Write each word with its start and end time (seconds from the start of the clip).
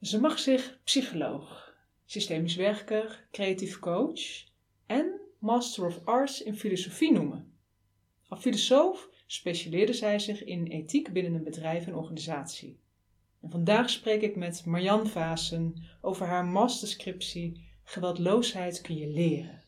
Ze 0.00 0.20
mag 0.20 0.38
zich 0.38 0.78
psycholoog, 0.84 1.74
systemisch 2.04 2.56
werker, 2.56 3.26
creatief 3.30 3.78
coach 3.78 4.44
en 4.86 5.20
Master 5.38 5.86
of 5.86 6.04
Arts 6.04 6.42
in 6.42 6.56
filosofie 6.56 7.12
noemen. 7.12 7.52
Als 8.28 8.40
filosoof 8.40 9.08
specialiseerde 9.26 9.92
zij 9.92 10.18
zich 10.18 10.44
in 10.44 10.66
ethiek 10.66 11.12
binnen 11.12 11.34
een 11.34 11.44
bedrijf 11.44 11.86
en 11.86 11.94
organisatie. 11.94 12.80
En 13.40 13.50
vandaag 13.50 13.90
spreek 13.90 14.22
ik 14.22 14.36
met 14.36 14.64
Marjan 14.66 15.06
Vaassen 15.06 15.74
over 16.00 16.26
haar 16.26 16.44
masterscriptie 16.44 17.68
Geweldloosheid 17.82 18.80
kun 18.80 18.96
je 18.96 19.08
leren. 19.08 19.62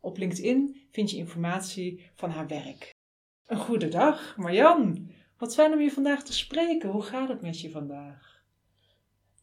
Op 0.00 0.18
LinkedIn 0.18 0.86
vind 0.90 1.10
je 1.10 1.16
informatie 1.16 2.10
van 2.14 2.30
haar 2.30 2.46
werk. 2.46 2.94
Een 3.46 3.58
goede 3.58 3.88
dag, 3.88 4.36
Marjan. 4.36 5.10
Wat 5.38 5.54
fijn 5.54 5.72
om 5.72 5.80
je 5.80 5.90
vandaag 5.90 6.22
te 6.22 6.32
spreken. 6.32 6.90
Hoe 6.90 7.02
gaat 7.02 7.28
het 7.28 7.42
met 7.42 7.60
je 7.60 7.70
vandaag? 7.70 8.35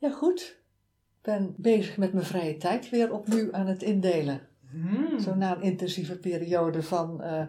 Ja, 0.03 0.11
goed. 0.11 0.41
Ik 0.41 1.21
ben 1.21 1.55
bezig 1.57 1.97
met 1.97 2.13
mijn 2.13 2.25
vrije 2.25 2.57
tijd 2.57 2.89
weer 2.89 3.13
opnieuw 3.13 3.53
aan 3.53 3.67
het 3.67 3.81
indelen. 3.81 4.47
Hmm. 4.69 5.19
Zo 5.19 5.35
na 5.35 5.55
een 5.55 5.61
intensieve 5.61 6.19
periode 6.19 6.83
van, 6.83 7.21
eh, 7.21 7.45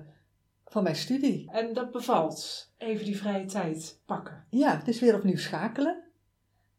van 0.64 0.82
mijn 0.82 0.96
studie. 0.96 1.50
En 1.50 1.74
dat 1.74 1.90
bevalt. 1.90 2.72
Even 2.78 3.04
die 3.04 3.16
vrije 3.16 3.44
tijd 3.44 4.02
pakken. 4.06 4.44
Ja, 4.50 4.76
het 4.78 4.88
is 4.88 5.00
weer 5.00 5.14
opnieuw 5.14 5.36
schakelen. 5.36 6.02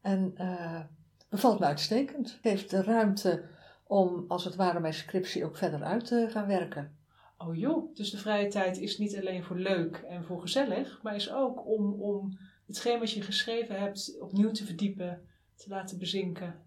En 0.00 0.32
eh 0.36 0.80
bevalt 1.28 1.58
me 1.58 1.66
uitstekend. 1.66 2.30
Het 2.30 2.40
geeft 2.42 2.70
de 2.70 2.82
ruimte 2.82 3.44
om, 3.86 4.24
als 4.28 4.44
het 4.44 4.54
ware, 4.54 4.80
mijn 4.80 4.94
scriptie 4.94 5.44
ook 5.44 5.56
verder 5.56 5.82
uit 5.82 6.06
te 6.06 6.26
gaan 6.30 6.46
werken. 6.46 6.96
Oh 7.38 7.56
joh, 7.56 7.94
dus 7.94 8.10
de 8.10 8.18
vrije 8.18 8.48
tijd 8.48 8.78
is 8.78 8.98
niet 8.98 9.16
alleen 9.16 9.44
voor 9.44 9.58
leuk 9.58 9.96
en 9.96 10.24
voor 10.24 10.40
gezellig, 10.40 11.02
maar 11.02 11.14
is 11.14 11.32
ook 11.32 11.66
om, 11.66 11.92
om 11.92 12.38
hetgeen 12.66 12.98
wat 12.98 13.10
je 13.10 13.22
geschreven 13.22 13.78
hebt 13.80 14.16
opnieuw 14.20 14.50
te 14.50 14.64
verdiepen, 14.64 15.20
te 15.56 15.68
laten 15.68 15.98
bezinken. 15.98 16.64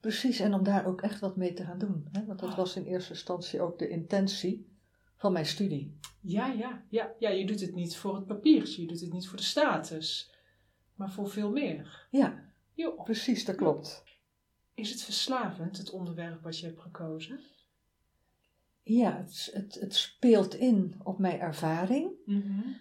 Precies, 0.00 0.40
en 0.40 0.54
om 0.54 0.62
daar 0.62 0.86
ook 0.86 1.02
echt 1.02 1.20
wat 1.20 1.36
mee 1.36 1.52
te 1.52 1.64
gaan 1.64 1.78
doen. 1.78 2.08
Hè? 2.12 2.24
Want 2.24 2.38
dat 2.38 2.54
was 2.54 2.76
in 2.76 2.84
eerste 2.84 3.12
instantie 3.12 3.60
ook 3.60 3.78
de 3.78 3.88
intentie 3.88 4.70
van 5.16 5.32
mijn 5.32 5.46
studie. 5.46 5.98
Ja, 6.20 6.46
ja, 6.46 6.84
ja, 6.88 7.12
ja, 7.18 7.30
je 7.30 7.46
doet 7.46 7.60
het 7.60 7.74
niet 7.74 7.96
voor 7.96 8.14
het 8.14 8.26
papiertje, 8.26 8.82
je 8.82 8.88
doet 8.88 9.00
het 9.00 9.12
niet 9.12 9.28
voor 9.28 9.36
de 9.36 9.44
status, 9.44 10.34
maar 10.94 11.10
voor 11.10 11.28
veel 11.28 11.50
meer. 11.50 12.06
Ja, 12.10 12.52
Joh, 12.74 13.02
precies, 13.04 13.44
dat 13.44 13.56
klopt. 13.56 14.04
is 14.74 14.90
het 14.90 15.02
verslavend, 15.02 15.78
het 15.78 15.90
onderwerp 15.90 16.42
wat 16.42 16.58
je 16.58 16.66
hebt 16.66 16.80
gekozen? 16.80 17.40
Ja, 18.82 19.16
het, 19.16 19.50
het, 19.52 19.74
het 19.80 19.94
speelt 19.94 20.54
in 20.54 20.94
op 21.02 21.18
mijn 21.18 21.40
ervaring. 21.40 22.10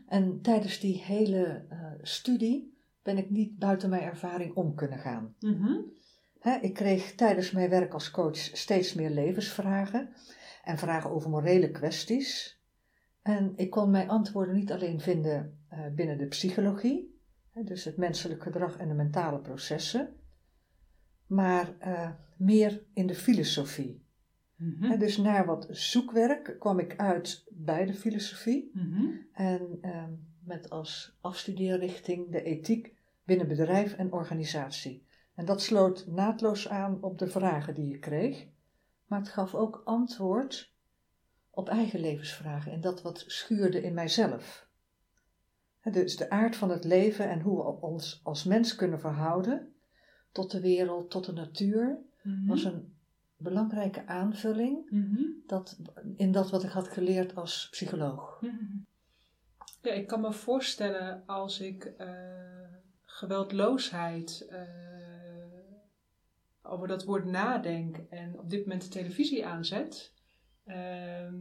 En 0.07 0.41
tijdens 0.41 0.79
die 0.79 0.97
hele 1.03 1.65
eh, 1.69 1.91
studie 2.01 2.70
ben 3.03 3.17
ik 3.17 3.29
niet 3.29 3.57
buiten 3.57 3.89
mijn 3.89 4.03
ervaring 4.03 4.55
om 4.55 4.75
kunnen 4.75 4.99
gaan. 4.99 5.35
Mhm. 5.39 5.79
Ik 6.61 6.73
kreeg 6.73 7.15
tijdens 7.15 7.51
mijn 7.51 7.69
werk 7.69 7.93
als 7.93 8.11
coach 8.11 8.37
steeds 8.37 8.93
meer 8.93 9.09
levensvragen 9.09 10.13
en 10.63 10.77
vragen 10.77 11.09
over 11.09 11.29
morele 11.29 11.71
kwesties. 11.71 12.59
En 13.21 13.53
ik 13.55 13.69
kon 13.69 13.91
mijn 13.91 14.09
antwoorden 14.09 14.55
niet 14.55 14.71
alleen 14.71 14.99
vinden 14.99 15.59
eh, 15.67 15.79
binnen 15.95 16.17
de 16.17 16.27
psychologie, 16.27 17.19
dus 17.53 17.83
het 17.83 17.97
menselijk 17.97 18.43
gedrag 18.43 18.77
en 18.77 18.87
de 18.87 18.93
mentale 18.93 19.39
processen, 19.39 20.15
maar 21.27 21.77
eh, 21.79 22.09
meer 22.37 22.83
in 22.93 23.07
de 23.07 23.15
filosofie. 23.15 24.05
Mhm. 24.55 24.99
Dus 24.99 25.17
naar 25.17 25.45
wat 25.45 25.67
zoekwerk 25.69 26.55
kwam 26.59 26.79
ik 26.79 26.95
uit 26.97 27.45
bij 27.49 27.85
de 27.85 27.93
filosofie. 27.93 28.71
Mhm. 28.73 29.05
En 29.33 29.77
ehm, 29.81 30.11
met 30.51 30.69
als 30.69 31.17
afstudeerrichting 31.21 32.31
de 32.31 32.43
ethiek 32.43 32.93
binnen 33.23 33.47
bedrijf 33.47 33.93
en 33.93 34.11
organisatie. 34.11 35.05
En 35.35 35.45
dat 35.45 35.61
sloot 35.61 36.07
naadloos 36.07 36.69
aan 36.69 37.01
op 37.01 37.17
de 37.17 37.27
vragen 37.27 37.73
die 37.73 37.93
ik 37.93 38.01
kreeg, 38.01 38.47
maar 39.05 39.19
het 39.19 39.29
gaf 39.29 39.55
ook 39.55 39.81
antwoord 39.85 40.73
op 41.49 41.69
eigen 41.69 41.99
levensvragen 41.99 42.71
en 42.71 42.81
dat 42.81 43.01
wat 43.01 43.23
schuurde 43.27 43.81
in 43.81 43.93
mijzelf. 43.93 44.67
Dus 45.91 46.17
de 46.17 46.29
aard 46.29 46.55
van 46.55 46.69
het 46.69 46.83
leven 46.83 47.29
en 47.29 47.41
hoe 47.41 47.57
we 47.57 47.81
ons 47.81 48.19
als 48.23 48.43
mens 48.43 48.75
kunnen 48.75 48.99
verhouden 48.99 49.73
tot 50.31 50.51
de 50.51 50.59
wereld, 50.61 51.09
tot 51.09 51.25
de 51.25 51.33
natuur, 51.33 51.99
Mhm. 52.23 52.47
was 52.47 52.63
een 52.63 52.93
belangrijke 53.37 54.07
aanvulling 54.07 54.89
Mhm. 54.89 55.23
dat, 55.47 55.79
in 56.15 56.31
dat 56.31 56.49
wat 56.49 56.63
ik 56.63 56.69
had 56.69 56.87
geleerd 56.87 57.35
als 57.35 57.67
psycholoog. 57.71 58.41
Mhm. 58.41 58.77
Ja, 59.81 59.91
ik 59.91 60.07
kan 60.07 60.21
me 60.21 60.33
voorstellen 60.33 61.23
als 61.25 61.59
ik 61.59 61.83
eh, 61.85 62.09
geweldloosheid 63.01 64.47
eh, 64.49 64.61
over 66.61 66.87
dat 66.87 67.03
woord 67.03 67.25
nadenk 67.25 67.97
en 68.09 68.39
op 68.39 68.49
dit 68.49 68.59
moment 68.59 68.81
de 68.81 68.89
televisie 68.89 69.45
aanzet. 69.45 70.13
Ehm, 70.65 71.35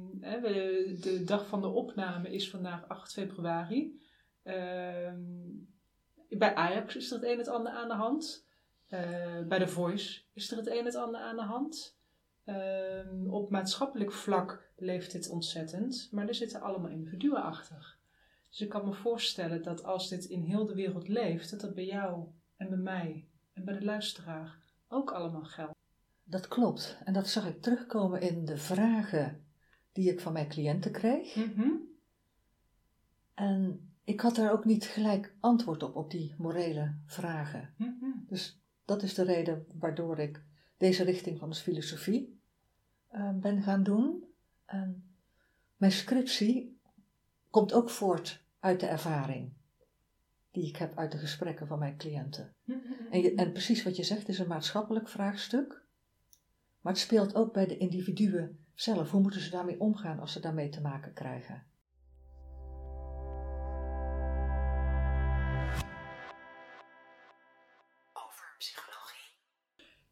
de 1.01 1.23
dag 1.25 1.47
van 1.47 1.61
de 1.61 1.67
opname 1.67 2.31
is 2.31 2.51
vandaag 2.51 2.89
8 2.89 3.13
februari. 3.13 4.01
Ehm, 4.43 5.23
bij 6.29 6.55
Ajax 6.55 6.97
is 6.97 7.11
er 7.11 7.17
het 7.17 7.25
een 7.25 7.33
en 7.33 7.39
het 7.39 7.49
ander 7.49 7.73
aan 7.73 7.89
de 7.89 7.95
hand. 7.95 8.47
Eh, 8.87 9.41
bij 9.49 9.59
The 9.59 9.69
Voice 9.69 10.23
is 10.33 10.51
er 10.51 10.57
het 10.57 10.67
een 10.67 10.79
en 10.79 10.85
het 10.85 10.95
ander 10.95 11.21
aan 11.21 11.37
de 11.37 11.43
hand. 11.43 11.99
Ehm, 12.45 13.27
op 13.27 13.51
maatschappelijk 13.51 14.13
vlak 14.13 14.71
leeft 14.77 15.13
dit 15.13 15.29
ontzettend, 15.29 16.09
maar 16.11 16.29
er 16.29 16.35
zitten 16.35 16.61
allemaal 16.61 16.91
individuen 16.91 17.43
achter. 17.43 17.99
Dus 18.51 18.61
ik 18.61 18.69
kan 18.69 18.85
me 18.85 18.95
voorstellen 18.95 19.63
dat 19.63 19.85
als 19.85 20.09
dit 20.09 20.25
in 20.25 20.43
heel 20.43 20.67
de 20.67 20.75
wereld 20.75 21.09
leeft, 21.09 21.51
dat 21.51 21.61
dat 21.61 21.75
bij 21.75 21.85
jou 21.87 22.27
en 22.57 22.69
bij 22.69 22.79
mij 22.79 23.29
en 23.53 23.65
bij 23.65 23.79
de 23.79 23.85
luisteraar 23.85 24.59
ook 24.89 25.11
allemaal 25.11 25.45
geldt. 25.45 25.79
Dat 26.25 26.49
klopt. 26.49 26.99
En 27.05 27.13
dat 27.13 27.29
zag 27.29 27.47
ik 27.47 27.63
terugkomen 27.63 28.21
in 28.21 28.45
de 28.45 28.57
vragen 28.57 29.45
die 29.93 30.11
ik 30.11 30.21
van 30.21 30.33
mijn 30.33 30.49
cliënten 30.49 30.93
kreeg. 30.93 31.37
En 33.35 33.91
ik 34.05 34.21
had 34.21 34.35
daar 34.35 34.53
ook 34.53 34.65
niet 34.65 34.85
gelijk 34.85 35.35
antwoord 35.41 35.83
op, 35.83 35.97
op 35.97 36.11
die 36.11 36.35
morele 36.39 36.95
vragen. 37.07 37.75
Dus 38.29 38.61
dat 38.85 39.03
is 39.03 39.15
de 39.15 39.23
reden 39.23 39.67
waardoor 39.79 40.19
ik 40.19 40.43
deze 40.77 41.05
richting 41.05 41.39
van 41.39 41.51
de 41.51 41.57
filosofie 41.57 42.41
eh, 43.09 43.31
ben 43.35 43.63
gaan 43.63 43.83
doen. 43.83 44.25
En 44.65 45.15
mijn 45.77 45.93
scriptie 45.93 46.80
komt 47.51 47.73
ook 47.73 47.91
voort 47.91 48.43
uit 48.61 48.81
de 48.81 48.87
ervaring 48.87 49.53
die 50.51 50.67
ik 50.69 50.77
heb 50.77 50.99
uit 50.99 51.13
de 51.13 51.19
gesprekken 51.19 51.67
van 51.67 51.79
mijn 51.79 51.97
cliënten. 51.97 52.55
En, 53.11 53.21
je, 53.21 53.35
en 53.35 53.53
precies 53.53 53.83
wat 53.83 53.97
je 53.97 54.03
zegt 54.03 54.29
is 54.29 54.39
een 54.39 54.49
maatschappelijk 54.49 55.09
vraagstuk. 55.09 55.83
Maar 56.81 56.93
het 56.93 57.03
speelt 57.03 57.35
ook 57.35 57.53
bij 57.53 57.67
de 57.67 57.77
individuen 57.77 58.65
zelf. 58.75 59.11
Hoe 59.11 59.21
moeten 59.21 59.41
ze 59.41 59.51
daarmee 59.51 59.81
omgaan 59.81 60.21
als 60.21 60.33
ze 60.33 60.41
daarmee 60.41 60.69
te 60.69 60.81
maken 60.81 61.13
krijgen? 61.13 61.67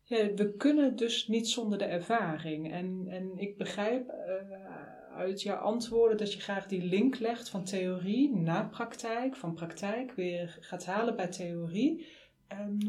Ja, 0.08 0.34
we 0.34 0.52
kunnen 0.56 0.96
dus 0.96 1.28
niet 1.28 1.48
zonder 1.48 1.78
de 1.78 1.84
ervaring. 1.84 2.72
En, 2.72 3.04
en 3.08 3.38
ik 3.38 3.56
begrijp 3.56 4.08
eh, 4.08 5.16
uit 5.16 5.42
jouw 5.42 5.56
antwoorden 5.56 6.18
dat 6.18 6.32
je 6.32 6.40
graag 6.40 6.66
die 6.66 6.82
link 6.82 7.18
legt 7.18 7.48
van 7.48 7.64
theorie 7.64 8.36
naar 8.36 8.68
praktijk, 8.68 9.36
van 9.36 9.54
praktijk 9.54 10.12
weer 10.12 10.56
gaat 10.60 10.84
halen 10.84 11.16
bij 11.16 11.28
theorie. 11.28 12.06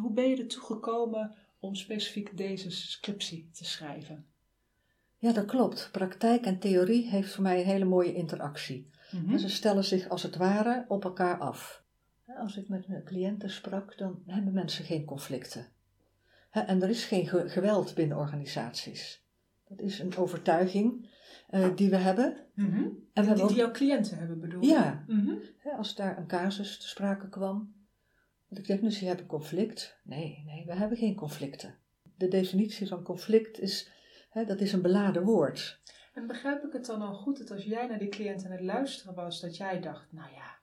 Hoe 0.01 0.11
ben 0.13 0.29
je 0.29 0.37
ertoe 0.37 0.63
gekomen 0.63 1.35
om 1.59 1.75
specifiek 1.75 2.37
deze 2.37 2.71
scriptie 2.71 3.49
te 3.51 3.65
schrijven? 3.65 4.25
Ja, 5.17 5.31
dat 5.33 5.45
klopt. 5.45 5.89
Praktijk 5.91 6.45
en 6.45 6.59
theorie 6.59 7.09
heeft 7.09 7.33
voor 7.33 7.43
mij 7.43 7.59
een 7.59 7.65
hele 7.65 7.85
mooie 7.85 8.13
interactie. 8.13 8.89
Mhm. 9.11 9.31
En 9.31 9.39
ze 9.39 9.49
stellen 9.49 9.83
zich 9.83 10.09
als 10.09 10.23
het 10.23 10.35
ware 10.35 10.85
op 10.87 11.03
elkaar 11.03 11.37
af. 11.37 11.83
Als 12.37 12.57
ik 12.57 12.69
met 12.69 12.87
mijn 12.87 13.03
cliënten 13.03 13.49
sprak, 13.49 13.97
dan 13.97 14.23
hebben 14.25 14.53
mensen 14.53 14.85
geen 14.85 15.05
conflicten. 15.05 15.67
En 16.51 16.81
er 16.81 16.89
is 16.89 17.05
geen 17.05 17.27
ge- 17.27 17.49
geweld 17.49 17.95
binnen 17.95 18.17
organisaties. 18.17 19.23
Dat 19.67 19.79
is 19.81 19.99
een 19.99 20.15
overtuiging 20.17 21.09
eh, 21.49 21.75
die 21.75 21.89
we 21.89 21.95
hebben. 21.95 22.37
Mhm. 22.53 22.73
En 22.73 22.81
we 22.83 22.91
Die, 23.13 23.13
hebben 23.13 23.35
die 23.35 23.43
ook, 23.43 23.51
jouw 23.51 23.71
cliënten 23.71 24.17
hebben 24.17 24.39
bedoeld? 24.39 24.65
Ja. 24.65 25.03
Mhm. 25.07 25.35
als 25.77 25.95
daar 25.95 26.17
een 26.17 26.27
casus 26.27 26.79
te 26.79 26.87
sprake 26.87 27.29
kwam, 27.29 27.73
dat 28.49 28.57
ik 28.57 28.65
zeg, 28.65 28.79
dus 28.79 28.99
je 28.99 29.05
hebt 29.05 29.19
een 29.21 29.27
conflict. 29.27 29.97
Nee, 30.03 30.43
nee, 30.45 30.65
we 30.65 30.73
hebben 30.73 30.97
geen 30.97 31.15
conflicten. 31.15 31.75
De 32.17 32.27
definitie 32.27 32.87
van 32.87 33.03
conflict 33.03 33.59
is, 33.59 33.89
hè, 34.29 34.45
dat 34.45 34.61
is 34.61 34.73
een 34.73 34.81
beladen 34.81 35.23
woord. 35.23 35.79
En 36.13 36.27
begrijp 36.27 36.63
ik 36.63 36.73
het 36.73 36.85
dan 36.85 37.01
al 37.01 37.13
goed 37.13 37.37
dat 37.37 37.51
als 37.51 37.63
jij 37.63 37.87
naar 37.87 37.99
die 37.99 38.09
cliënt 38.09 38.45
aan 38.45 38.51
het 38.51 38.61
luisteren 38.61 39.15
was, 39.15 39.41
dat 39.41 39.57
jij 39.57 39.79
dacht, 39.81 40.11
nou 40.11 40.31
ja, 40.31 40.57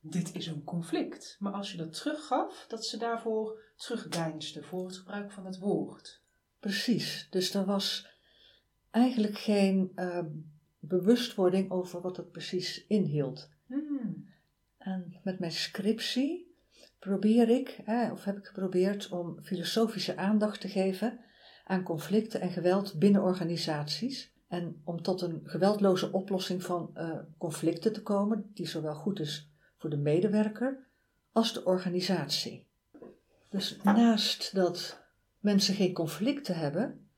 dit 0.00 0.34
is 0.34 0.46
een 0.46 0.64
conflict. 0.64 1.36
Maar 1.38 1.52
als 1.52 1.70
je 1.72 1.76
dat 1.78 1.92
teruggaf, 2.02 2.64
dat 2.68 2.84
ze 2.86 2.96
daarvoor 2.96 3.60
terugdeinsden 3.78 4.64
voor 4.64 4.86
het 4.86 4.96
gebruik 4.96 5.32
van 5.32 5.46
het 5.46 5.58
woord. 5.58 6.22
Precies, 6.60 7.26
dus 7.30 7.54
er 7.54 7.64
was 7.64 8.08
eigenlijk 8.90 9.38
geen 9.38 9.92
eh, 9.94 10.24
bewustwording 10.78 11.70
over 11.70 12.00
wat 12.00 12.16
het 12.16 12.30
precies 12.30 12.86
inhield. 12.86 13.50
Hmm. 13.66 14.28
En 14.78 15.20
met 15.22 15.38
mijn 15.38 15.52
scriptie 15.52 16.56
probeer 16.98 17.48
ik, 17.48 17.78
of 18.12 18.24
heb 18.24 18.36
ik 18.36 18.46
geprobeerd, 18.46 19.08
om 19.08 19.42
filosofische 19.42 20.16
aandacht 20.16 20.60
te 20.60 20.68
geven 20.68 21.20
aan 21.64 21.82
conflicten 21.82 22.40
en 22.40 22.50
geweld 22.50 22.98
binnen 22.98 23.22
organisaties. 23.22 24.32
En 24.48 24.80
om 24.84 25.02
tot 25.02 25.20
een 25.20 25.40
geweldloze 25.44 26.12
oplossing 26.12 26.62
van 26.62 26.90
uh, 26.94 27.18
conflicten 27.38 27.92
te 27.92 28.02
komen, 28.02 28.50
die 28.54 28.66
zowel 28.66 28.94
goed 28.94 29.20
is 29.20 29.50
voor 29.76 29.90
de 29.90 29.96
medewerker 29.96 30.86
als 31.32 31.52
de 31.52 31.64
organisatie. 31.64 32.67
Dus 33.48 33.82
naast 33.82 34.54
dat 34.54 35.02
mensen 35.38 35.74
geen 35.74 35.92
conflicten 35.92 36.56
hebben, 36.56 37.08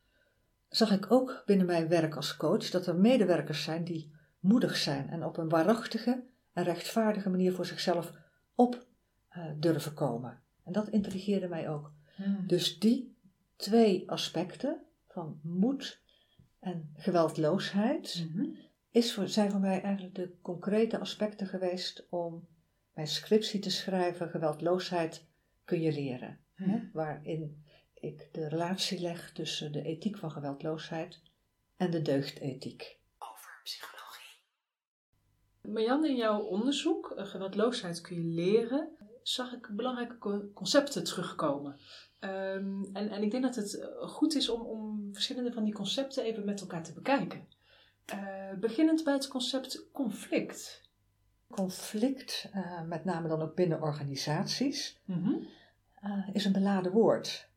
zag 0.69 0.91
ik 0.91 1.13
ook 1.13 1.43
binnen 1.47 1.67
mijn 1.67 1.89
werk 1.89 2.17
als 2.17 2.37
coach 2.37 2.71
dat 2.71 2.87
er 2.87 2.97
medewerkers 2.97 3.63
zijn 3.63 3.85
die 3.85 4.13
moedig 4.41 4.77
zijn 4.77 5.09
en 5.09 5.25
op 5.25 5.37
een 5.37 5.49
waarachtige 5.49 6.25
en 6.53 6.65
rechtvaardige 6.65 7.31
manier 7.31 7.53
voor 7.53 7.67
zichzelf 7.67 8.13
op 8.55 8.87
uh, 9.37 9.45
durven 9.57 9.95
komen. 9.95 10.43
En 10.65 10.73
dat 10.73 10.89
intrigeerde 10.89 11.49
mij 11.49 11.69
ook. 11.69 11.93
Hmm. 12.15 12.47
Dus 12.47 12.79
die 12.79 13.17
twee 13.57 14.11
aspecten 14.11 14.83
van 15.09 15.41
moed 15.43 16.03
en 16.61 16.91
geweldloosheid 16.97 18.27
mhm. 18.33 18.47
is 18.91 19.15
voor, 19.15 19.29
zijn 19.29 19.51
voor 19.51 19.61
mij 19.61 19.83
eigenlijk 19.83 20.15
de 20.15 20.35
concrete 20.43 20.99
aspecten 20.99 21.47
geweest 21.47 22.07
om 22.11 22.49
mijn 22.95 23.07
scriptie 23.07 23.61
te 23.61 23.71
schrijven. 23.71 24.29
Geweldloosheid 24.29 25.29
kun 25.71 25.81
je 25.81 25.93
leren. 25.93 26.39
Hè? 26.55 26.65
Hmm. 26.65 26.91
Waarin 26.93 27.65
ik 27.95 28.29
de 28.33 28.49
relatie 28.49 29.01
leg 29.01 29.33
tussen 29.33 29.73
de 29.73 29.83
ethiek 29.83 30.19
van 30.19 30.31
geweldloosheid 30.31 31.21
en 31.77 31.91
de 31.91 32.03
deugdethiek. 32.03 32.99
Over 33.19 33.61
psychologie. 33.63 34.43
Marjan, 35.61 36.05
in 36.05 36.17
jouw 36.17 36.41
onderzoek, 36.41 37.11
eh, 37.11 37.27
geweldloosheid 37.27 38.01
kun 38.01 38.17
je 38.17 38.35
leren, 38.35 38.89
zag 39.23 39.53
ik 39.53 39.69
belangrijke 39.73 40.51
concepten 40.55 41.05
terugkomen. 41.05 41.77
Ehm, 42.19 42.85
en, 42.93 43.11
en 43.11 43.23
ik 43.23 43.31
denk 43.31 43.43
dat 43.43 43.55
het 43.55 43.79
eh, 43.79 44.09
goed 44.09 44.35
is 44.35 44.49
om, 44.49 44.61
om 44.61 45.09
verschillende 45.13 45.53
van 45.53 45.65
die 45.65 45.75
concepten 45.75 46.25
even 46.25 46.45
met 46.45 46.61
elkaar 46.61 46.83
te 46.83 46.93
bekijken. 46.93 47.49
Uh, 48.15 48.59
beginnend 48.61 49.05
bij 49.05 49.13
het 49.13 49.29
concept 49.29 49.91
conflict. 49.93 50.89
Conflict, 51.49 52.51
met 52.87 53.05
name 53.05 53.29
dan 53.29 53.43
ook 53.43 53.55
binnen 53.55 53.83
organisaties, 53.83 55.01
mhm. 56.01 56.31
is 56.33 56.45
een 56.45 56.53
beladen 56.53 56.93
woord. 56.93 57.51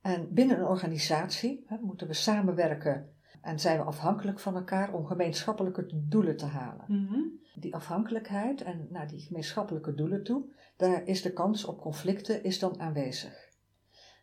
En 0.00 0.34
binnen 0.34 0.58
een 0.58 0.66
organisatie 0.66 1.64
hè, 1.66 1.76
moeten 1.80 2.06
we 2.06 2.12
samenwerken 2.12 3.12
en 3.40 3.60
zijn 3.60 3.78
we 3.78 3.84
afhankelijk 3.84 4.40
van 4.40 4.56
elkaar 4.56 4.94
om 4.94 5.06
gemeenschappelijke 5.06 5.86
doelen 6.08 6.36
te 6.36 6.46
halen. 6.46 6.84
Mhm. 6.88 7.20
Die 7.54 7.74
afhankelijkheid 7.74 8.62
en 8.62 8.86
naar 8.90 9.08
die 9.08 9.20
gemeenschappelijke 9.20 9.94
doelen 9.94 10.24
toe, 10.24 10.44
daar 10.76 11.06
is 11.06 11.22
de 11.22 11.32
kans 11.32 11.64
op 11.64 11.80
conflicten 11.80 12.44
is 12.44 12.58
dan 12.58 12.80
aanwezig. 12.80 13.48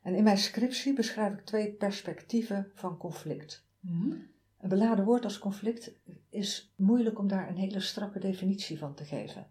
En 0.01 0.15
in 0.15 0.23
mijn 0.23 0.37
scriptie 0.37 0.93
beschrijf 0.93 1.33
ik 1.33 1.45
twee 1.45 1.73
perspectieven 1.73 2.71
van 2.73 2.97
conflict. 2.97 3.67
Mhm. 3.79 4.15
Een 4.59 4.69
beladen 4.69 5.05
woord 5.05 5.23
als 5.23 5.39
conflict 5.39 5.91
is 6.29 6.73
moeilijk 6.75 7.19
om 7.19 7.27
daar 7.27 7.49
een 7.49 7.57
hele 7.57 7.79
strakke 7.79 8.19
definitie 8.19 8.77
van 8.79 8.95
te 8.95 9.05
geven. 9.05 9.47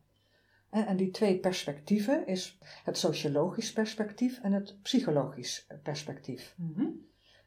En 0.74 0.96
die 0.96 1.10
twee 1.10 1.38
perspectieven 1.38 2.26
is 2.26 2.58
het 2.84 2.98
sociologisch 2.98 3.72
perspectief 3.72 4.40
en 4.42 4.52
het 4.52 4.82
psychologisch 4.82 5.66
perspectief. 5.82 6.54
Mhm. 6.56 6.86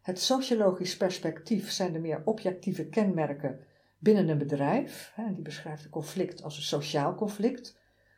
Het 0.01 0.19
sociologisch 0.19 0.97
perspectief 0.97 1.71
zijn 1.71 1.93
de 1.93 1.99
meer 1.99 2.21
objectieve 2.25 2.85
kenmerken 2.85 3.59
binnen 3.97 4.29
een 4.29 4.37
bedrijf. 4.37 5.13
En 5.15 5.33
die 5.33 5.43
beschrijft 5.43 5.83
een 5.83 5.89
conflict 5.89 6.43
als 6.43 6.57
een 6.57 6.63
sociaal 6.63 7.15
conflict, 7.15 7.77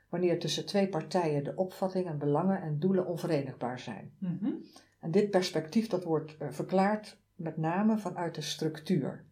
wanneer 0.09 0.39
tussen 0.39 0.65
twee 0.65 0.89
partijen 0.89 1.43
de 1.43 1.55
opvattingen, 1.55 2.17
belangen 2.17 2.61
en 2.61 2.79
doelen 2.79 3.05
onverenigbaar 3.05 3.79
zijn. 3.79 4.13
Mhm. 4.17 4.51
En 4.99 5.11
dit 5.11 5.29
perspectief 5.29 5.87
dat 5.87 6.03
wordt 6.03 6.35
uh, 6.41 6.47
verklaard 6.51 7.17
met 7.35 7.57
name 7.57 7.97
vanuit 7.97 8.35
de 8.35 8.41
structuur. 8.41 9.25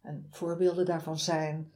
En 0.00 0.26
voorbeelden 0.30 0.84
daarvan 0.84 1.18
zijn 1.18 1.72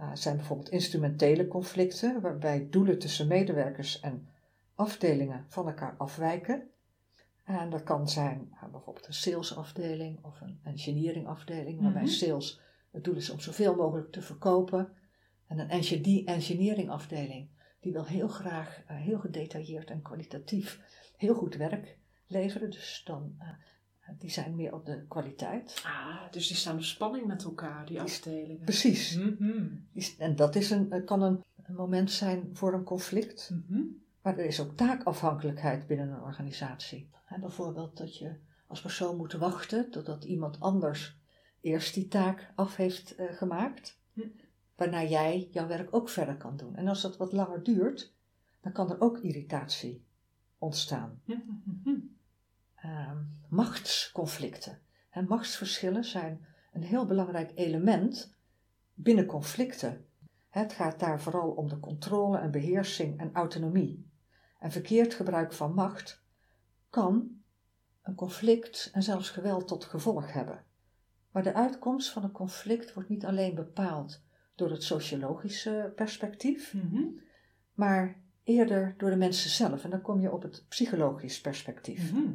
uh, 0.00 0.10
zijn 0.14 0.36
bijvoorbeeld 0.36 0.70
instrumentele 0.70 1.48
conflicten, 1.48 2.20
waarbij 2.20 2.68
doelen 2.70 2.98
tussen 2.98 3.28
medewerkers 3.28 4.00
en 4.00 4.28
afdelingen 4.74 5.44
van 5.48 5.66
elkaar 5.66 5.94
afwijken. 5.96 6.70
En 7.44 7.70
dat 7.70 7.82
kan 7.82 8.08
zijn 8.08 8.48
uh, 8.52 8.70
bijvoorbeeld 8.70 9.06
een 9.06 9.14
salesafdeling 9.14 10.24
of 10.24 10.40
een 10.40 10.60
engineeringafdeling, 10.62 11.80
waarbij 11.80 12.02
mhm. 12.02 12.10
sales 12.10 12.60
het 12.90 13.04
doel 13.04 13.16
is 13.16 13.30
om 13.30 13.40
zoveel 13.40 13.76
mogelijk 13.76 14.12
te 14.12 14.22
verkopen. 14.22 14.92
En 15.46 15.58
een 15.58 16.24
engineeringafdeling 16.26 17.48
die 17.80 17.92
wil 17.92 18.04
heel 18.04 18.28
graag 18.28 18.82
uh, 18.82 18.96
heel 18.96 19.18
gedetailleerd 19.18 19.90
en 19.90 20.02
kwalitatief 20.02 20.80
heel 21.16 21.34
goed 21.34 21.56
werk 21.56 21.98
leveren. 22.26 22.70
Dus 22.70 23.02
dan 23.04 23.36
die 24.18 24.30
zijn 24.30 24.54
meer 24.54 24.74
op 24.74 24.86
de 24.86 25.04
kwaliteit. 25.08 25.82
Ah, 25.84 26.32
dus 26.32 26.48
die 26.48 26.56
staan 26.56 26.76
op 26.76 26.82
spanning 26.82 27.26
met 27.26 27.44
elkaar, 27.44 27.86
die 27.86 28.00
afdelingen. 28.00 28.64
Precies. 28.64 29.16
Mhm. 29.16 29.66
En 30.18 30.36
dat 30.36 30.56
is 30.56 30.70
een, 30.70 31.04
kan 31.04 31.22
een, 31.22 31.44
moment 31.68 32.10
zijn 32.10 32.50
voor 32.52 32.74
een 32.74 32.84
conflict. 32.84 33.50
Mhm. 33.50 33.82
Maar 34.22 34.38
er 34.38 34.44
is 34.44 34.60
ook 34.60 34.76
taakafhankelijkheid 34.76 35.86
binnen 35.86 36.08
een 36.08 36.22
organisatie. 36.22 37.10
bijvoorbeeld 37.40 37.96
dat 37.96 38.18
je 38.18 38.36
als 38.66 38.80
persoon 38.80 39.16
moet 39.16 39.32
wachten 39.32 39.90
totdat 39.90 40.24
iemand 40.24 40.60
anders 40.60 41.18
eerst 41.60 41.94
die 41.94 42.08
taak 42.08 42.52
af 42.54 42.76
heeft 42.76 43.18
uh, 43.18 43.32
gemaakt. 43.32 44.00
Hm. 44.12 44.26
Waarna 44.76 45.04
jij 45.04 45.48
jouw 45.50 45.66
werk 45.66 45.94
ook 45.94 46.08
verder 46.08 46.36
kan 46.36 46.56
doen. 46.56 46.76
En 46.76 46.88
als 46.88 47.02
dat 47.02 47.16
wat 47.16 47.32
langer 47.32 47.62
duurt, 47.62 48.14
dan 48.60 48.72
kan 48.72 48.90
er 48.90 49.00
ook 49.00 49.18
irritatie 49.18 50.04
ontstaan. 50.58 51.20
Hm, 51.24 51.32
hm, 51.82 51.98
uh, 52.84 53.12
machtsconflicten. 53.48 54.78
En 55.10 55.26
machtsverschillen 55.28 56.04
zijn 56.04 56.46
een 56.72 56.82
heel 56.82 57.06
belangrijk 57.06 57.52
element 57.54 58.36
binnen 58.94 59.26
conflicten. 59.26 60.06
Het 60.48 60.72
gaat 60.72 61.00
daar 61.00 61.20
vooral 61.20 61.50
om 61.50 61.68
de 61.68 61.80
controle 61.80 62.38
en 62.38 62.50
beheersing 62.50 63.18
en 63.18 63.30
autonomie. 63.32 64.08
En 64.58 64.70
verkeerd 64.70 65.14
gebruik 65.14 65.52
van 65.52 65.74
macht 65.74 66.22
kan 66.90 67.40
een 68.02 68.14
conflict 68.14 68.90
en 68.92 69.02
zelfs 69.02 69.30
geweld 69.30 69.68
tot 69.68 69.84
gevolg 69.84 70.32
hebben. 70.32 70.64
Maar 71.30 71.42
de 71.42 71.54
uitkomst 71.54 72.10
van 72.10 72.24
een 72.24 72.32
conflict 72.32 72.94
wordt 72.94 73.08
niet 73.08 73.24
alleen 73.24 73.54
bepaald 73.54 74.22
door 74.54 74.70
het 74.70 74.82
sociologische 74.82 75.92
perspectief, 75.96 76.74
mhm. 76.74 77.02
maar 77.74 78.20
eerder 78.42 78.94
door 78.96 79.10
de 79.10 79.16
mensen 79.16 79.50
zelf. 79.50 79.84
En 79.84 79.90
dan 79.90 80.00
kom 80.00 80.20
je 80.20 80.32
op 80.32 80.42
het 80.42 80.64
psychologisch 80.68 81.40
perspectief. 81.40 82.12
Mhm. 82.12 82.32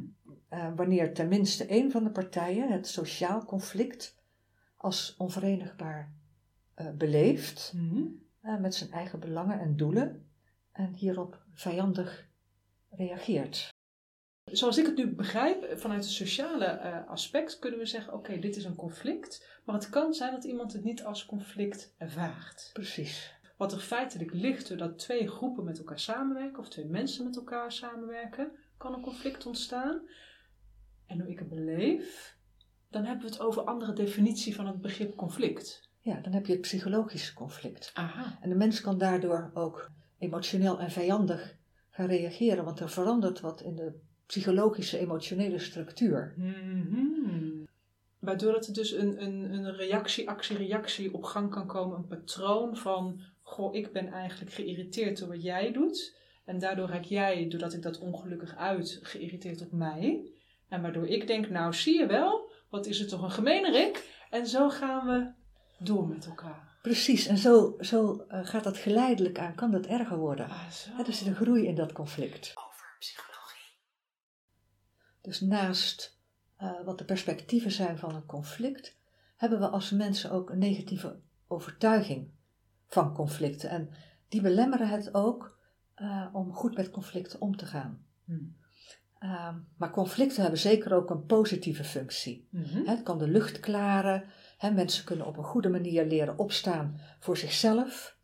Uh, 0.52 0.68
wanneer 0.76 1.14
tenminste 1.14 1.64
een 1.68 1.90
van 1.90 2.04
de 2.04 2.10
partijen 2.10 2.72
het 2.72 2.88
sociaal 2.88 3.44
conflict 3.44 4.16
als 4.76 5.14
onverenigbaar 5.18 6.12
uh, 6.76 6.90
beleeft, 6.90 7.72
mhm. 7.76 8.02
uh, 8.42 8.58
met 8.58 8.74
zijn 8.74 8.90
eigen 8.90 9.20
belangen 9.20 9.60
en 9.60 9.76
doelen, 9.76 10.30
en 10.72 10.94
hierop 10.94 11.42
vijandig 11.52 12.28
reageert. 12.90 13.74
Zoals 14.44 14.78
ik 14.78 14.86
het 14.86 14.96
nu 14.96 15.14
begrijp, 15.14 15.78
vanuit 15.78 16.04
het 16.04 16.12
sociale 16.12 17.04
aspect 17.06 17.58
kunnen 17.58 17.78
we 17.78 17.86
zeggen: 17.86 18.12
oké, 18.12 18.38
dit 18.38 18.56
is 18.56 18.64
een 18.64 18.74
conflict, 18.74 19.60
maar 19.64 19.74
het 19.74 19.88
kan 19.88 20.14
zijn 20.14 20.32
dat 20.32 20.44
iemand 20.44 20.72
het 20.72 20.84
niet 20.84 21.04
als 21.04 21.26
conflict 21.26 21.94
ervaart. 21.98 22.70
Precies. 22.72 23.34
Wat 23.56 23.72
er 23.72 23.78
feitelijk 23.78 24.32
ligt 24.32 24.68
doordat 24.68 24.98
twee 24.98 25.28
groepen 25.28 25.64
met 25.64 25.78
elkaar 25.78 26.00
samenwerken 26.00 26.58
of 26.58 26.68
twee 26.68 26.84
mensen 26.84 27.24
met 27.24 27.36
elkaar 27.36 27.72
samenwerken, 27.72 28.50
kan 28.76 28.94
een 28.94 29.00
conflict 29.00 29.46
ontstaan. 29.46 30.00
En 31.06 31.20
hoe 31.20 31.30
ik 31.30 31.38
het 31.38 31.48
beleef, 31.48 32.36
dan 32.90 33.04
hebben 33.04 33.24
we 33.24 33.32
het 33.32 33.40
over 33.40 33.62
andere 33.62 33.92
definitie 33.92 34.54
van 34.54 34.66
het 34.66 34.80
begrip 34.80 35.16
conflict. 35.16 35.88
Ja, 36.00 36.20
dan 36.20 36.32
heb 36.32 36.46
je 36.46 36.52
het 36.52 36.60
psychologische 36.60 37.34
conflict. 37.34 37.90
Aha. 37.94 38.38
En 38.40 38.48
de 38.48 38.54
mens 38.54 38.80
kan 38.80 38.98
daardoor 38.98 39.50
ook 39.54 39.90
emotioneel 40.18 40.80
en 40.80 40.90
vijandig 40.90 41.56
gaan 41.90 42.06
reageren, 42.06 42.64
want 42.64 42.80
er 42.80 42.90
verandert 42.90 43.40
wat 43.40 43.60
in 43.60 43.76
de 43.76 43.92
psychologische 44.26 44.98
emotionele 44.98 45.58
structuur. 45.58 46.34
Mm 46.36 47.64
Waardoor 48.18 48.54
het 48.54 48.74
dus 48.74 48.92
een, 48.92 49.22
een, 49.22 49.52
een 49.52 49.76
reactie, 49.76 50.28
actie-reactie 50.28 51.14
op 51.14 51.24
gang 51.24 51.50
kan 51.50 51.66
komen, 51.66 51.96
een 51.96 52.06
patroon 52.06 52.76
van 52.76 53.20
goh, 53.42 53.74
ik 53.74 53.92
ben 53.92 54.08
eigenlijk 54.08 54.52
geïrriteerd 54.52 55.18
door 55.18 55.28
wat 55.28 55.42
jij 55.42 55.72
doet. 55.72 56.16
En 56.44 56.58
daardoor 56.58 56.88
raak 56.88 57.04
jij, 57.04 57.48
doordat 57.48 57.72
ik 57.72 57.82
dat 57.82 57.98
ongelukkig 57.98 58.56
uit, 58.56 58.98
geïrriteerd 59.02 59.62
op 59.62 59.72
mij. 59.72 60.30
En 60.68 60.82
waardoor 60.82 61.06
ik 61.06 61.26
denk, 61.26 61.48
nou 61.48 61.74
zie 61.74 61.98
je 61.98 62.06
wel, 62.06 62.50
wat 62.70 62.86
is 62.86 62.98
het 62.98 63.08
toch 63.08 63.22
een 63.22 63.30
gemenerik. 63.30 64.24
En 64.30 64.46
zo 64.46 64.70
gaan 64.70 65.06
we 65.06 65.32
door 65.78 66.08
met 66.08 66.26
elkaar. 66.26 66.78
Precies, 66.82 67.26
en 67.26 67.38
zo, 67.38 67.74
zo 67.80 68.24
uh, 68.28 68.46
gaat 68.46 68.64
dat 68.64 68.76
geleidelijk 68.76 69.38
aan, 69.38 69.54
kan 69.54 69.70
dat 69.70 69.86
erger 69.86 70.18
worden. 70.18 70.48
Ah, 70.48 70.68
zo. 70.70 70.90
Er 70.98 71.08
is 71.08 71.20
een 71.20 71.34
groei 71.34 71.66
in 71.66 71.74
dat 71.74 71.92
conflict. 71.92 72.52
Over 72.68 72.96
psychologie. 72.98 73.78
Dus 75.22 75.40
naast 75.40 76.20
uh, 76.62 76.84
wat 76.84 76.98
de 76.98 77.04
perspectieven 77.04 77.70
zijn 77.70 77.98
van 77.98 78.14
een 78.14 78.26
conflict, 78.26 78.96
hebben 79.36 79.58
we 79.58 79.68
als 79.68 79.90
mensen 79.90 80.30
ook 80.30 80.50
een 80.50 80.58
negatieve 80.58 81.20
overtuiging 81.46 82.30
van 82.86 83.14
conflicten. 83.14 83.70
En 83.70 83.90
die 84.28 84.40
belemmeren 84.40 84.88
het 84.88 85.14
ook 85.14 85.58
eh, 85.94 86.26
om 86.32 86.52
goed 86.52 86.76
met 86.76 86.90
conflicten 86.90 87.40
om 87.40 87.56
te 87.56 87.66
gaan. 87.66 88.06
Hmm. 88.24 88.56
Ehm, 89.18 89.54
maar 89.76 89.90
conflicten 89.90 90.40
hebben 90.42 90.60
zeker 90.60 90.94
ook 90.94 91.10
een 91.10 91.26
positieve 91.26 91.84
functie. 91.84 92.46
Mhm. 92.50 92.84
Het 92.84 93.02
kan 93.02 93.18
de 93.18 93.28
lucht 93.28 93.60
klaren. 93.60 94.24
hè, 94.58 94.70
mensen 94.70 95.04
kunnen 95.04 95.26
op 95.26 95.36
een 95.36 95.44
goede 95.44 95.68
manier 95.68 96.06
leren 96.06 96.38
opstaan 96.38 97.00
voor 97.18 97.36
zichzelf. 97.36 98.16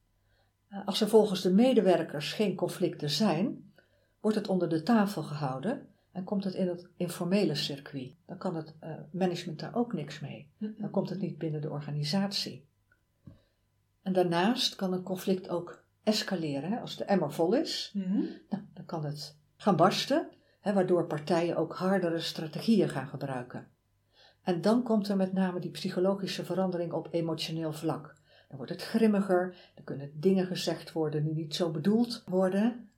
Eh, 0.68 0.86
als 0.86 1.00
er 1.00 1.08
volgens 1.08 1.42
de 1.42 1.52
medewerkers 1.52 2.32
geen 2.32 2.54
conflicten 2.54 3.10
zijn, 3.10 3.72
wordt 4.20 4.36
het 4.36 4.48
onder 4.48 4.68
de 4.68 4.82
tafel 4.82 5.22
gehouden 5.22 5.86
en 6.12 6.24
komt 6.24 6.44
het 6.44 6.54
in 6.54 6.68
het 6.68 6.88
informele 6.96 7.54
circuit. 7.54 8.14
Dan 8.26 8.38
kan 8.38 8.56
het 8.56 8.74
eh, 8.80 8.90
management 9.10 9.60
daar 9.60 9.74
ook 9.74 9.92
niks 9.92 10.20
mee. 10.20 10.50
Dan 10.58 10.90
komt 10.90 11.08
het 11.10 11.20
niet 11.20 11.38
binnen 11.38 11.60
de 11.60 11.70
organisatie. 11.70 12.66
En 14.02 14.12
daarnaast 14.12 14.74
kan 14.76 14.92
een 14.92 15.02
conflict 15.02 15.48
ook 15.48 15.84
escaleren. 16.02 16.80
Als 16.80 16.96
de 16.96 17.04
emmer 17.04 17.32
vol 17.32 17.54
is, 17.54 17.90
Mhm. 17.94 18.18
nou, 18.48 18.62
dan 18.74 18.84
kan 18.86 19.04
het 19.04 19.36
gaan 19.56 19.76
barsten, 19.76 20.28
waardoor 20.62 21.06
partijen 21.06 21.56
ook 21.56 21.74
hardere 21.74 22.18
strategieën 22.18 22.88
gaan 22.88 23.08
gebruiken. 23.08 23.68
En 24.42 24.60
dan 24.60 24.82
komt 24.82 25.08
er 25.08 25.16
met 25.16 25.32
name 25.32 25.60
die 25.60 25.70
psychologische 25.70 26.44
verandering 26.44 26.92
op 26.92 27.08
emotioneel 27.10 27.72
vlak. 27.72 28.14
Dan 28.48 28.56
wordt 28.56 28.72
het 28.72 28.82
grimmiger, 28.82 29.56
er 29.74 29.82
kunnen 29.82 30.10
dingen 30.14 30.46
gezegd 30.46 30.92
worden 30.92 31.24
die 31.24 31.34
niet 31.34 31.54
zo 31.54 31.70
bedoeld 31.70 32.22
worden. 32.26 32.90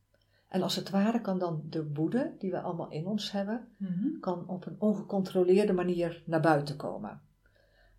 En 0.49 0.63
als 0.63 0.77
het 0.77 0.91
ware 0.91 1.21
kan 1.21 1.39
dan 1.39 1.63
de 1.69 1.93
woede, 1.93 2.35
die 2.39 2.51
we 2.51 2.61
allemaal 2.61 2.91
in 2.91 3.07
ons 3.07 3.33
hebben, 3.33 3.69
Mhm. 3.77 4.19
kan 4.21 4.49
op 4.49 4.67
een 4.67 4.81
ongecontroleerde 4.81 5.73
manier 5.73 6.23
naar 6.27 6.41
buiten 6.41 6.77
komen. 6.77 7.21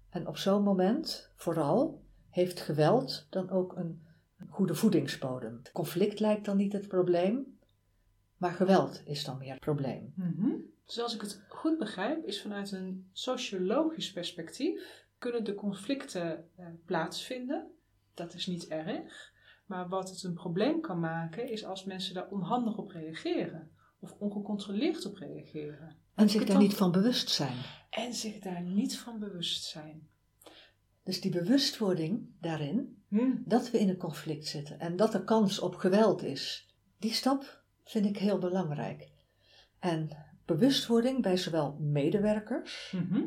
En 0.09 0.27
op 0.27 0.37
zo'n 0.37 0.63
moment, 0.63 1.31
vooral, 1.35 2.03
heeft 2.29 2.59
geweld 2.59 3.27
dan 3.29 3.49
ook 3.49 3.75
een 3.75 4.05
goede 4.49 4.75
voedingsbodem. 4.75 5.61
Conflict 5.73 6.19
lijkt 6.19 6.45
dan 6.45 6.57
niet 6.57 6.73
het 6.73 6.87
probleem, 6.87 7.54
maar 8.37 8.51
geweld 8.53 9.01
is 9.05 9.23
dan 9.23 9.37
meer 9.37 9.51
het 9.51 9.59
probleem. 9.59 10.13
Mhm. 10.15 10.51
Dus 10.85 10.99
als 10.99 11.15
ik 11.15 11.21
het 11.21 11.45
goed 11.47 11.77
begrijp, 11.77 12.25
is 12.25 12.41
vanuit 12.41 12.71
een 12.71 13.09
sociologisch 13.11 14.11
perspectief 14.11 15.05
kunnen 15.17 15.43
de 15.43 15.55
conflicten 15.55 16.49
eh, 16.55 16.65
plaatsvinden. 16.85 17.71
Dat 18.13 18.33
is 18.33 18.47
niet 18.47 18.67
erg. 18.67 19.33
Maar 19.65 19.89
wat 19.89 20.09
het 20.09 20.23
een 20.23 20.33
probleem 20.33 20.81
kan 20.81 20.99
maken, 20.99 21.49
is 21.49 21.65
als 21.65 21.83
mensen 21.83 22.13
daar 22.13 22.27
onhandig 22.29 22.77
op 22.77 22.89
reageren. 22.91 23.71
Of 23.99 24.15
ongecontroleerd 24.19 25.05
op 25.05 25.17
reageren. 25.17 25.95
En 26.15 26.29
zich 26.29 26.45
daar 26.45 26.57
niet 26.57 26.73
van 26.73 26.91
bewust 26.91 27.29
zijn. 27.29 27.55
En 27.89 28.13
zich 28.13 28.39
daar 28.39 28.61
niet 28.61 28.97
van 28.97 29.19
bewust 29.19 29.63
zijn. 29.63 30.07
Dus 31.03 31.21
die 31.21 31.31
bewustwording 31.31 32.27
daarin, 32.39 33.03
Hm. 33.07 33.35
dat 33.45 33.71
we 33.71 33.79
in 33.79 33.89
een 33.89 33.97
conflict 33.97 34.47
zitten 34.47 34.79
en 34.79 34.95
dat 34.95 35.13
er 35.13 35.23
kans 35.23 35.59
op 35.59 35.75
geweld 35.75 36.23
is, 36.23 36.73
die 36.99 37.13
stap 37.13 37.63
vind 37.85 38.05
ik 38.05 38.17
heel 38.17 38.37
belangrijk. 38.39 39.09
En 39.79 40.09
bewustwording 40.45 41.21
bij 41.21 41.37
zowel 41.37 41.77
medewerkers 41.79 42.93
Mhm. 42.95 43.23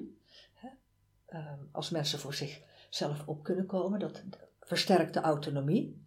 ehm, 1.26 1.58
als 1.72 1.90
mensen 1.90 2.18
voor 2.18 2.34
zichzelf 2.34 3.26
op 3.26 3.42
kunnen 3.42 3.66
komen, 3.66 3.98
dat 3.98 4.24
versterkt 4.60 5.14
de 5.14 5.20
autonomie. 5.20 6.06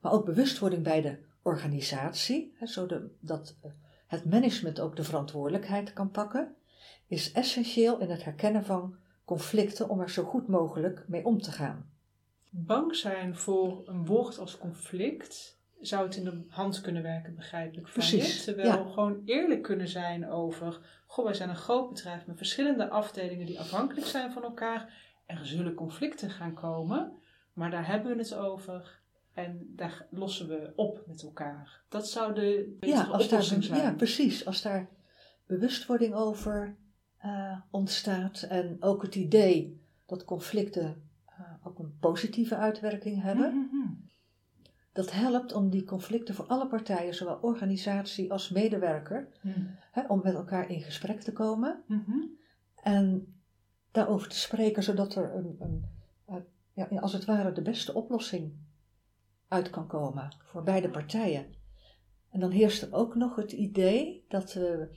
Maar 0.00 0.12
ook 0.12 0.24
bewustwording 0.24 0.82
bij 0.82 1.00
de 1.00 1.18
organisatie, 1.42 2.54
hè, 2.58 2.66
zodat 2.66 3.56
eh, 3.62 3.70
het 4.06 4.24
management 4.24 4.80
ook 4.80 4.96
de 4.96 5.04
verantwoordelijkheid 5.04 5.92
kan 5.92 6.10
pakken, 6.10 6.54
is 7.06 7.32
essentieel 7.32 7.98
in 7.98 8.10
het 8.10 8.24
herkennen 8.24 8.64
van 8.64 8.96
conflicten 9.24 9.88
om 9.88 10.00
er 10.00 10.10
zo 10.10 10.24
goed 10.24 10.48
mogelijk 10.48 11.04
mee 11.08 11.24
om 11.24 11.40
te 11.40 11.52
gaan. 11.52 11.90
Bang 12.50 12.96
zijn 12.96 13.36
voor 13.36 13.82
een 13.88 14.06
woord 14.06 14.38
als 14.38 14.58
conflict 14.58 15.59
zou 15.80 16.04
het 16.06 16.16
in 16.16 16.24
de 16.24 16.42
hand 16.48 16.80
kunnen 16.80 17.02
werken, 17.02 17.34
begrijpelijk 17.34 17.88
van 17.88 18.02
Precies, 18.02 18.36
je. 18.36 18.42
Terwijl 18.42 18.68
ja. 18.68 18.90
gewoon 18.92 19.22
eerlijk 19.24 19.62
kunnen 19.62 19.88
zijn 19.88 20.28
over, 20.28 20.80
goh, 21.06 21.24
wij 21.24 21.34
zijn 21.34 21.48
een 21.48 21.56
groot 21.56 21.88
bedrijf 21.88 22.26
met 22.26 22.36
verschillende 22.36 22.88
afdelingen 22.88 23.46
die 23.46 23.60
afhankelijk 23.60 24.06
zijn 24.06 24.32
van 24.32 24.42
elkaar. 24.42 24.92
Er 25.26 25.46
zullen 25.46 25.74
conflicten 25.74 26.30
gaan 26.30 26.54
komen, 26.54 27.12
maar 27.52 27.70
daar 27.70 27.86
hebben 27.86 28.12
we 28.12 28.18
het 28.18 28.34
over 28.34 28.98
en 29.34 29.72
daar 29.76 30.06
lossen 30.10 30.48
we 30.48 30.72
op 30.76 31.04
met 31.06 31.22
elkaar. 31.22 31.80
Dat 31.88 32.08
zou 32.08 32.34
de 32.34 32.76
betere 32.80 33.02
Ja, 33.02 33.08
als 33.08 33.28
daar, 33.28 33.42
zijn. 33.42 33.62
ja, 33.62 33.92
precies. 33.92 34.46
Als 34.46 34.62
daar 34.62 34.88
bewustwording 35.46 36.14
over 36.14 36.76
eh, 37.18 37.58
ontstaat 37.70 38.42
en 38.42 38.76
ook 38.80 39.02
het 39.02 39.14
idee 39.14 39.80
dat 40.06 40.24
conflicten 40.24 41.08
eh, 41.26 41.40
ook 41.64 41.78
een 41.78 41.96
positieve 42.00 42.56
uitwerking 42.56 43.22
hebben, 43.22 43.54
Mhm. 43.54 43.92
Dat 44.92 45.12
helpt 45.12 45.52
om 45.52 45.70
die 45.70 45.84
conflicten 45.84 46.34
voor 46.34 46.46
alle 46.46 46.66
partijen, 46.66 47.14
zowel 47.14 47.38
organisatie 47.40 48.32
als 48.32 48.50
medewerker, 48.50 49.28
Mhm. 49.42 49.60
hè, 49.90 50.06
om 50.06 50.20
met 50.22 50.34
elkaar 50.34 50.70
in 50.70 50.80
gesprek 50.80 51.20
te 51.20 51.32
komen 51.32 51.82
Mhm. 51.86 52.18
en 52.74 53.34
daarover 53.90 54.28
te 54.28 54.38
spreken, 54.38 54.82
zodat 54.82 55.14
er 55.14 55.34
een, 55.34 55.56
een, 55.58 55.84
eh, 56.26 56.36
ja, 56.72 56.98
als 57.00 57.12
het 57.12 57.24
ware 57.24 57.52
de 57.52 57.62
beste 57.62 57.94
oplossing 57.94 58.52
uit 59.48 59.70
kan 59.70 59.86
komen 59.86 60.36
voor 60.44 60.62
beide 60.62 60.90
partijen. 60.90 61.54
En 62.30 62.40
dan 62.40 62.50
heerst 62.50 62.82
er 62.82 62.92
ook 62.92 63.14
nog 63.14 63.36
het 63.36 63.52
idee 63.52 64.24
dat 64.28 64.52
we 64.52 64.96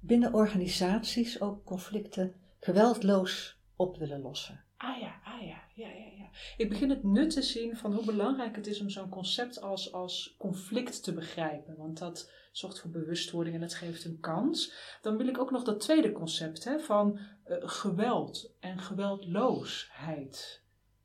binnen 0.00 0.34
organisaties 0.34 1.40
ook 1.40 1.64
conflicten 1.64 2.34
geweldloos 2.60 3.60
op 3.76 3.96
willen 3.96 4.20
lossen. 4.20 4.64
Ah 4.76 5.00
ja, 5.00 5.20
ah 5.24 5.42
ja, 5.42 5.62
ja, 5.74 5.88
ja, 5.88 5.88
ja. 5.88 6.09
Ik 6.56 6.68
begin 6.68 6.90
het 6.90 7.02
nut 7.02 7.30
te 7.30 7.42
zien 7.42 7.76
van 7.76 7.94
hoe 7.94 8.04
belangrijk 8.04 8.56
het 8.56 8.66
is 8.66 8.80
om 8.80 8.90
zo'n 8.90 9.08
concept 9.08 9.60
als, 9.60 9.92
als 9.92 10.34
conflict 10.38 11.02
te 11.02 11.14
begrijpen. 11.14 11.76
Want 11.76 11.98
dat 11.98 12.30
zorgt 12.52 12.80
voor 12.80 12.90
bewustwording 12.90 13.56
en 13.56 13.62
het 13.62 13.74
geeft 13.74 14.04
een 14.04 14.20
kans. 14.20 14.72
Dan 15.02 15.16
wil 15.16 15.28
ik 15.28 15.38
ook 15.38 15.50
nog 15.50 15.64
dat 15.64 15.80
tweede 15.80 16.12
concept 16.12 16.64
hè, 16.64 16.78
van 16.78 17.18
eh, 17.44 17.56
geweld 17.60 18.52
en 18.60 18.78
geweldloosheid. 18.78 20.62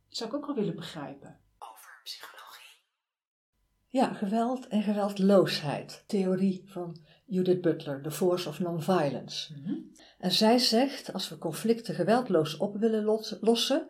Dat 0.08 0.18
zou 0.18 0.30
ik 0.30 0.36
ook 0.36 0.46
wel 0.46 0.56
willen 0.56 0.76
begrijpen. 0.76 1.40
Over 1.60 2.00
psychologie. 2.04 2.80
Ja, 3.90 4.14
geweld 4.14 4.68
en 4.68 4.84
geweldloosheid. 4.84 6.04
Theorie 6.08 6.64
van 6.66 6.98
Judith 7.26 7.62
Butler, 7.62 8.02
The 8.02 8.12
Force 8.12 8.50
of 8.50 8.60
Nonviolence. 8.60 9.54
En 10.20 10.32
zij 10.32 10.58
zegt, 10.58 11.14
als 11.14 11.30
we 11.30 11.38
conflicten 11.38 11.96
geweldloos 11.96 12.58
op 12.58 12.78
willen 12.78 13.04
los- 13.04 13.38
lossen, 13.42 13.90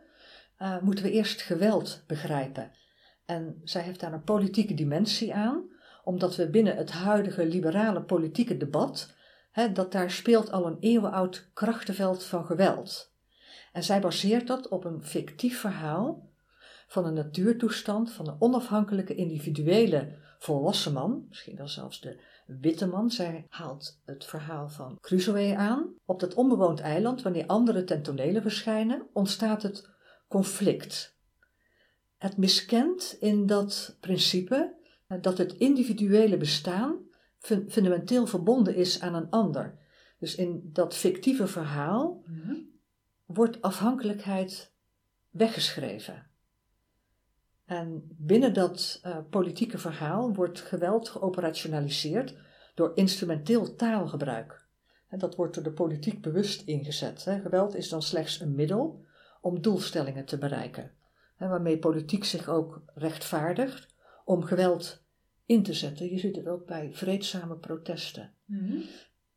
eh, 0.58 0.82
moeten 0.82 1.06
we 1.06 1.12
eerst 1.12 1.42
geweld 1.42 2.04
begrijpen. 2.08 2.72
En 3.26 3.62
zij 3.64 3.82
heeft 3.82 4.00
daar 4.00 4.14
een 4.14 4.24
politieke 4.24 4.74
dimensie 4.74 5.34
aan, 5.34 5.64
omdat 6.04 6.36
we 6.36 6.50
binnen 6.50 6.76
het 6.76 6.92
huidige 6.92 7.46
liberale 7.46 8.04
politieke 8.04 8.58
debat, 8.58 9.14
hè, 9.52 9.72
dat 9.72 9.92
daar 9.92 10.12
speelt 10.12 10.52
al 10.52 10.66
een 10.66 10.78
eeuwenoud 10.80 11.50
krachtenveld 11.54 12.24
van 12.24 12.46
geweld. 12.46 13.14
En 13.74 13.84
zij 13.84 14.02
baseert 14.02 14.48
dat 14.48 14.68
op 14.68 14.86
een 14.86 15.04
fictief 15.04 15.60
verhaal 15.60 16.30
van 16.88 17.06
een 17.06 17.14
natuurtoestand 17.14 18.12
van 18.12 18.28
een 18.28 18.36
onafhankelijke 18.40 19.16
individuele 19.16 20.18
volwassen 20.40 20.94
man, 20.94 21.26
misschien 21.30 21.56
wel 21.56 21.68
zelfs 21.68 22.02
de 22.02 22.22
witte 22.46 22.88
man. 22.88 23.12
Zij 23.12 23.46
haalt 23.50 24.02
het 24.06 24.26
verhaal 24.26 24.70
van 24.70 24.98
Crusoe 25.02 25.56
aan. 25.58 25.94
Op 26.06 26.20
dat 26.20 26.34
onbewoond 26.34 26.80
eiland, 26.80 27.22
wanneer 27.22 27.46
anderen 27.46 27.86
ten 27.86 28.42
verschijnen, 28.42 29.08
ontstaat 29.14 29.64
het 29.64 29.90
conflict. 30.36 31.18
Het 32.18 32.38
miskent 32.38 33.18
in 33.20 33.46
dat 33.46 33.98
principe 34.00 34.76
eh, 35.08 35.18
dat 35.22 35.38
het 35.38 35.54
individuele 35.54 36.38
bestaan 36.38 36.98
fun- 37.40 37.72
fundamenteel 37.72 38.28
verbonden 38.28 38.76
is 38.76 39.02
aan 39.02 39.16
een 39.16 39.30
ander. 39.30 39.78
Dus 40.20 40.36
in 40.36 40.70
dat 40.74 40.96
fictieve 40.96 41.48
verhaal 41.48 42.24
Mhm. 42.26 42.56
wordt 43.26 43.62
afhankelijkheid 43.62 44.72
weggeschreven. 45.30 46.28
En 47.66 48.08
binnen 48.18 48.54
dat 48.54 49.00
eh, 49.04 49.18
politieke 49.30 49.78
verhaal 49.78 50.34
wordt 50.34 50.60
geweld 50.62 51.10
geoperationaliseerd 51.10 52.36
door 52.74 52.92
instrumenteel 52.96 53.76
taalgebruik. 53.76 54.66
En 55.08 55.20
dat 55.20 55.36
wordt 55.36 55.54
door 55.56 55.64
de 55.64 55.72
politiek 55.74 56.22
bewust 56.22 56.62
ingezet. 56.62 57.26
Hè. 57.26 57.42
Geweld 57.42 57.76
is 57.76 57.90
dan 57.90 58.02
slechts 58.02 58.40
een 58.40 58.56
middel 58.56 59.05
om 59.46 59.62
doelstellingen 59.62 60.26
te 60.26 60.38
bereiken. 60.38 60.92
Hè, 61.36 61.48
waarmee 61.48 61.80
politiek 61.80 62.24
zich 62.24 62.48
ook 62.48 62.82
rechtvaardigt 62.94 63.96
om 64.24 64.44
geweld 64.44 65.04
in 65.46 65.64
te 65.64 65.74
zetten. 65.74 66.10
Je 66.10 66.20
ziet 66.20 66.36
het 66.36 66.48
ook 66.48 66.66
bij 66.66 66.94
vreedzame 66.94 67.58
protesten. 67.58 68.34
Mhm. 68.46 68.78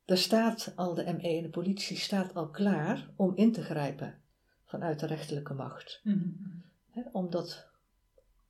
Daar 0.05 0.19
staat 0.19 0.73
al 0.77 0.95
de 0.95 1.05
ME 1.05 1.37
en 1.37 1.43
de 1.43 1.51
politie 1.51 1.97
staat 1.97 2.35
al 2.35 2.51
klaar 2.51 3.11
om 3.17 3.37
in 3.37 3.53
te 3.53 3.63
grijpen 3.63 4.15
vanuit 4.65 5.01
de 5.01 5.07
rechterlijke 5.07 5.55
macht. 5.55 6.01
Mhm. 6.03 6.31
Omdat 7.13 7.69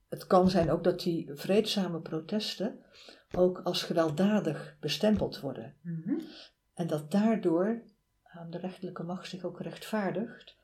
het 0.08 0.26
kan 0.26 0.50
zijn 0.50 0.70
ook 0.70 0.84
dat 0.84 1.00
die 1.00 1.30
vreedzame 1.34 2.00
protesten 2.00 2.84
ook 3.30 3.60
als 3.64 3.82
gewelddadig 3.82 4.76
bestempeld 4.80 5.40
worden. 5.40 5.74
Mhm. 5.82 6.20
En 6.74 6.86
dat 6.86 7.10
daardoor 7.10 7.82
de 8.50 8.58
rechterlijke 8.58 9.02
macht 9.02 9.28
zich 9.28 9.44
ook 9.44 9.60
rechtvaardigt 9.60 10.57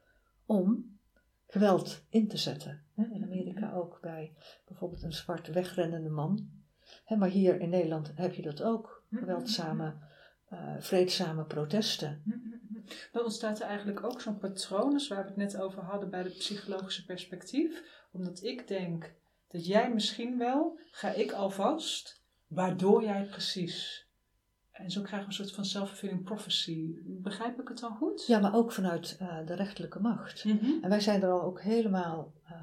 om 0.47 0.99
geweld 1.47 2.05
in 2.09 2.29
te 2.29 2.37
zetten. 2.37 2.83
In 2.97 3.23
Amerika 3.25 3.73
ook 3.73 3.99
bij 4.01 4.35
bijvoorbeeld 4.67 5.03
een 5.03 5.13
zwart 5.13 5.49
wegrennende 5.49 6.11
man. 6.11 6.49
Maar 7.19 7.29
hier 7.29 7.61
in 7.61 7.69
Nederland 7.69 8.13
heb 8.15 8.35
je 8.35 8.43
dat 8.43 8.63
ook, 8.63 9.05
geweldzame, 9.11 9.95
uh, 10.53 10.75
vreedzame 10.79 11.45
protesten. 11.45 12.23
Dan 13.13 13.25
ontstaat 13.25 13.61
er 13.61 13.67
eigenlijk 13.67 14.05
ook 14.05 14.21
zo'n 14.21 14.39
patroon, 14.39 14.91
dus 14.91 15.09
waar 15.09 15.23
we 15.23 15.29
het 15.29 15.37
net 15.37 15.57
over 15.57 15.83
hadden 15.83 16.11
bij 16.11 16.23
het 16.23 16.39
psychologische 16.39 17.05
perspectief. 17.05 17.83
Omdat 18.13 18.43
ik 18.43 18.69
denk 18.69 19.15
dat 19.49 19.67
jij 19.67 19.93
misschien 19.93 20.39
wel, 20.39 20.79
ga 20.91 21.13
ik 21.13 21.33
alvast, 21.33 22.23
waardoor 22.47 23.03
jij 23.03 23.25
precies. 23.25 24.04
En 24.75 24.91
zo 24.91 25.03
krijgen 25.03 25.21
we 25.21 25.27
een 25.27 25.45
soort 25.45 25.55
van 25.55 25.65
self-fulfilling 25.65 26.23
prophecy. 26.23 26.95
Begrijp 27.05 27.61
ik 27.61 27.69
het 27.69 27.79
dan 27.79 27.97
goed? 27.97 28.27
Ja, 28.27 28.39
maar 28.39 28.55
ook 28.55 28.73
vanuit 28.73 29.19
uh, 29.23 29.47
de 29.47 29.55
rechterlijke 29.55 30.01
macht. 30.01 30.45
Mhm. 30.45 30.83
En 30.83 30.89
wij 30.89 31.01
zijn 31.01 31.23
er 31.23 31.31
al 31.31 31.43
ook 31.43 31.61
helemaal 31.61 32.33
uh, 32.51 32.61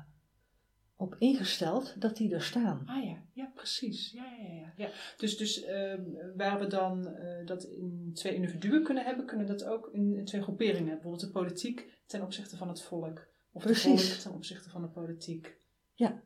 op 0.96 1.16
ingesteld 1.18 2.02
dat 2.02 2.18
die 2.18 2.34
er 2.34 2.42
staan. 2.42 2.84
Ah 2.86 3.04
ja, 3.04 3.18
ja 3.34 3.52
precies. 3.56 4.12
Ja, 4.12 4.26
ja, 4.40 4.54
ja. 4.54 4.74
ja. 4.76 4.90
Dus, 5.18 5.38
dus 5.38 5.68
uh, 5.68 5.94
waar 6.36 6.60
we 6.60 6.68
dan 6.68 7.08
uh, 7.08 7.46
dat 7.46 7.64
in 7.64 8.12
twee 8.14 8.36
individuen 8.36 8.84
kunnen 8.84 9.06
hebben, 9.06 9.26
kunnen 9.26 9.48
we 9.48 9.54
dat 9.54 9.66
ook 9.66 9.90
in, 9.92 10.16
in, 10.16 10.26
twee 10.26 10.42
groeperingen 10.42 10.90
hebben. 10.90 11.02
Bijvoorbeeld 11.02 11.34
de 11.34 11.40
politiek 11.40 12.02
ten 12.06 12.22
opzichte 12.22 12.58
van 12.58 12.68
het 12.68 12.82
volk. 12.82 13.28
Of 13.52 13.64
precies. 13.64 14.02
de 14.02 14.08
volk 14.08 14.22
ten 14.22 14.34
opzichte 14.34 14.70
van 14.70 14.82
de 14.82 14.90
politiek. 14.90 15.58
Ja, 15.94 16.24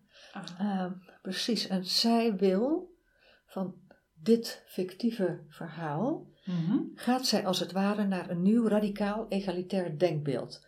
uh, 0.59 0.91
precies. 1.21 1.67
En 1.67 1.85
zij 1.85 2.35
wil 2.35 2.93
van 3.45 3.83
dit 4.25 4.63
fictieve 4.65 5.39
verhaal, 5.49 6.27
mm-hmm. 6.45 6.91
gaat 6.95 7.25
zij 7.27 7.45
als 7.45 7.59
het 7.59 7.71
ware 7.71 8.03
naar 8.03 8.29
een 8.29 8.41
nieuw 8.41 8.67
radicaal 8.67 9.25
egalitair 9.29 9.97
denkbeeld. 9.97 10.67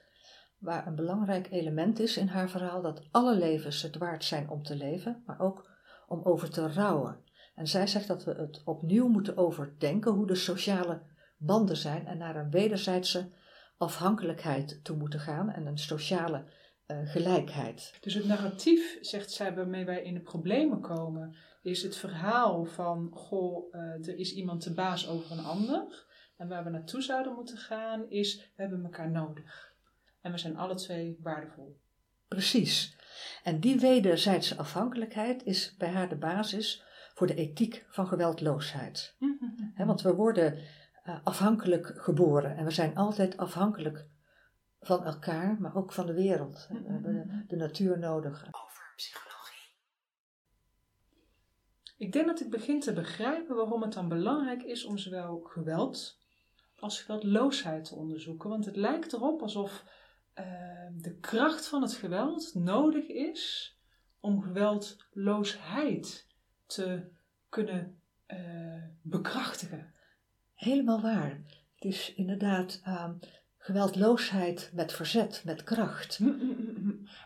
Waar 0.57 0.87
een 0.87 0.95
belangrijk 0.95 1.51
element 1.51 1.99
is 1.99 2.17
in 2.17 2.27
haar 2.27 2.49
verhaal 2.49 2.81
dat 2.81 3.07
alle 3.11 3.35
levens 3.35 3.81
het 3.81 3.97
waard 3.97 4.23
zijn 4.23 4.49
om 4.49 4.63
te 4.63 4.75
leven, 4.75 5.23
maar 5.25 5.39
ook 5.39 5.69
om 6.07 6.21
over 6.23 6.49
te 6.49 6.67
rouwen. 6.67 7.19
En 7.55 7.67
zij 7.67 7.87
zegt 7.87 8.07
dat 8.07 8.23
we 8.23 8.31
het 8.31 8.61
opnieuw 8.65 9.07
moeten 9.07 9.37
overdenken 9.37 10.11
hoe 10.11 10.27
de 10.27 10.35
sociale 10.35 11.01
banden 11.37 11.77
zijn 11.77 12.07
en 12.07 12.17
naar 12.17 12.35
een 12.35 12.51
wederzijdse 12.51 13.29
afhankelijkheid 13.77 14.79
toe 14.83 14.97
moeten 14.97 15.19
gaan 15.19 15.49
en 15.49 15.65
een 15.65 15.77
sociale 15.77 16.43
uh, 16.87 16.97
gelijkheid. 17.03 17.97
Dus 17.99 18.13
het 18.13 18.25
narratief, 18.25 18.97
zegt 19.01 19.31
zij, 19.31 19.55
waarmee 19.55 19.85
wij 19.85 20.03
in 20.03 20.13
de 20.13 20.21
problemen 20.21 20.81
komen, 20.81 21.35
is 21.67 21.83
het 21.83 21.97
verhaal 21.97 22.65
van, 22.65 23.09
goh, 23.13 23.73
uh, 23.73 23.81
er 23.81 24.17
is 24.17 24.33
iemand 24.33 24.63
de 24.63 24.73
baas 24.73 25.07
over 25.07 25.31
een 25.31 25.45
ander. 25.45 26.05
En 26.37 26.47
waar 26.47 26.63
we 26.63 26.69
naartoe 26.69 27.01
zouden 27.01 27.33
moeten 27.33 27.57
gaan 27.57 28.09
is, 28.09 28.51
we 28.55 28.61
hebben 28.61 28.83
elkaar 28.83 29.11
nodig. 29.11 29.73
En 30.21 30.31
we 30.31 30.37
zijn 30.37 30.57
alle 30.57 30.75
twee 30.75 31.17
waardevol. 31.21 31.79
Precies. 32.27 32.97
En 33.43 33.59
die 33.59 33.79
wederzijdse 33.79 34.57
afhankelijkheid 34.57 35.43
is 35.43 35.75
bij 35.77 35.89
haar 35.89 36.09
de 36.09 36.17
basis 36.17 36.83
voor 37.13 37.27
de 37.27 37.35
ethiek 37.35 37.85
van 37.89 38.07
geweldloosheid. 38.07 39.15
He, 39.73 39.85
want 39.85 40.01
we 40.01 40.13
worden 40.13 40.57
uh, 41.05 41.19
afhankelijk 41.23 41.93
geboren 41.95 42.57
en 42.57 42.65
we 42.65 42.71
zijn 42.71 42.95
altijd 42.95 43.37
afhankelijk 43.37 44.07
van 44.79 45.05
elkaar, 45.05 45.57
maar 45.59 45.75
ook 45.75 45.93
van 45.93 46.05
de 46.05 46.13
wereld. 46.13 46.67
We 46.69 46.91
hebben 46.91 47.27
de, 47.27 47.43
de 47.47 47.55
natuur 47.55 47.99
nodig. 47.99 48.47
Over 48.51 48.93
psychologie. 48.95 49.36
Ik 51.97 52.11
denk 52.11 52.27
dat 52.27 52.39
ik 52.39 52.49
begin 52.49 52.79
te 52.79 52.93
begrijpen 52.93 53.55
waarom 53.55 53.81
het 53.81 53.93
dan 53.93 54.07
belangrijk 54.07 54.63
is 54.63 54.85
om 54.85 54.97
zowel 54.97 55.39
geweld 55.39 56.19
als 56.79 57.01
geweldloosheid 57.01 57.85
te 57.85 57.95
onderzoeken. 57.95 58.49
Want 58.49 58.65
het 58.65 58.75
lijkt 58.75 59.13
erop 59.13 59.41
alsof 59.41 59.83
uh, 60.39 60.45
de 60.95 61.17
kracht 61.19 61.67
van 61.67 61.81
het 61.81 61.93
geweld 61.93 62.53
nodig 62.53 63.07
is 63.07 63.75
om 64.19 64.41
geweldloosheid 64.41 66.27
te 66.65 67.09
kunnen 67.49 68.01
uh, 68.27 68.83
bekrachtigen. 69.01 69.93
Helemaal 70.53 71.01
waar. 71.01 71.41
Het 71.75 71.85
is 71.85 72.13
inderdaad 72.13 72.81
uh, 72.85 73.09
geweldloosheid 73.67 74.71
met 74.73 74.93
verzet, 74.93 75.41
met 75.45 75.63
kracht. 75.63 76.19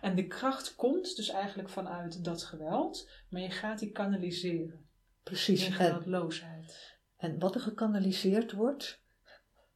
En 0.02 0.16
de 0.16 0.28
kracht 0.28 0.76
komt 0.76 1.16
dus 1.16 1.30
eigenlijk 1.30 1.70
vanuit 1.70 2.24
dat 2.24 2.44
geweld, 2.44 3.10
maar 3.30 3.42
je 3.42 3.50
gaat 3.50 3.80
die 3.80 3.92
kanaliseren. 3.92 4.90
Precies. 5.24 5.66
In 5.66 5.72
geweldloosheid. 5.72 6.98
En, 7.18 7.32
en 7.32 7.40
wat 7.40 7.56
er 7.56 7.62
gekanaliseerd 7.62 8.52
wordt, 8.52 9.04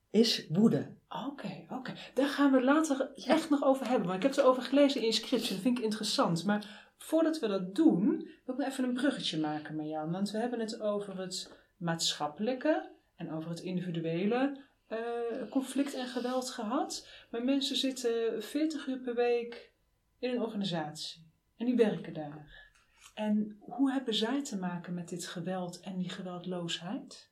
is 0.09 0.47
woede. 0.49 0.97
Oké, 1.09 1.25
okay, 1.25 1.63
oké. 1.63 1.73
Okay. 1.73 1.95
Daar 2.13 2.29
gaan 2.29 2.51
we 2.51 2.63
later 2.63 3.11
echt 3.15 3.49
nog 3.49 3.63
over 3.63 3.87
hebben. 3.87 4.07
Want 4.07 4.15
ik 4.15 4.23
heb 4.23 4.31
het 4.31 4.39
erover 4.39 4.63
gelezen 4.63 5.01
in 5.01 5.11
je. 5.11 5.29
Dat 5.29 5.41
vind 5.41 5.77
ik 5.77 5.83
interessant. 5.83 6.45
Maar 6.45 6.91
voordat 6.97 7.39
we 7.39 7.47
dat 7.47 7.75
doen, 7.75 8.29
wil 8.45 8.59
ik 8.59 8.67
even 8.67 8.83
een 8.83 8.93
bruggetje 8.93 9.39
maken 9.39 9.75
met 9.75 9.87
Jan. 9.87 10.11
Want 10.11 10.31
we 10.31 10.37
hebben 10.37 10.59
het 10.59 10.81
over 10.81 11.19
het 11.19 11.57
maatschappelijke 11.77 12.91
en 13.15 13.31
over 13.31 13.49
het 13.49 13.59
individuele 13.59 14.63
uh, 14.89 15.49
conflict 15.49 15.93
en 15.93 16.07
geweld 16.07 16.49
gehad. 16.49 17.07
Maar 17.31 17.43
mensen 17.43 17.75
zitten 17.75 18.43
40 18.43 18.87
uur 18.87 18.99
per 18.99 19.15
week 19.15 19.71
in 20.19 20.29
een 20.29 20.41
organisatie. 20.41 21.25
En 21.57 21.65
die 21.65 21.75
werken 21.75 22.13
daar. 22.13 22.63
En 23.13 23.57
hoe 23.59 23.91
hebben 23.91 24.13
zij 24.13 24.43
te 24.43 24.57
maken 24.57 24.93
met 24.93 25.09
dit 25.09 25.27
geweld 25.27 25.79
en 25.79 25.97
die 25.97 26.09
geweldloosheid? 26.09 27.29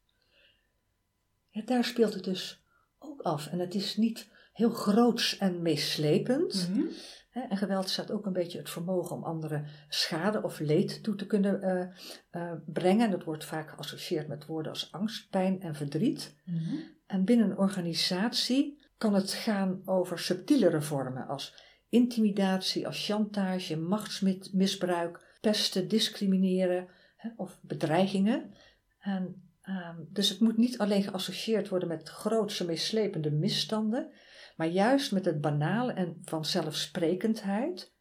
Ja, 1.49 1.61
daar 1.65 1.83
speelt 1.83 2.13
het 2.13 2.23
dus 2.23 2.63
ook 2.99 3.21
af. 3.21 3.47
En 3.47 3.59
het 3.59 3.75
is 3.75 3.97
niet 3.97 4.27
heel 4.53 4.69
groots 4.69 5.37
en 5.37 5.61
meeslepend. 5.61 6.69
Mm-hmm. 6.69 6.89
En 7.31 7.57
geweld 7.57 7.89
staat 7.89 8.11
ook 8.11 8.25
een 8.25 8.33
beetje 8.33 8.57
het 8.57 8.69
vermogen 8.69 9.15
om 9.15 9.23
anderen 9.23 9.65
schade 9.89 10.43
of 10.43 10.59
leed 10.59 11.03
toe 11.03 11.15
te 11.15 11.25
kunnen 11.25 11.63
uh, 11.63 12.41
uh, 12.41 12.51
brengen. 12.65 13.11
Dat 13.11 13.23
wordt 13.23 13.45
vaak 13.45 13.69
geassocieerd 13.69 14.27
met 14.27 14.45
woorden 14.45 14.71
als 14.71 14.91
angst, 14.91 15.29
pijn 15.29 15.61
en 15.61 15.75
verdriet. 15.75 16.35
Mm-hmm. 16.43 16.83
En 17.05 17.25
binnen 17.25 17.49
een 17.49 17.57
organisatie 17.57 18.81
kan 18.97 19.13
het 19.13 19.31
gaan 19.31 19.81
over 19.85 20.19
subtielere 20.19 20.81
vormen 20.81 21.27
als 21.27 21.55
intimidatie, 21.89 22.87
als 22.87 23.05
chantage, 23.05 23.77
machtsmisbruik, 23.77 25.37
pesten, 25.41 25.87
discrimineren 25.87 26.87
hè, 27.15 27.29
of 27.35 27.59
bedreigingen. 27.61 28.53
En, 28.99 29.49
um, 29.69 30.07
dus 30.09 30.29
het 30.29 30.39
moet 30.39 30.57
niet 30.57 30.77
alleen 30.77 31.03
geassocieerd 31.03 31.69
worden 31.69 31.87
met 31.87 32.09
grootse 32.09 32.65
meeslepende 32.65 33.31
misstanden, 33.31 34.11
maar 34.55 34.67
juist 34.67 35.11
met 35.11 35.25
het 35.25 35.41
banale 35.41 35.93
en 35.93 36.17
vanzelfsprekendheid, 36.21 37.93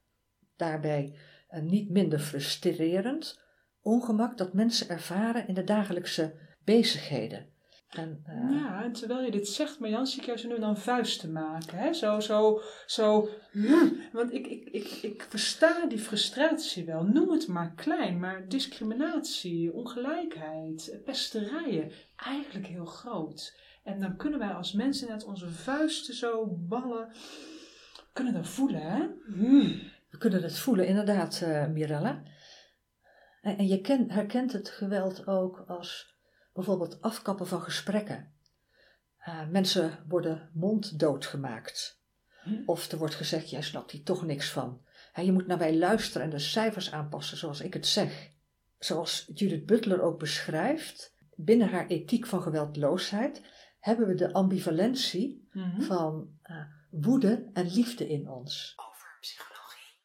daarbij 0.56 1.18
uh, 1.50 1.62
niet 1.62 1.90
minder 1.90 2.18
frustrerend, 2.18 3.40
ongemak 3.80 4.38
dat 4.38 4.52
mensen 4.52 4.88
ervaren 4.88 5.48
in 5.48 5.54
de 5.54 5.64
dagelijkse 5.64 6.34
bezigheden. 6.64 7.51
En, 7.92 8.24
uh, 8.28 8.60
ja, 8.60 8.84
en 8.84 8.92
terwijl 8.92 9.22
je 9.22 9.30
dit 9.30 9.48
zegt, 9.48 9.78
Marjan, 9.78 10.06
zie 10.06 10.20
ik 10.20 10.26
jou 10.26 10.38
zo 10.38 10.48
nu 10.48 10.58
dan 10.58 10.76
vuist 10.76 11.20
te 11.20 11.30
maken. 11.30 11.78
Hè? 11.78 11.92
Zo, 11.92 12.20
zo, 12.20 12.60
zo. 12.86 13.28
Mm, 13.52 14.00
want 14.12 14.32
ik, 14.32 14.46
ik, 14.46 14.68
ik, 14.70 14.86
ik 15.02 15.26
versta 15.28 15.86
die 15.86 15.98
frustratie 15.98 16.84
wel. 16.84 17.04
Noem 17.04 17.30
het 17.30 17.46
maar 17.46 17.72
klein, 17.74 18.18
maar 18.18 18.48
discriminatie, 18.48 19.72
ongelijkheid, 19.72 21.00
pesterijen, 21.04 21.92
eigenlijk 22.16 22.66
heel 22.66 22.84
groot. 22.84 23.60
En 23.82 24.00
dan 24.00 24.16
kunnen 24.16 24.38
wij 24.38 24.52
als 24.52 24.72
mensen 24.72 25.08
net 25.08 25.24
onze 25.24 25.48
vuisten 25.48 26.14
zo 26.14 26.46
ballen, 26.46 27.12
kunnen 28.12 28.32
dat 28.32 28.48
voelen, 28.48 28.82
hè? 28.82 29.08
Mm. 29.26 29.80
We 30.10 30.18
kunnen 30.18 30.42
het 30.42 30.58
voelen, 30.58 30.86
inderdaad, 30.86 31.40
uh, 31.44 31.66
Mirella. 31.66 32.22
En, 33.40 33.58
en 33.58 33.66
je 33.66 33.80
ken, 33.80 34.10
herkent 34.10 34.52
het 34.52 34.68
geweld 34.68 35.26
ook 35.26 35.64
als 35.66 36.11
bijvoorbeeld 36.52 37.00
afkappen 37.00 37.46
van 37.46 37.62
gesprekken. 37.62 38.32
Uh, 39.28 39.48
mensen 39.48 40.04
worden 40.08 40.50
monddood 40.52 41.26
gemaakt. 41.26 42.00
Hm? 42.42 42.62
Of 42.66 42.90
er 42.90 42.98
wordt 42.98 43.14
gezegd, 43.14 43.50
jij 43.50 43.62
snapt 43.62 43.90
hier 43.90 44.02
toch 44.02 44.24
niks 44.26 44.50
van. 44.50 44.84
He, 45.12 45.22
je 45.22 45.32
moet 45.32 45.46
naar 45.46 45.58
mij 45.58 45.76
luisteren 45.76 46.22
en 46.22 46.30
de 46.30 46.38
cijfers 46.38 46.92
aanpassen 46.92 47.36
zoals 47.36 47.60
ik 47.60 47.74
het 47.74 47.86
zeg. 47.86 48.30
Zoals 48.78 49.30
Judith 49.34 49.66
Butler 49.66 50.02
ook 50.02 50.18
beschrijft, 50.18 51.16
binnen 51.36 51.68
haar 51.68 51.86
ethiek 51.86 52.26
van 52.26 52.42
geweldloosheid 52.42 53.42
hebben 53.80 54.06
we 54.06 54.14
de 54.14 54.32
ambivalentie 54.32 55.48
mm-hmm. 55.52 55.82
van 55.82 56.38
uh, 56.44 56.56
woede 56.90 57.50
en 57.52 57.66
liefde 57.66 58.08
in 58.08 58.28
ons. 58.28 58.72
Over 58.76 59.16
psychologie. 59.20 60.00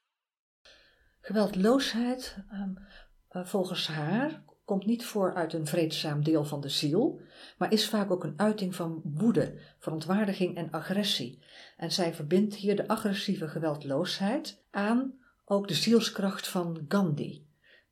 Geweldloosheid, 1.20 2.38
um, 2.52 2.78
uh, 3.32 3.46
volgens 3.46 3.88
haar, 3.88 4.44
komt 4.67 4.86
niet 4.86 5.06
voor 5.06 5.34
uit 5.34 5.53
een 5.53 5.67
vreedzaam 5.67 6.23
deel 6.23 6.45
van 6.45 6.62
de 6.62 6.69
ziel, 6.69 7.21
maar 7.58 7.71
is 7.71 7.89
vaak 7.89 8.12
ook 8.12 8.23
een 8.23 8.34
uiting 8.38 8.75
van 8.75 9.01
woede, 9.03 9.60
verontwaardiging 9.80 10.56
en 10.56 10.71
agressie. 10.71 11.43
En 11.77 11.91
zij 11.91 12.13
verbindt 12.13 12.56
hier 12.56 12.75
de 12.75 12.88
agressieve 12.88 13.47
geweldloosheid 13.47 14.63
aan 14.71 15.13
ook 15.45 15.67
de 15.67 15.73
zielskracht 15.73 16.47
van 16.47 16.86
Gandhi. 16.88 17.45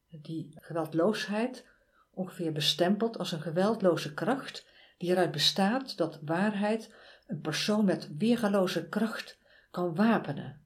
Die 0.10 0.50
geweldloosheid 0.56 1.66
ongeveer 2.14 2.52
bestempeld 2.52 3.18
als 3.18 3.32
een 3.32 3.42
geweldloze 3.42 4.14
kracht 4.14 4.68
die 4.98 5.10
eruit 5.10 5.32
bestaat 5.32 5.98
dat 5.98 6.20
waarheid 6.26 6.94
een 7.28 7.42
persoon 7.42 7.86
met 7.86 8.10
weergaloze 8.18 8.90
kracht 8.90 9.38
kan 9.72 9.96
wapenen. 9.96 10.62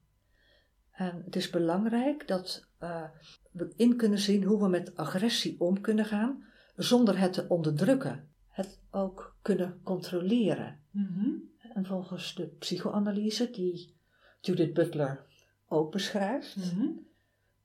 En 0.90 1.22
het 1.24 1.36
is 1.36 1.50
belangrijk 1.50 2.28
dat 2.28 2.68
uh, 2.82 3.04
we 3.50 3.72
in 3.76 3.96
kunnen 3.96 4.18
zien 4.18 4.42
hoe 4.42 4.62
we 4.62 4.68
met 4.68 4.96
agressie 4.96 5.60
om 5.60 5.80
kunnen 5.80 6.04
gaan 6.04 6.44
zonder 6.76 7.18
het 7.18 7.32
te 7.32 7.48
onderdrukken. 7.48 8.28
Het 8.48 8.78
ook 8.90 9.36
kunnen 9.42 9.80
controleren. 9.82 10.80
Mhm. 10.90 11.30
En 11.74 11.86
volgens 11.86 12.34
de 12.34 12.46
psychoanalyse 12.46 13.50
die 13.50 13.94
Judith 14.40 14.74
Butler 14.74 15.24
ook 15.68 15.92
beschrijft, 15.92 16.56
Mhm. 16.56 16.86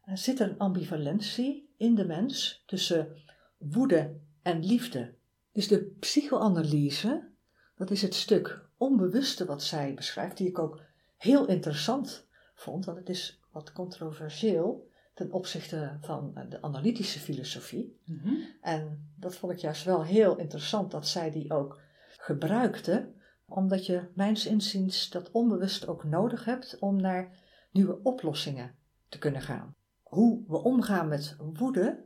er 0.01 0.17
zit 0.17 0.39
een 0.39 0.58
ambivalentie 0.58 1.69
in 1.78 1.95
de 1.95 2.06
mens 2.06 2.63
tussen 2.65 3.15
woede 3.58 4.15
en 4.41 4.65
liefde. 4.65 5.13
Dus 5.51 5.67
de 5.67 5.95
psychoanalyse, 5.99 7.28
dat 7.75 7.91
is 7.91 8.01
het 8.01 8.13
stuk 8.13 8.65
onbewuste 8.78 9.45
wat 9.45 9.63
zij 9.63 9.93
beschrijft, 9.93 10.38
die 10.38 10.47
ik 10.47 10.60
ook 10.60 10.82
heel 11.17 11.47
interessant 11.47 12.28
vond, 12.56 12.86
want 12.86 12.97
het 12.97 13.10
is 13.10 13.39
wat 13.51 13.71
controversieel 13.71 14.89
ten 15.15 15.32
opzichte 15.32 15.97
van 16.01 16.45
de 16.49 16.62
analytische 16.62 17.19
filosofie. 17.19 17.99
Mhm. 18.06 18.34
En 18.62 19.13
dat 19.15 19.36
vond 19.36 19.51
ik 19.51 19.60
juist 19.60 19.84
wel 19.84 20.04
heel 20.04 20.38
interessant 20.38 20.91
dat 20.91 21.08
zij 21.08 21.32
die 21.32 21.54
ook 21.54 21.82
gebruikte, 22.17 23.13
omdat 23.45 23.86
je 23.86 24.08
mijns 24.13 24.45
inziens 24.45 25.10
dat 25.10 25.32
onbewust 25.32 25.88
ook 25.88 26.04
nodig 26.04 26.45
hebt 26.45 26.80
om 26.80 27.01
naar 27.01 27.39
nieuwe 27.71 27.99
oplossingen 28.04 28.75
te 29.10 29.17
kunnen 29.17 29.41
gaan. 29.41 29.75
Hoe 30.01 30.43
we 30.47 30.58
omgaan 30.58 31.08
met 31.08 31.36
woede, 31.54 32.04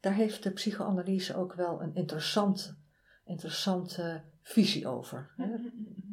daar 0.00 0.14
heeft 0.14 0.42
de 0.42 0.50
psychoanalyse 0.50 1.36
ook 1.36 1.54
wel 1.54 1.82
een 1.82 1.94
interessante, 1.94 2.76
interessante 3.24 4.22
visie 4.42 4.88
over. 4.88 5.32
hè. 5.36 5.46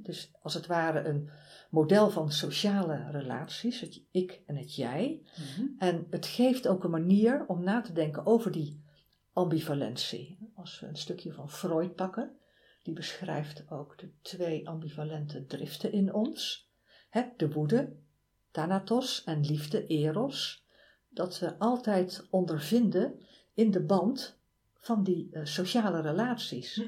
Dus 0.03 0.31
als 0.41 0.53
het 0.53 0.65
ware 0.65 1.03
een 1.07 1.29
model 1.69 2.09
van 2.09 2.31
sociale 2.31 3.11
relaties, 3.11 3.79
het 3.79 4.01
ik 4.11 4.41
en 4.45 4.55
het 4.55 4.75
jij. 4.75 5.21
Mhm. 5.37 5.67
En 5.77 6.07
het 6.09 6.25
geeft 6.25 6.67
ook 6.67 6.83
een 6.83 6.91
manier 6.91 7.45
om 7.47 7.63
na 7.63 7.81
te 7.81 7.93
denken 7.93 8.25
over 8.25 8.51
die 8.51 8.83
ambivalentie. 9.33 10.37
Als 10.55 10.79
we 10.79 10.87
een 10.87 10.95
stukje 10.95 11.33
van 11.33 11.49
Freud 11.49 11.95
pakken, 11.95 12.37
die 12.83 12.93
beschrijft 12.93 13.71
ook 13.71 13.97
de 13.97 14.11
twee 14.21 14.69
ambivalente 14.69 15.45
driften 15.45 15.91
in 15.91 16.13
ons. 16.13 16.69
Hè, 17.09 17.23
de 17.37 17.51
woede, 17.51 17.95
thanatos, 18.51 19.23
en 19.23 19.45
liefde, 19.45 19.87
eros. 19.87 20.65
Dat 21.09 21.39
we 21.39 21.59
altijd 21.59 22.27
ondervinden 22.29 23.19
in 23.53 23.71
de 23.71 23.83
band 23.83 24.39
van 24.73 25.03
die 25.03 25.29
eh, 25.31 25.45
sociale 25.45 26.01
relaties. 26.01 26.81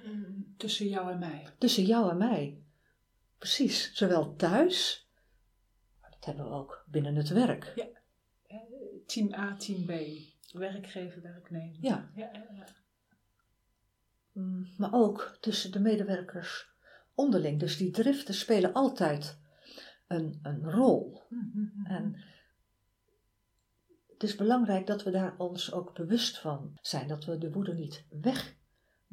Tussen 0.58 0.88
jou 0.88 1.12
en 1.12 1.20
mij. 1.20 1.48
Tussen 1.58 1.86
jou 1.86 2.10
en 2.10 2.18
mij. 2.18 2.65
Precies, 3.46 3.94
zowel 3.94 4.36
thuis, 4.36 5.10
maar 6.02 6.10
dat 6.10 6.26
hebben 6.26 6.46
we 6.46 6.52
ook 6.52 6.86
binnen 6.88 7.16
het 7.16 7.30
werk. 7.30 7.66
Eh, 8.48 8.58
Team 9.06 9.34
A, 9.34 9.56
team 9.56 9.86
B. 9.86 9.92
Werkgever, 10.54 11.22
werknemer. 11.22 11.78
Ja. 11.82 12.12
Ja, 12.16 12.30
ja, 12.34 12.46
ja. 12.54 12.66
Mm, 14.32 14.74
maar 14.78 14.94
ook 14.94 15.38
tussen 15.40 15.72
de 15.72 15.80
medewerkers 15.80 16.70
onderling. 17.14 17.60
Dus 17.60 17.78
die 17.78 17.92
driften 17.92 18.34
spelen 18.34 18.74
altijd 18.74 19.40
een, 20.08 20.40
een 20.42 20.72
rol. 20.72 21.24
Mhm. 21.30 21.86
En 21.86 22.24
het 24.08 24.24
is 24.24 24.36
belangrijk 24.36 24.88
dat 24.88 25.04
we 25.04 25.12
daar 25.12 25.38
ons 25.38 25.72
ook 25.72 25.94
bewust 25.94 26.40
van 26.40 26.78
zijn. 26.82 27.08
Dat 27.08 27.26
we 27.26 27.38
de 27.38 27.52
woede 27.52 27.74
niet 27.74 28.06
weg 28.22 28.56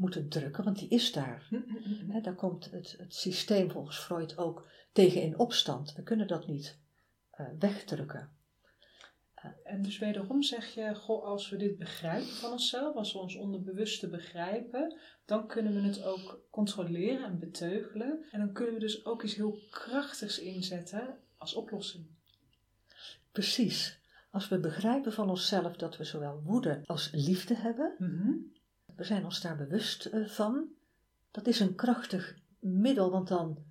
moeten 0.02 0.28
drukken, 0.28 0.64
want 0.64 0.78
die 0.78 0.88
is 0.88 1.12
daar. 1.12 1.46
Mhm. 1.50 2.10
Hè, 2.10 2.20
daar 2.20 2.34
komt 2.34 2.70
het, 2.70 2.94
het 2.98 3.14
systeem 3.14 3.70
volgens 3.70 3.98
Freud 3.98 4.38
ook 4.38 4.66
tegen 4.92 5.22
in 5.22 5.38
opstand. 5.38 5.92
We 5.92 6.02
kunnen 6.02 6.26
dat 6.26 6.46
niet 6.46 6.78
eh, 7.30 7.46
wegdrukken. 7.58 8.30
En 9.64 9.82
dus 9.82 9.98
wederom 9.98 10.42
zeg 10.42 10.74
je, 10.74 10.94
goh, 10.94 11.24
als 11.24 11.48
we 11.48 11.56
dit 11.56 11.78
begrijpen 11.78 12.32
van 12.32 12.50
onszelf, 12.52 12.94
als 12.94 13.12
we 13.12 13.18
ons 13.18 13.36
onderbewuste 13.36 14.08
begrijpen, 14.08 14.98
dan 15.24 15.46
kunnen 15.46 15.74
we 15.74 15.80
het 15.80 16.02
ook 16.02 16.40
controleren 16.50 17.24
en 17.24 17.38
beteugelen. 17.38 18.24
En 18.30 18.38
dan 18.38 18.52
kunnen 18.52 18.74
we 18.74 18.80
dus 18.80 19.04
ook 19.04 19.22
iets 19.22 19.34
heel 19.34 19.58
krachtigs 19.70 20.38
inzetten 20.38 21.18
als 21.36 21.54
oplossing. 21.54 22.06
Precies. 23.32 24.00
Als 24.30 24.48
we 24.48 24.58
begrijpen 24.58 25.12
van 25.12 25.30
onszelf 25.30 25.76
dat 25.76 25.96
we 25.96 26.04
zowel 26.04 26.42
woede 26.44 26.82
als 26.86 27.10
liefde 27.12 27.54
hebben, 27.54 27.94
Mhm. 27.98 28.32
We 28.96 29.04
zijn 29.04 29.24
ons 29.24 29.40
daar 29.40 29.56
bewust 29.56 30.04
eh, 30.04 30.26
van, 30.26 30.68
dat 31.30 31.46
is 31.46 31.60
een 31.60 31.74
krachtig 31.74 32.38
middel, 32.58 33.10
want 33.10 33.28
dan 33.28 33.64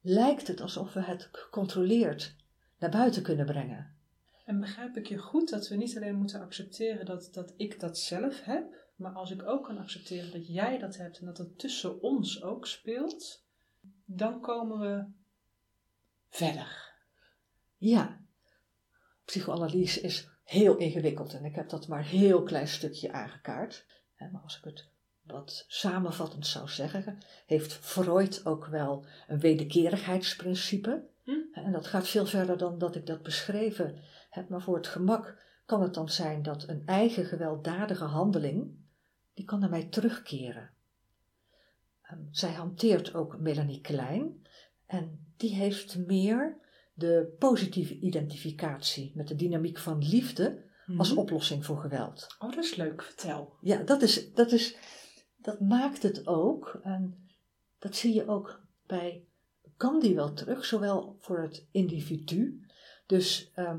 lijkt 0.00 0.46
het 0.46 0.60
alsof 0.60 0.92
we 0.92 1.00
het 1.00 1.28
gecontroleerd 1.32 2.36
naar 2.78 2.90
buiten 2.90 3.22
kunnen 3.22 3.46
brengen. 3.46 3.96
En 4.44 4.60
begrijp 4.60 4.96
ik 4.96 5.06
je 5.06 5.18
goed 5.18 5.50
dat 5.50 5.68
we 5.68 5.76
niet 5.76 5.96
alleen 5.96 6.16
moeten 6.16 6.40
accepteren 6.40 7.06
dat, 7.06 7.28
dat 7.32 7.54
ik 7.56 7.80
dat 7.80 7.98
zelf 7.98 8.42
heb, 8.42 8.82
maar 8.96 9.12
als 9.12 9.30
ik 9.30 9.42
ook 9.42 9.64
kan 9.64 9.78
accepteren 9.78 10.32
dat 10.32 10.46
jij 10.46 10.78
dat 10.78 10.96
hebt 10.96 11.18
en 11.18 11.26
dat 11.26 11.38
het 11.38 11.58
tussen 11.58 12.02
ons 12.02 12.42
ook 12.42 12.66
speelt, 12.66 13.44
dan 14.04 14.40
komen 14.40 14.78
we 14.78 15.04
verder. 16.28 16.92
Ja, 17.76 18.20
psychoanalyse 19.24 20.00
is 20.00 20.28
heel 20.44 20.76
ingewikkeld 20.76 21.34
en 21.34 21.44
ik 21.44 21.54
heb 21.54 21.68
dat 21.68 21.88
maar 21.88 21.98
een 21.98 22.04
heel 22.04 22.42
klein 22.42 22.68
stukje 22.68 23.12
aangekaart. 23.12 23.86
Maar 24.30 24.42
als 24.42 24.58
ik 24.58 24.64
het 24.64 24.90
wat 25.22 25.64
samenvattend 25.68 26.46
zou 26.46 26.68
zeggen, 26.68 27.18
heeft 27.46 27.72
Freud 27.72 28.46
ook 28.46 28.66
wel 28.66 29.04
een 29.28 29.40
wederkerigheidsprincipe. 29.40 31.04
Hm. 31.22 31.30
En 31.52 31.72
dat 31.72 31.86
gaat 31.86 32.08
veel 32.08 32.26
verder 32.26 32.58
dan 32.58 32.78
dat 32.78 32.94
ik 32.94 33.06
dat 33.06 33.22
beschreven 33.22 33.98
heb. 34.30 34.48
Maar 34.48 34.62
voor 34.62 34.76
het 34.76 34.86
gemak 34.86 35.42
kan 35.66 35.82
het 35.82 35.94
dan 35.94 36.08
zijn 36.08 36.42
dat 36.42 36.68
een 36.68 36.82
eigen 36.86 37.24
gewelddadige 37.24 38.04
handeling, 38.04 38.70
die 39.34 39.44
kan 39.44 39.60
naar 39.60 39.70
mij 39.70 39.84
terugkeren. 39.84 40.70
Ehm, 42.02 42.20
zij 42.30 42.52
hanteert 42.52 43.14
ook 43.14 43.38
Melanie 43.38 43.80
Klein 43.80 44.46
en 44.86 45.32
die 45.36 45.54
heeft 45.54 45.98
meer 45.98 46.56
de 46.94 47.34
positieve 47.38 47.98
identificatie 47.98 49.12
met 49.14 49.28
de 49.28 49.36
dynamiek 49.36 49.78
van 49.78 50.08
liefde 50.08 50.70
als 50.96 51.10
Mhm. 51.10 51.18
oplossing 51.18 51.64
voor 51.64 51.78
geweld. 51.78 52.26
Oh, 52.38 52.50
dat 52.52 52.64
is 52.64 52.74
leuk, 52.74 53.02
vertel. 53.02 53.56
Ja, 53.60 53.82
dat, 53.82 54.02
is, 54.02 54.32
dat, 54.32 54.52
is, 54.52 54.76
dat 55.36 55.60
maakt 55.60 56.02
het 56.02 56.26
ook. 56.26 56.80
En 56.82 57.28
dat 57.78 57.96
zie 57.96 58.14
je 58.14 58.28
ook 58.28 58.60
bij 58.86 59.24
Gandhi 59.76 60.14
wel 60.14 60.32
terug, 60.32 60.64
zowel 60.64 61.16
voor 61.20 61.40
het 61.40 61.66
individu. 61.70 62.66
Dus 63.06 63.50
ehm, 63.54 63.78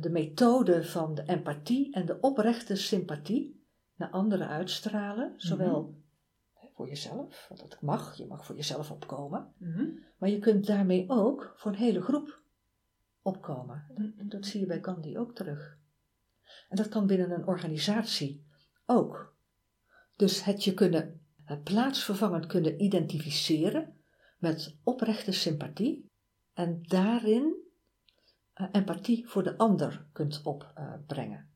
de 0.00 0.10
methode 0.10 0.84
van 0.84 1.14
de 1.14 1.22
empathie 1.26 1.92
en 1.92 2.06
de 2.06 2.20
oprechte 2.20 2.76
sympathie 2.76 3.60
naar 3.96 4.10
anderen 4.10 4.48
uitstralen. 4.48 5.34
Zowel 5.36 5.94
hè, 6.54 6.68
voor 6.74 6.88
jezelf, 6.88 7.46
want 7.48 7.60
dat 7.60 7.80
mag, 7.80 8.16
je 8.16 8.26
mag 8.26 8.46
voor 8.46 8.56
jezelf 8.56 8.90
opkomen. 8.90 9.52
Mhm. 9.58 9.86
Maar 10.18 10.28
je 10.30 10.38
kunt 10.38 10.66
daarmee 10.66 11.04
ook 11.08 11.52
voor 11.56 11.70
een 11.70 11.78
hele 11.78 12.00
groep 12.00 12.40
opkomen. 13.22 13.86
Dat 14.28 14.46
zie 14.46 14.60
je 14.60 14.66
bij 14.66 14.82
Gandhi 14.82 15.18
ook 15.18 15.34
terug. 15.34 15.78
En 16.68 16.76
dat 16.76 16.88
kan 16.88 17.06
binnen 17.06 17.30
een 17.30 17.46
organisatie 17.46 18.46
ook. 18.86 19.36
Dus 20.16 20.44
het 20.44 20.64
je 20.64 20.74
kunnen 20.74 21.20
plaatsvervangend 21.64 22.46
kunnen 22.46 22.82
identificeren 22.82 23.96
met 24.38 24.76
oprechte 24.82 25.32
sympathie 25.32 26.10
en 26.52 26.82
daarin 26.82 27.54
eh, 28.52 28.66
empathie 28.72 29.28
voor 29.28 29.42
de 29.42 29.58
ander 29.58 30.06
kunt 30.12 30.40
opbrengen. 30.42 31.50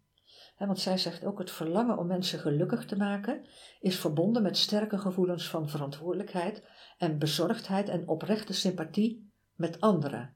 Want 0.58 0.80
zij 0.80 0.98
zegt 0.98 1.24
ook 1.24 1.38
het 1.38 1.50
verlangen 1.50 1.98
om 1.98 2.06
mensen 2.06 2.38
gelukkig 2.38 2.84
te 2.84 2.96
maken 2.96 3.46
is 3.80 3.98
verbonden 3.98 4.42
met 4.42 4.56
sterke 4.56 4.98
gevoelens 4.98 5.48
van 5.48 5.68
verantwoordelijkheid 5.68 6.68
en 6.98 7.18
bezorgdheid 7.18 7.88
en 7.88 8.08
oprechte 8.08 8.52
sympathie 8.52 9.32
met 9.54 9.80
anderen. 9.80 10.34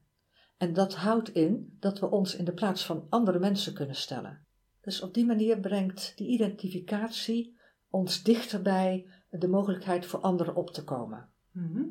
En 0.57 0.73
dat 0.73 0.95
houdt 0.95 1.29
in 1.29 1.77
dat 1.79 1.99
we 1.99 2.09
ons 2.09 2.35
in 2.35 2.45
de 2.45 2.53
plaats 2.53 2.85
van 2.85 3.05
andere 3.09 3.39
mensen 3.39 3.73
kunnen 3.73 3.95
stellen. 3.95 4.45
Dus 4.81 5.01
op 5.01 5.13
die 5.13 5.25
manier 5.25 5.59
brengt 5.59 6.13
die 6.15 6.27
identificatie 6.27 7.59
ons 7.89 8.23
dichter 8.23 8.61
bij 8.61 9.07
de 9.29 9.47
mogelijkheid 9.47 10.05
voor 10.05 10.19
anderen 10.19 10.55
op 10.55 10.69
te 10.69 10.83
komen. 10.83 11.29
Mhm. 11.51 11.83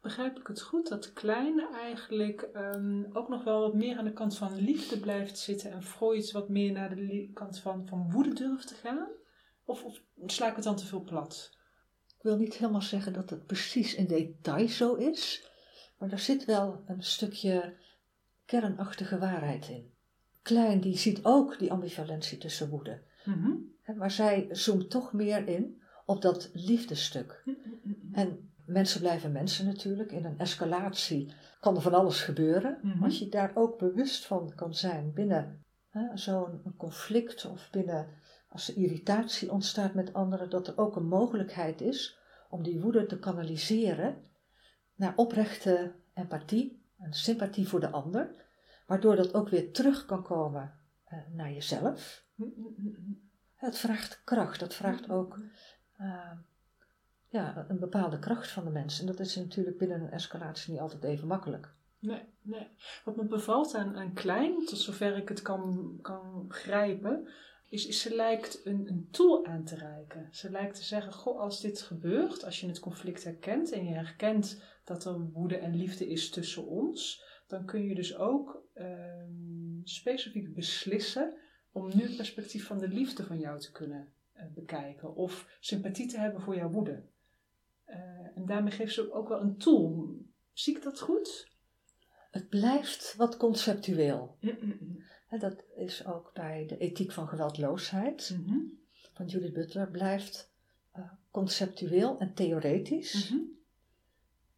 Begrijp 0.00 0.38
ik 0.38 0.46
het 0.46 0.62
goed 0.62 0.88
dat 0.88 1.12
Klein 1.12 1.60
eigenlijk 1.72 2.42
ehm, 2.42 3.04
ook 3.12 3.28
nog 3.28 3.44
wel 3.44 3.60
wat 3.60 3.74
meer 3.74 3.96
aan 3.96 4.04
de 4.04 4.12
kant 4.12 4.36
van 4.36 4.56
liefde 4.56 5.00
blijft 5.00 5.38
zitten 5.38 5.70
en 5.70 5.82
Freud 5.82 6.32
wat 6.32 6.48
meer 6.48 6.72
naar 6.72 6.94
de 6.94 7.30
kant 7.34 7.58
van, 7.58 7.86
van 7.86 8.10
woede 8.10 8.32
durft 8.32 8.68
te 8.68 8.74
gaan? 8.74 9.08
Of, 9.64 9.84
of 9.84 10.02
sla 10.26 10.48
ik 10.48 10.54
het 10.54 10.64
dan 10.64 10.76
te 10.76 10.86
veel 10.86 11.02
plat? 11.02 11.58
Ik 12.06 12.22
wil 12.22 12.36
niet 12.36 12.54
helemaal 12.54 12.82
zeggen 12.82 13.12
dat 13.12 13.30
het 13.30 13.46
precies 13.46 13.94
in 13.94 14.06
detail 14.06 14.68
zo 14.68 14.94
is, 14.94 15.50
maar 15.98 16.12
er 16.12 16.18
zit 16.18 16.44
wel 16.44 16.82
een 16.86 17.02
stukje 17.02 17.76
kernachtige 18.44 19.18
waarheid 19.18 19.68
in. 19.68 19.95
Klein 20.46 20.80
die 20.80 20.96
ziet 20.96 21.20
ook 21.22 21.58
die 21.58 21.72
ambivalentie 21.72 22.38
tussen 22.38 22.68
woede, 22.68 23.02
Mhm. 23.24 23.52
maar 23.96 24.10
zij 24.10 24.48
zoomt 24.50 24.90
toch 24.90 25.12
meer 25.12 25.48
in 25.48 25.82
op 26.04 26.22
dat 26.22 26.50
liefdestuk. 26.52 27.42
En 28.12 28.50
mensen 28.66 29.00
blijven 29.00 29.32
mensen 29.32 29.66
natuurlijk. 29.66 30.12
In 30.12 30.24
een 30.24 30.38
escalatie 30.38 31.32
kan 31.60 31.76
er 31.76 31.82
van 31.82 31.94
alles 31.94 32.20
gebeuren. 32.20 32.78
Mhm. 32.82 33.04
Als 33.04 33.18
je 33.18 33.28
daar 33.28 33.50
ook 33.54 33.78
bewust 33.78 34.26
van 34.26 34.52
kan 34.54 34.74
zijn 34.74 35.12
binnen 35.12 35.64
hè, 35.90 36.16
zo'n 36.16 36.74
conflict 36.76 37.44
of 37.44 37.68
binnen, 37.70 38.08
als 38.48 38.68
er 38.68 38.76
irritatie 38.76 39.52
ontstaat 39.52 39.94
met 39.94 40.12
anderen, 40.12 40.50
dat 40.50 40.68
er 40.68 40.78
ook 40.78 40.96
een 40.96 41.08
mogelijkheid 41.08 41.80
is 41.80 42.18
om 42.50 42.62
die 42.62 42.80
woede 42.80 43.06
te 43.06 43.18
kanaliseren 43.18 44.16
naar 44.94 45.12
oprechte 45.16 45.92
empathie 46.14 46.82
en 46.98 47.12
sympathie 47.12 47.68
voor 47.68 47.80
de 47.80 47.90
ander, 47.90 48.44
waardoor 48.86 49.16
dat 49.16 49.34
ook 49.34 49.48
weer 49.48 49.72
terug 49.72 50.04
kan 50.04 50.22
komen 50.22 50.74
eh, 51.04 51.18
naar 51.32 51.52
jezelf. 51.52 52.24
Het 53.54 53.78
vraagt 53.78 54.20
kracht, 54.24 54.60
dat 54.60 54.74
vraagt 54.74 55.10
ook 55.10 55.40
eh, 55.96 56.32
ja, 57.28 57.64
een 57.68 57.78
bepaalde 57.78 58.18
kracht 58.18 58.50
van 58.50 58.64
de 58.64 58.70
mensen. 58.70 59.00
En 59.00 59.12
dat 59.12 59.26
is 59.26 59.36
natuurlijk 59.36 59.78
binnen 59.78 60.00
een 60.00 60.10
escalatie 60.10 60.72
niet 60.72 60.80
altijd 60.80 61.04
even 61.04 61.28
makkelijk. 61.28 61.74
Nee, 61.98 62.22
nee. 62.42 62.68
Wat 63.04 63.16
me 63.16 63.24
bevalt 63.24 63.74
aan, 63.74 63.96
aan 63.96 64.12
Klein, 64.12 64.64
tot 64.64 64.78
zover 64.78 65.16
ik 65.16 65.28
het 65.28 65.42
kan, 65.42 65.98
kan 66.02 66.44
grijpen, 66.48 67.28
is, 67.68 67.86
is 67.86 68.00
ze 68.00 68.14
lijkt 68.14 68.66
een, 68.66 68.88
een 68.88 69.08
tool 69.10 69.46
aan 69.46 69.64
te 69.64 69.74
reiken. 69.74 70.28
Ze 70.30 70.50
lijkt 70.50 70.76
te 70.76 70.84
zeggen, 70.84 71.12
goh, 71.12 71.40
als 71.40 71.60
dit 71.60 71.82
gebeurt, 71.82 72.44
als 72.44 72.60
je 72.60 72.66
het 72.66 72.78
conflict 72.78 73.24
herkent 73.24 73.72
en 73.72 73.84
je 73.84 73.94
herkent 73.94 74.62
dat 74.84 75.04
er 75.04 75.20
woede 75.20 75.56
en 75.56 75.76
liefde 75.76 76.08
is 76.08 76.30
tussen 76.30 76.66
ons, 76.66 77.24
dan 77.46 77.64
kun 77.64 77.82
je 77.82 77.94
dus 77.94 78.16
ook 78.16 78.62
ehm, 78.74 79.80
specifiek 79.84 80.54
beslissen 80.54 81.34
om 81.72 81.90
nu 81.94 82.02
het 82.02 82.16
perspectief 82.16 82.66
van 82.66 82.78
de 82.78 82.88
liefde 82.88 83.24
van 83.24 83.38
jou 83.38 83.60
te 83.60 83.72
kunnen 83.72 84.12
eh, 84.32 84.44
bekijken 84.54 85.14
of 85.14 85.56
sympathie 85.60 86.06
te 86.06 86.18
hebben 86.18 86.40
voor 86.42 86.56
jouw 86.56 86.70
woede. 86.70 87.02
Eh, 87.84 87.98
en 88.34 88.46
daarmee 88.46 88.72
geeft 88.72 88.94
ze 88.94 89.12
ook 89.12 89.28
wel 89.28 89.40
een 89.40 89.56
tool. 89.56 90.16
Zie 90.52 90.76
ik 90.76 90.82
dat 90.82 91.00
goed? 91.00 91.48
Het 92.30 92.48
blijft 92.48 93.14
wat 93.16 93.36
conceptueel. 93.36 94.36
En 95.28 95.38
dat 95.38 95.64
is 95.76 96.06
ook 96.06 96.30
bij 96.34 96.66
de 96.66 96.78
ethiek 96.78 97.12
van 97.12 97.28
geweldloosheid 97.28 98.36
Mhm. 98.40 98.58
van 99.12 99.26
Judith 99.26 99.52
Butler, 99.52 99.90
blijft 99.90 100.50
eh, 100.92 101.12
conceptueel 101.30 102.18
en 102.18 102.34
theoretisch. 102.34 103.30
Mhm. 103.30 103.40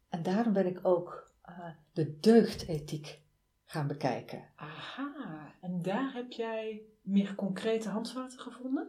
En 0.09 0.23
daarom 0.23 0.53
ben 0.53 0.65
ik 0.65 0.79
ook 0.85 1.28
eh, 1.57 1.69
de 1.93 2.19
deugdethiek 2.19 3.21
gaan 3.65 3.87
bekijken. 3.87 4.43
Aha, 4.55 5.55
en 5.61 5.81
daar 5.81 6.13
heb 6.13 6.31
jij 6.31 6.81
meer 7.01 7.35
concrete 7.35 7.89
handvaten 7.89 8.39
gevonden? 8.39 8.87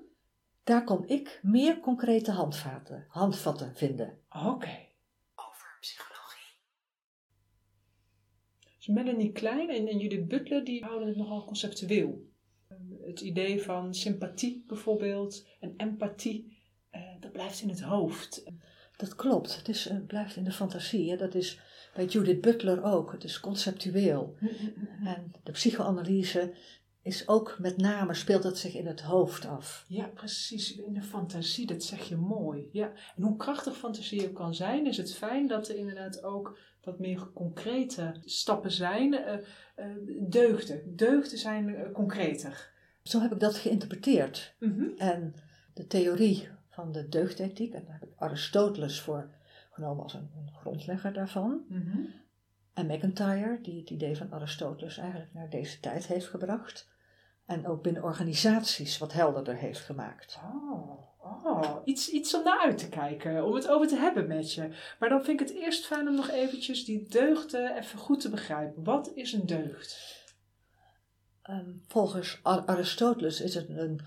Daar 0.65 0.85
kon 0.85 1.09
ik 1.09 1.41
meer 1.43 1.81
concrete 1.81 2.31
handvaten, 2.31 3.05
handvatten 3.09 3.75
vinden. 3.75 4.19
Oké. 4.29 4.79
Over 5.35 5.77
psychologie. 5.81 6.53
Dus 8.77 8.87
Melanie 8.87 9.33
Klein 9.33 9.71
en, 9.71 9.89
en 9.89 9.99
Judith 9.99 10.29
Butler 10.29 10.65
die 10.65 10.85
houden 10.85 11.09
het 11.09 11.17
nogal 11.17 11.45
conceptueel. 11.45 12.29
Ehm, 12.69 12.79
Het 13.07 13.21
idee 13.21 13.63
van 13.63 13.95
sympathie 13.95 14.65
bijvoorbeeld 14.67 15.47
en 15.61 15.75
empathie, 15.77 16.59
eh, 16.91 17.01
dat 17.21 17.33
blijft 17.33 17.61
in 17.63 17.69
het 17.69 17.81
hoofd. 17.83 18.45
Dat 19.01 19.15
klopt, 19.15 19.57
het 19.57 19.69
is, 19.69 19.87
eh, 19.87 19.97
blijft 20.07 20.37
in 20.37 20.45
de 20.45 20.53
fantasie. 20.53 21.11
Hè? 21.11 21.17
Dat 21.17 21.35
is 21.35 21.61
bij 21.95 22.05
Judith 22.05 22.41
Butler 22.41 22.83
ook. 22.83 23.13
Het 23.13 23.25
is 23.25 23.41
conceptueel. 23.41 24.37
En 25.05 25.33
de 25.43 25.53
psychoanalyse 25.53 26.55
is 27.03 27.29
ook 27.29 27.57
met 27.59 27.77
name, 27.77 28.15
speelt 28.15 28.45
het 28.45 28.59
zich 28.59 28.75
in 28.75 28.87
het 28.87 29.01
hoofd 29.01 29.47
af. 29.47 29.85
Ja, 29.89 30.07
precies. 30.07 30.77
In 30.77 30.93
de 30.93 31.03
fantasie, 31.03 31.67
dat 31.67 31.83
zeg 31.83 32.09
je 32.09 32.17
mooi. 32.17 32.69
Ja. 32.73 32.93
En 33.17 33.23
hoe 33.23 33.37
krachtig 33.37 33.77
fantasie 33.77 34.29
ook 34.29 34.35
kan 34.35 34.55
zijn, 34.55 34.87
is 34.87 34.97
het 34.97 35.15
fijn 35.15 35.49
dat 35.49 35.69
er 35.69 35.77
inderdaad 35.77 36.23
ook 36.23 36.59
wat 36.83 36.99
meer 36.99 37.31
concrete 37.35 38.15
stappen 38.25 38.73
zijn. 38.73 39.15
Eh, 39.15 39.35
eh, 39.75 39.87
deugden. 40.29 40.97
Deugden 40.97 41.39
zijn 41.39 41.93
concreter. 41.93 42.73
Zo 43.03 43.21
heb 43.21 43.33
ik 43.33 43.41
dat 43.41 43.55
geïnterpreteerd. 43.55 44.55
Mhm. 44.59 44.89
En 44.97 45.35
de 45.75 45.87
theorie 45.87 46.49
van 46.81 46.93
de 46.93 47.09
deugdethiek, 47.09 47.75
en 47.75 47.85
daar 47.85 47.99
heb 48.01 48.09
ik 48.09 48.17
Aristoteles 48.17 49.01
voor 49.01 49.31
genomen 49.71 50.03
als 50.03 50.15
een, 50.15 50.31
een 50.37 50.53
grondlegger 50.61 51.13
daarvan. 51.13 51.65
Mhm. 51.69 51.99
En 52.75 52.87
McIntyre, 52.87 53.59
die 53.63 53.81
het 53.81 53.91
idee 53.91 54.17
van 54.17 54.33
Aristoteles 54.33 54.99
eigenlijk 54.99 55.33
naar 55.33 55.51
deze 55.51 55.81
tijd 55.81 56.07
heeft 56.07 56.27
gebracht. 56.27 56.89
En 57.47 57.67
ook 57.67 57.83
binnen 57.83 58.03
organisaties 58.03 58.99
wat 58.99 59.13
helderder 59.13 59.57
heeft 59.57 59.81
gemaakt. 59.81 60.39
Oh, 60.43 61.47
oh. 61.47 61.77
Iets, 61.85 62.09
iets 62.09 62.35
om 62.35 62.45
naar 62.45 62.61
uit 62.61 62.79
te 62.79 62.89
kijken, 62.89 63.47
om 63.47 63.55
het 63.55 63.69
over 63.69 63.89
te 63.89 63.97
hebben 63.97 64.27
met 64.27 64.53
je. 64.55 64.69
Maar 64.99 65.09
dan 65.09 65.25
vind 65.25 65.41
ik 65.41 65.49
het 65.49 65.57
eerst 65.57 65.87
fijn 65.87 66.09
om 66.09 66.15
nog 66.15 66.31
eventjes 66.31 66.85
die 66.85 67.09
deugden 67.09 67.77
even 67.77 67.99
goed 67.99 68.21
te 68.21 68.31
begrijpen. 68.31 68.85
Wat 68.85 69.11
is 69.15 69.33
een 69.33 69.47
deugd? 69.47 70.19
Ehm, 71.43 71.71
volgens 71.87 72.41
Ar- 72.43 72.67
Aristoteles 72.67 73.41
is 73.41 73.55
het 73.55 73.69
een, 73.69 74.01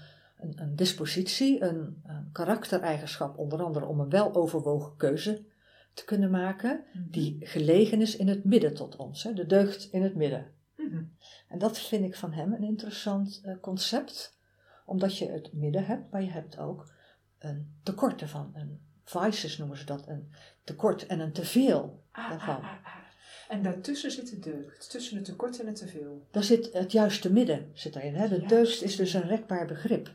een, 0.44 0.62
een 0.62 0.76
dispositie, 0.76 1.62
een, 1.64 2.02
een 2.06 2.30
karaktereigenschap, 2.32 3.38
onder 3.38 3.64
andere 3.64 3.86
om 3.86 4.00
een 4.00 4.10
weloverwogen 4.10 4.96
keuze 4.98 5.46
te 5.94 6.06
kunnen 6.06 6.32
maken, 6.32 6.84
die 7.10 7.38
gelegen 7.40 8.02
is 8.02 8.16
in 8.16 8.28
het 8.28 8.44
midden 8.44 8.74
tot 8.74 8.96
ons, 8.96 9.24
hè, 9.24 9.34
de 9.34 9.46
deugd 9.46 9.88
in 9.92 10.04
het 10.04 10.16
midden. 10.16 10.52
Mhm. 10.76 11.04
En 11.48 11.60
dat 11.60 11.80
vind 11.80 12.06
ik 12.06 12.16
van 12.16 12.34
hem 12.34 12.54
een 12.54 12.64
interessant 12.64 13.42
eh, 13.44 13.56
concept, 13.62 14.38
omdat 14.86 15.18
je 15.18 15.32
het 15.32 15.54
midden 15.54 15.86
hebt, 15.86 16.12
maar 16.12 16.24
je 16.24 16.30
hebt 16.30 16.58
ook 16.58 16.92
een 17.40 17.80
tekort 17.84 18.22
ervan. 18.22 18.52
Een 18.54 18.80
vices 19.04 19.58
noemen 19.58 19.78
ze 19.78 19.86
dat, 19.86 20.08
een 20.08 20.32
tekort 20.64 21.06
en 21.06 21.20
een 21.20 21.34
teveel 21.34 22.02
Ah, 22.12 22.30
daarvan. 22.30 22.56
ah, 22.56 22.64
ah, 22.64 22.86
ah. 22.86 22.92
En 23.50 23.64
daartussen 23.64 24.12
zit 24.12 24.30
de 24.30 24.40
deugd, 24.40 24.90
tussen 24.90 25.16
het 25.16 25.26
tekort 25.26 25.60
en 25.60 25.68
het 25.68 25.76
teveel. 25.76 26.28
Daar 26.32 26.44
zit 26.44 26.74
het 26.74 26.92
juiste 26.92 27.34
midden 27.34 27.72
zit 27.74 27.94
daarin. 27.94 28.16
Hè? 28.16 28.28
De 28.28 28.46
deugd 28.46 28.82
is 28.82 28.96
dus 28.96 29.14
een 29.14 29.28
rekbaar 29.28 29.68
begrip. 29.68 30.12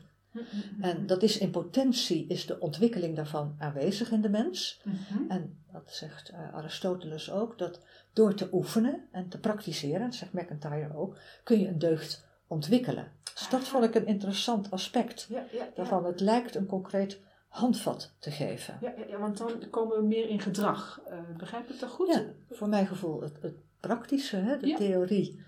En 0.81 1.07
dat 1.07 1.23
is 1.23 1.37
in 1.37 1.51
potentie, 1.51 2.25
is 2.27 2.45
de 2.45 2.59
ontwikkeling 2.59 3.15
daarvan 3.15 3.55
aanwezig 3.59 4.11
in 4.11 4.21
de 4.21 4.29
mens. 4.29 4.81
Mhm. 4.83 5.31
En 5.31 5.63
dat 5.71 5.91
zegt 5.93 6.29
eh, 6.29 6.53
Aristoteles 6.53 7.31
ook, 7.31 7.57
dat 7.57 7.81
door 8.13 8.33
te 8.33 8.49
oefenen 8.51 9.07
en 9.11 9.29
te 9.29 9.39
praktiseren, 9.39 10.01
dat 10.01 10.15
zegt 10.15 10.33
McIntyre 10.33 10.95
ook, 10.95 11.17
kun 11.43 11.59
je 11.59 11.67
een 11.67 11.79
deugd 11.79 12.27
ontwikkelen. 12.47 13.11
Dus 13.33 13.49
dat 13.49 13.63
vond 13.63 13.83
ik 13.83 13.95
een 13.95 14.05
interessant 14.05 14.71
aspect 14.71 15.25
Ja, 15.29 15.45
ja, 15.51 15.57
ja. 15.57 15.69
daarvan. 15.75 16.05
Het 16.05 16.19
lijkt 16.19 16.55
een 16.55 16.65
concreet 16.65 17.19
handvat 17.47 18.13
te 18.19 18.31
geven. 18.31 18.77
Ja, 18.81 18.93
ja, 19.07 19.17
want 19.17 19.37
dan 19.37 19.69
komen 19.69 19.97
we 19.97 20.03
meer 20.03 20.29
in 20.29 20.39
gedrag. 20.39 21.01
Eh, 21.05 21.19
begrijp 21.37 21.69
ik 21.69 21.79
dat 21.79 21.89
goed? 21.89 22.07
Ja, 22.07 22.23
voor 22.49 22.69
mijn 22.69 22.87
gevoel 22.87 23.21
het, 23.21 23.41
het 23.41 23.55
praktische, 23.79 24.35
hè, 24.35 24.57
de 24.57 24.73
theorie, 24.73 25.43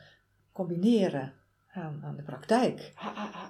combineren 0.52 1.34
aan, 1.74 2.02
aan 2.04 2.16
de 2.16 2.24
praktijk. 2.24 2.94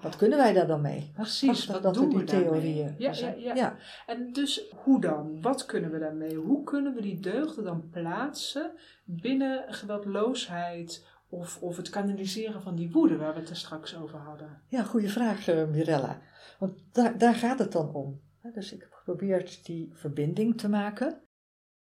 Wat 0.01 0.15
kunnen 0.15 0.37
wij 0.37 0.53
daar 0.53 0.67
dan 0.67 0.81
mee? 0.81 1.11
Precies, 1.13 1.65
wat 1.65 1.83
dat 1.83 1.93
doen 1.93 2.09
die 2.09 2.17
we 2.17 2.23
daarmee? 2.23 2.49
theorieën? 2.49 2.95
Ja, 2.97 3.11
ja, 3.11 3.25
hè, 3.25 3.33
ja. 3.33 3.55
ja. 3.55 3.75
En 4.07 4.33
dus 4.33 4.71
hoe 4.83 5.01
dan? 5.01 5.41
Wat 5.41 5.65
kunnen 5.65 5.91
we 5.91 5.99
daarmee? 5.99 6.35
Hoe 6.35 6.63
kunnen 6.63 6.93
we 6.93 7.01
die 7.01 7.19
deugden 7.19 7.63
dan 7.63 7.89
plaatsen 7.89 8.71
binnen 9.03 9.73
geweldloosheid 9.73 11.05
of, 11.29 11.61
of 11.61 11.77
het 11.77 11.89
kanaliseren 11.89 12.61
van 12.61 12.75
die 12.75 12.91
woede 12.91 13.17
waar 13.17 13.33
we 13.33 13.39
het 13.39 13.49
er 13.49 13.55
straks 13.55 13.97
over 13.97 14.19
hadden? 14.19 14.61
Ja, 14.67 14.83
goede 14.83 15.09
vraag, 15.09 15.47
eh, 15.47 15.67
Mirella. 15.67 16.21
Want 16.59 16.73
daar, 16.91 17.17
daar 17.17 17.35
gaat 17.35 17.59
het 17.59 17.71
dan 17.71 17.93
om. 17.93 18.21
Dus 18.53 18.73
ik 18.73 18.79
heb 18.81 18.91
geprobeerd 18.93 19.65
die 19.65 19.91
verbinding 19.93 20.57
te 20.57 20.69
maken. 20.69 21.21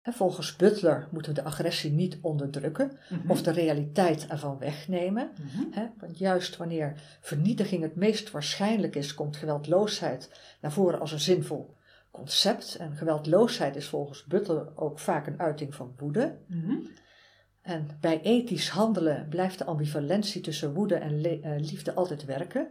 Volgens 0.03 0.55
Butler 0.55 1.07
moeten 1.11 1.33
we 1.33 1.41
de 1.41 1.47
agressie 1.47 1.91
niet 1.91 2.17
onderdrukken 2.21 2.97
of 3.27 3.41
de 3.41 3.51
realiteit 3.51 4.27
ervan 4.27 4.57
wegnemen. 4.57 5.31
Mhm. 5.33 5.63
Hè, 5.71 5.87
Want 5.99 6.17
juist 6.17 6.57
wanneer 6.57 7.01
vernietiging 7.21 7.81
het 7.81 7.95
meest 7.95 8.31
waarschijnlijk 8.31 8.95
is, 8.95 9.13
komt 9.13 9.37
geweldloosheid 9.37 10.31
naar 10.61 10.71
voren 10.71 10.99
als 10.99 11.11
een 11.11 11.19
zinvol 11.19 11.75
concept. 12.11 12.75
En 12.75 12.95
geweldloosheid 12.95 13.75
is 13.75 13.87
volgens 13.87 14.25
Butler 14.25 14.77
ook 14.77 14.99
vaak 14.99 15.27
een 15.27 15.39
uiting 15.39 15.75
van 15.75 15.93
woede. 15.97 16.37
Mhm. 16.47 16.75
En 17.61 17.87
bij 17.99 18.21
ethisch 18.21 18.69
handelen 18.69 19.27
blijft 19.29 19.57
de 19.57 19.65
ambivalentie 19.65 20.41
tussen 20.41 20.73
woede 20.73 20.95
en 20.95 21.23
eh, 21.23 21.59
liefde 21.59 21.93
altijd 21.93 22.25
werken. 22.25 22.67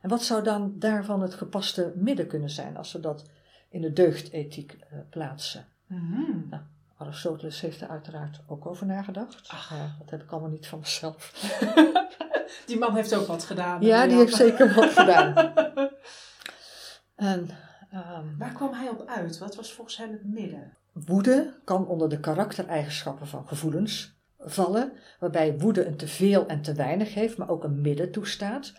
En 0.00 0.08
wat 0.08 0.22
zou 0.22 0.44
dan 0.44 0.74
daarvan 0.78 1.22
het 1.22 1.34
gepaste 1.34 1.92
midden 1.96 2.26
kunnen 2.26 2.50
zijn 2.50 2.76
als 2.76 2.92
we 2.92 3.00
dat 3.00 3.30
in 3.68 3.80
de 3.80 3.92
deugdethiek 3.92 4.72
eh, 4.72 4.98
plaatsen? 5.10 5.66
Mhm. 5.86 6.60
Aristoteles 6.96 7.60
heeft 7.60 7.80
er 7.80 7.88
uiteraard 7.88 8.40
ook 8.46 8.66
over 8.66 8.86
nagedacht. 8.86 9.48
Ach. 9.48 9.70
Ja, 9.70 9.96
dat 9.98 10.10
heb 10.10 10.22
ik 10.22 10.30
allemaal 10.30 10.50
niet 10.50 10.66
van 10.66 10.78
mezelf. 10.78 11.32
Die 12.66 12.78
man 12.78 12.94
heeft 12.94 13.14
ook 13.14 13.26
wat 13.26 13.44
gedaan. 13.44 13.82
Ja, 13.82 14.02
die 14.02 14.10
Jan. 14.10 14.18
heeft 14.20 14.34
zeker 14.34 14.74
wat 14.74 14.90
gedaan. 14.92 15.34
En 17.14 17.48
ehm, 17.90 18.36
Waar 18.38 18.52
kwam 18.52 18.72
hij 18.72 18.88
op 18.88 19.06
uit? 19.06 19.38
Wat 19.38 19.56
was 19.56 19.72
volgens 19.72 19.96
hem 19.96 20.12
het 20.12 20.24
midden? 20.24 20.76
woede 20.92 21.54
kan 21.64 21.86
onder 21.86 22.08
de 22.08 22.20
karaktereigenschappen 22.20 23.26
van 23.26 23.48
gevoelens 23.48 24.14
vallen, 24.38 24.92
waarbij 25.20 25.58
woede 25.58 25.86
een 25.86 25.96
te 25.96 26.08
veel 26.08 26.46
en 26.46 26.62
te 26.62 26.74
weinig 26.74 27.14
heeft, 27.14 27.36
maar 27.36 27.48
ook 27.48 27.64
een 27.64 27.80
midden 27.80 28.12
toestaat. 28.12 28.72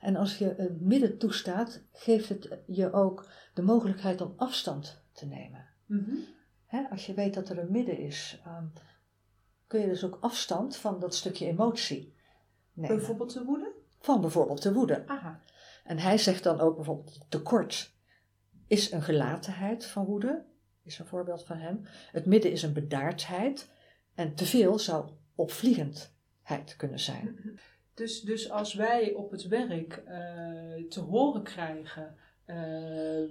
En 0.00 0.16
als 0.16 0.38
je 0.38 0.54
een 0.58 0.78
midden 0.80 1.18
toestaat, 1.18 1.82
geeft 1.92 2.28
het 2.28 2.58
je 2.66 2.92
ook 2.92 3.26
de 3.54 3.62
mogelijkheid 3.62 4.20
om 4.20 4.32
afstand 4.36 5.02
te 5.12 5.26
nemen. 5.26 5.66
Mhm. 5.86 6.14
Hè, 6.68 6.88
als 6.90 7.06
je 7.06 7.14
weet 7.14 7.34
dat 7.34 7.48
er 7.48 7.58
een 7.58 7.72
midden 7.72 7.98
is, 7.98 8.40
ehm, 8.44 8.66
kun 9.66 9.80
je 9.80 9.86
dus 9.86 10.04
ook 10.04 10.18
afstand 10.20 10.76
van 10.76 11.00
dat 11.00 11.14
stukje 11.14 11.46
emotie 11.46 12.14
nemen. 12.72 12.96
Bijvoorbeeld 12.96 13.32
de 13.32 13.44
woede? 13.44 13.76
van 14.00 14.20
bijvoorbeeld 14.20 14.62
de 14.62 14.72
woede. 14.72 15.06
Aha. 15.06 15.40
En 15.84 15.98
hij 15.98 16.18
zegt 16.18 16.42
dan 16.42 16.60
ook 16.60 16.76
bijvoorbeeld 16.76 17.26
tekort 17.28 17.96
is 18.66 18.92
een 18.92 19.02
gelatenheid 19.02 19.86
van 19.86 20.04
woede, 20.04 20.44
is 20.82 20.98
een 20.98 21.06
voorbeeld 21.06 21.44
van 21.44 21.56
hem. 21.56 21.80
Het 22.12 22.26
midden 22.26 22.52
is 22.52 22.62
een 22.62 22.72
bedaardheid 22.72 23.70
en 24.14 24.34
te 24.34 24.44
veel 24.44 24.78
zou 24.78 25.10
opvliegendheid 25.34 26.76
kunnen 26.76 27.00
zijn. 27.00 27.58
Dus, 27.94 28.20
dus 28.20 28.50
als 28.50 28.74
wij 28.74 29.12
op 29.12 29.30
het 29.30 29.46
werk 29.46 29.96
eh, 29.96 30.88
te 30.88 31.00
horen 31.00 31.42
krijgen 31.42 32.16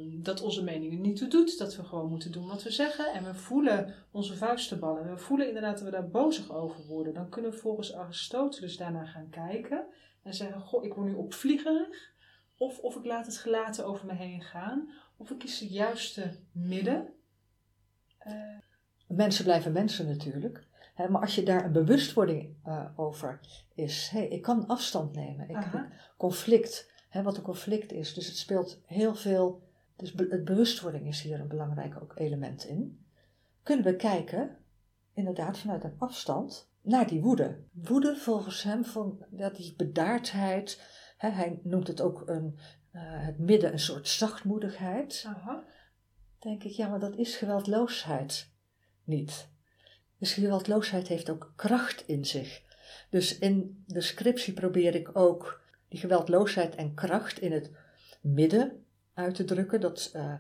dat 0.06 0.42
onze 0.42 0.64
meningen 0.64 1.02
niet 1.02 1.18
toe 1.18 1.28
doet, 1.28 1.58
dat 1.58 1.76
we 1.76 1.84
gewoon 1.84 2.10
moeten 2.10 2.32
doen 2.32 2.48
wat 2.48 2.64
we 2.64 2.72
zeggen 2.72 3.14
en 3.14 3.24
we 3.24 3.34
voelen 3.34 3.94
onze 4.12 4.36
vuisten 4.36 4.80
ballen 4.80 5.04
en 5.04 5.10
we 5.10 5.18
voelen 5.18 5.48
inderdaad 5.48 5.76
dat 5.76 5.84
we 5.84 5.92
daar 5.92 6.10
bozig 6.10 6.52
over 6.52 6.86
worden, 6.86 7.14
dan 7.14 7.30
kunnen 7.30 7.52
we 7.52 7.58
volgens 7.58 7.96
Aristoteles 7.96 8.78
daarna 8.78 9.06
gaan 9.06 9.30
kijken 9.30 9.86
en 10.24 10.34
zeggen, 10.34 10.62
goh, 10.62 10.86
ik 10.86 10.94
word 10.94 11.08
nu 11.08 11.14
opvliegerig 11.14 12.14
of, 12.58 12.80
of 12.80 12.96
ik 12.96 13.06
laat 13.06 13.26
het 13.26 13.38
gelaten 13.38 13.86
over 13.86 14.06
me 14.06 14.14
heen 14.14 14.42
gaan 14.42 14.90
of 15.18 15.32
ik 15.32 15.38
kies 15.38 15.60
het 15.60 15.70
juiste 15.70 16.40
midden. 16.52 17.14
Uh, 18.28 18.34
mensen 19.08 19.44
blijven 19.44 19.72
mensen 19.72 20.08
natuurlijk. 20.08 20.68
Hè, 20.94 21.10
maar 21.10 21.22
als 21.22 21.36
je 21.36 21.44
daar 21.44 21.66
een 21.66 21.72
bewustwording 21.72 22.56
uh, 22.66 22.86
over 22.96 23.40
is, 23.74 24.10
hey, 24.12 24.28
ik 24.28 24.42
kan 24.42 24.68
afstand 24.68 25.16
nemen. 25.16 25.50
Ik, 25.50 25.58
conflict, 26.18 26.92
hè, 27.18 27.24
wat 27.24 27.38
een 27.38 27.44
conflict 27.44 27.92
is. 27.92 28.14
Dus 28.14 28.28
het 28.28 28.38
speelt 28.38 28.82
heel 28.86 29.16
veel. 29.16 29.66
Dus 29.96 30.14
be 30.14 30.28
het 30.30 30.46
bewustwording 30.46 31.08
is 31.08 31.22
hier 31.22 31.40
een 31.40 31.48
belangrijk 31.48 32.02
ook 32.02 32.14
element 32.16 32.66
in. 32.66 33.06
Kunnen 33.64 33.86
we 33.86 33.96
kijken, 33.96 34.58
inderdaad 35.14 35.58
vanuit 35.58 35.84
een 35.84 35.96
afstand, 35.98 36.72
naar 36.82 37.08
die 37.08 37.22
woede. 37.22 37.64
Woede 37.72 38.16
volgens 38.16 38.64
hem, 38.64 38.86
van 38.86 39.26
ja, 39.32 39.50
die 39.50 39.74
bedaardheid. 39.76 40.82
Hè, 41.18 41.30
hij 41.30 41.60
noemt 41.64 41.88
het 41.88 42.02
ook 42.02 42.24
een, 42.26 42.58
uh, 42.92 43.02
het 43.02 43.38
midden 43.40 43.72
een 43.72 43.80
soort 43.80 44.08
zachtmoedigheid. 44.08 45.24
Aha. 45.28 45.64
Denk 46.40 46.64
ik, 46.64 46.72
ja, 46.72 46.88
maar 46.88 47.00
dat 47.00 47.16
is 47.16 47.36
geweldloosheid 47.36 48.52
niet. 49.04 49.50
Dus 50.18 50.34
geweldloosheid 50.34 51.08
heeft 51.08 51.30
ook 51.30 51.54
kracht 51.56 52.08
in 52.08 52.26
zich. 52.26 52.62
Dus 53.10 53.40
in 53.40 53.84
de 53.88 54.02
scriptie 54.02 54.54
probeer 54.54 54.96
ik 54.96 55.18
ook 55.18 55.66
die 55.88 56.00
geweldloosheid 56.00 56.76
en 56.76 56.94
kracht 56.94 57.40
in 57.40 57.52
het 57.52 57.72
midden 58.22 58.86
uit 59.14 59.36
te 59.36 59.44
drukken. 59.44 59.82
Dat 59.82 60.12
uh, 60.16 60.34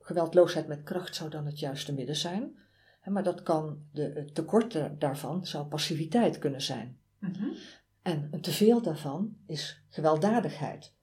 geweldloosheid 0.00 0.66
met 0.66 0.82
kracht 0.82 1.14
zou 1.14 1.30
dan 1.30 1.46
het 1.46 1.58
juiste 1.58 1.94
midden 1.94 2.16
zijn. 2.16 2.56
Maar 3.04 3.22
dat 3.22 3.42
kan, 3.42 3.86
de, 3.92 4.02
het 4.14 4.34
tekort 4.34 5.00
daarvan 5.00 5.46
zou 5.46 5.66
passiviteit 5.66 6.38
kunnen 6.38 6.62
zijn. 6.62 6.98
Mm 7.18 7.32
-hmm. 7.32 7.52
En 8.02 8.28
een 8.30 8.40
teveel 8.40 8.82
daarvan 8.82 9.36
is 9.46 9.82
gewelddadigheid. 9.88 10.94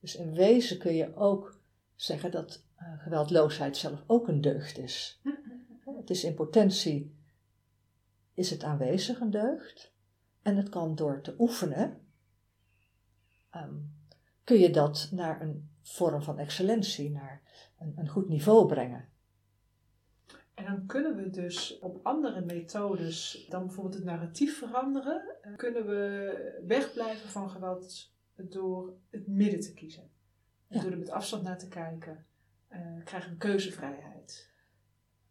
Dus 0.00 0.16
in 0.16 0.34
wezen 0.34 0.78
kun 0.78 0.94
je 0.94 1.16
ook 1.16 1.60
zeggen 1.94 2.30
dat 2.30 2.64
uh, 2.78 3.02
geweldloosheid 3.02 3.76
zelf 3.76 4.02
ook 4.06 4.28
een 4.28 4.40
deugd 4.40 4.78
is. 4.78 5.20
Mm 5.22 5.36
-hmm. 5.44 5.96
Het 5.96 6.10
is 6.10 6.24
in 6.24 6.34
potentie, 6.34 7.16
is 8.34 8.50
het 8.50 8.64
aanwezig 8.64 9.20
een 9.20 9.30
deugd. 9.30 9.92
En 10.42 10.56
het 10.56 10.68
kan 10.68 10.94
door 10.94 11.20
te 11.20 11.34
oefenen, 11.38 12.03
um, 13.56 13.94
kun 14.44 14.58
je 14.58 14.70
dat 14.70 15.08
naar 15.10 15.40
een 15.40 15.70
vorm 15.82 16.22
van 16.22 16.38
excellentie, 16.38 17.10
naar 17.10 17.42
een, 17.78 17.92
een 17.96 18.08
goed 18.08 18.28
niveau 18.28 18.66
brengen. 18.66 19.08
En 20.54 20.64
dan 20.64 20.86
kunnen 20.86 21.16
we 21.16 21.30
dus 21.30 21.78
op 21.78 22.00
andere 22.02 22.44
methodes 22.44 23.46
dan 23.48 23.66
bijvoorbeeld 23.66 23.94
het 23.94 24.04
narratief 24.04 24.58
veranderen, 24.58 25.22
kunnen 25.56 25.86
we 25.86 26.62
wegblijven 26.66 27.28
van 27.28 27.50
geweld 27.50 28.12
door 28.34 28.96
het 29.10 29.26
midden 29.26 29.60
te 29.60 29.74
kiezen. 29.74 30.10
Ja. 30.66 30.80
Door 30.80 30.90
er 30.90 30.98
met 30.98 31.10
afstand 31.10 31.42
naar 31.42 31.58
te 31.58 31.68
kijken, 31.68 32.26
uh, 32.72 33.04
krijgen 33.04 33.30
we 33.30 33.36
keuzevrijheid. 33.36 34.52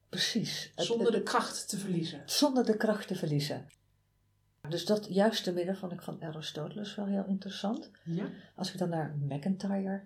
Precies. 0.09 0.71
Zonder 0.75 1.11
de 1.11 1.23
kracht 1.23 1.69
te 1.69 1.77
verliezen. 1.77 2.21
Zonder 2.25 2.65
de 2.65 2.77
kracht 2.77 3.07
te 3.07 3.15
verliezen. 3.15 3.67
Dus 4.69 4.85
dat 4.85 5.07
juiste 5.09 5.53
midden 5.53 5.77
vond 5.77 5.91
ik 5.91 6.01
van 6.01 6.21
Aristoteles 6.21 6.95
wel 6.95 7.05
heel 7.05 7.25
interessant. 7.25 7.91
Ja. 8.03 8.29
Als 8.55 8.73
ik 8.73 8.79
dan 8.79 8.89
naar 8.89 9.15
McIntyre 9.17 10.05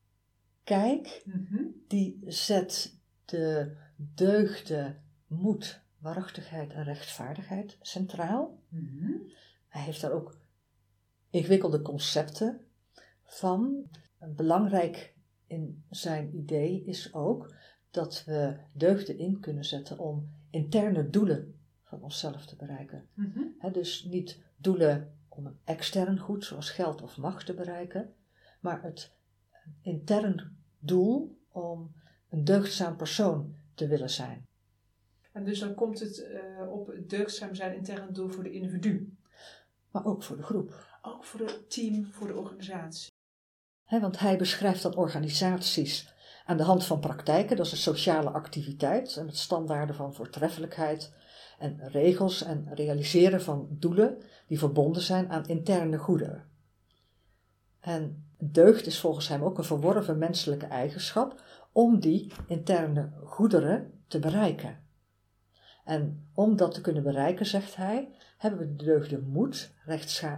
kijk, 0.63 1.21
mm 1.25 1.47
-hmm. 1.49 1.83
die 1.87 2.19
zet 2.25 2.97
de 3.25 3.75
deugden, 3.95 5.01
moed, 5.27 5.81
waarachtigheid 5.97 6.73
en 6.73 6.83
rechtvaardigheid 6.83 7.77
centraal. 7.81 8.59
Mm 8.69 8.97
-hmm. 8.99 9.31
Hij 9.67 9.81
heeft 9.81 10.01
daar 10.01 10.11
ook 10.11 10.37
ingewikkelde 11.29 11.81
concepten 11.81 12.61
van. 13.23 13.89
Belangrijk 14.35 15.13
in 15.47 15.83
zijn 15.89 16.35
idee 16.35 16.83
is 16.85 17.13
ook 17.13 17.53
dat 17.91 18.23
we 18.25 18.57
deugden 18.71 19.17
in 19.17 19.39
kunnen 19.39 19.65
zetten 19.65 19.99
om 19.99 20.29
interne 20.49 21.09
doelen 21.09 21.59
van 21.83 22.03
onszelf 22.03 22.45
te 22.45 22.55
bereiken. 22.55 23.07
Mm 23.13 23.31
-hmm. 23.33 23.55
He, 23.59 23.71
dus 23.71 24.03
niet 24.03 24.45
doelen 24.57 25.17
om 25.27 25.45
een 25.45 25.59
extern 25.63 26.19
goed 26.19 26.45
zoals 26.45 26.69
geld 26.69 27.01
of 27.01 27.17
macht 27.17 27.45
te 27.45 27.53
bereiken, 27.53 28.13
maar 28.59 28.81
het 28.83 29.11
intern 29.81 30.57
doel 30.79 31.37
om 31.51 31.95
een 32.29 32.43
deugdzaam 32.43 32.95
persoon 32.95 33.55
te 33.73 33.87
willen 33.87 34.09
zijn. 34.09 34.45
En 35.31 35.43
dus 35.43 35.59
dan 35.59 35.75
komt 35.75 35.99
het 35.99 36.17
uh, 36.17 36.71
op 36.71 36.87
het 36.87 37.09
deugdzaam 37.09 37.55
zijn 37.55 37.75
intern 37.75 38.13
doel 38.13 38.29
voor 38.29 38.43
de 38.43 38.51
individu. 38.51 39.17
Maar 39.91 40.05
ook 40.05 40.23
voor 40.23 40.37
de 40.37 40.43
groep. 40.43 40.85
Ook 41.01 41.23
voor 41.23 41.39
het 41.39 41.69
team, 41.69 42.05
voor 42.11 42.27
de 42.27 42.35
organisatie. 42.35 43.11
He, 43.83 43.99
want 43.99 44.19
hij 44.19 44.37
beschrijft 44.37 44.81
dan 44.81 44.95
organisaties 44.95 46.13
aan 46.45 46.57
de 46.57 46.63
hand 46.63 46.85
van 46.85 46.99
praktijken, 46.99 47.57
dat 47.57 47.65
is 47.65 47.71
een 47.71 47.77
sociale 47.77 48.29
activiteit 48.29 49.17
en 49.17 49.25
met 49.25 49.37
standaarden 49.37 49.95
van 49.95 50.13
voortreffelijkheid 50.13 51.13
en 51.57 51.79
regels 51.87 52.43
en 52.43 52.67
realiseren 52.73 53.41
van 53.41 53.67
doelen 53.69 54.17
die 54.47 54.59
verbonden 54.59 55.01
zijn 55.01 55.29
aan 55.29 55.45
interne 55.45 55.97
goederen. 55.97 56.45
En 57.79 58.25
deugd 58.37 58.85
is 58.85 58.99
volgens 58.99 59.27
hem 59.27 59.43
ook 59.43 59.57
een 59.57 59.63
verworven 59.63 60.17
menselijke 60.17 60.65
eigenschap 60.65 61.41
om 61.71 61.99
die 61.99 62.31
interne 62.47 63.11
goederen 63.23 64.03
te 64.07 64.19
bereiken. 64.19 64.85
En 65.83 66.29
om 66.33 66.55
dat 66.55 66.73
te 66.73 66.81
kunnen 66.81 67.03
bereiken, 67.03 67.45
zegt 67.45 67.75
hij, 67.75 68.09
hebben 68.37 68.59
we 68.59 68.75
de 68.75 68.83
deugden 68.83 69.27
moed, 69.29 69.73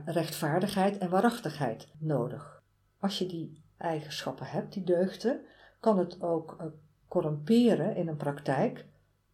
rechtvaardigheid 0.06 0.98
en 0.98 1.10
waarachtigheid 1.10 1.88
nodig. 1.98 2.64
Als 3.00 3.18
je 3.18 3.26
die 3.26 3.64
eigenschappen 3.78 4.46
hebt, 4.46 4.74
die 4.74 4.84
deugden, 4.84 5.42
kan 5.80 6.00
het 6.00 6.22
ook 6.22 6.58
uh, 6.62 6.68
corrumperen 7.08 7.96
in 7.96 8.08
een 8.08 8.18
praktijk, 8.18 8.86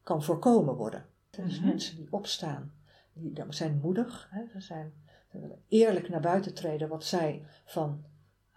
kan 0.03 0.23
voorkomen 0.23 0.75
worden. 0.75 1.05
Dus 1.43 1.59
Mhm. 1.59 1.67
mensen 1.67 1.95
die 1.95 2.07
opstaan, 2.11 2.73
die 3.13 3.43
zijn 3.49 3.79
moedig, 3.81 4.27
hè, 4.31 4.47
ze, 4.47 4.59
zijn, 4.61 4.93
ze 5.31 5.39
willen 5.39 5.61
eerlijk 5.67 6.09
naar 6.09 6.21
buiten 6.21 6.53
treden 6.53 6.89
wat 6.89 7.03
zij 7.03 7.45
van, 7.65 8.03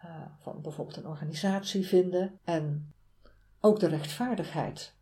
uh, 0.05 0.27
van 0.39 0.63
bijvoorbeeld 0.63 0.97
een 0.97 1.07
organisatie 1.07 1.87
vinden. 1.87 2.39
En 2.45 2.93
ook 3.61 3.81
de 3.81 3.89
rechtvaardigheid 3.89 4.95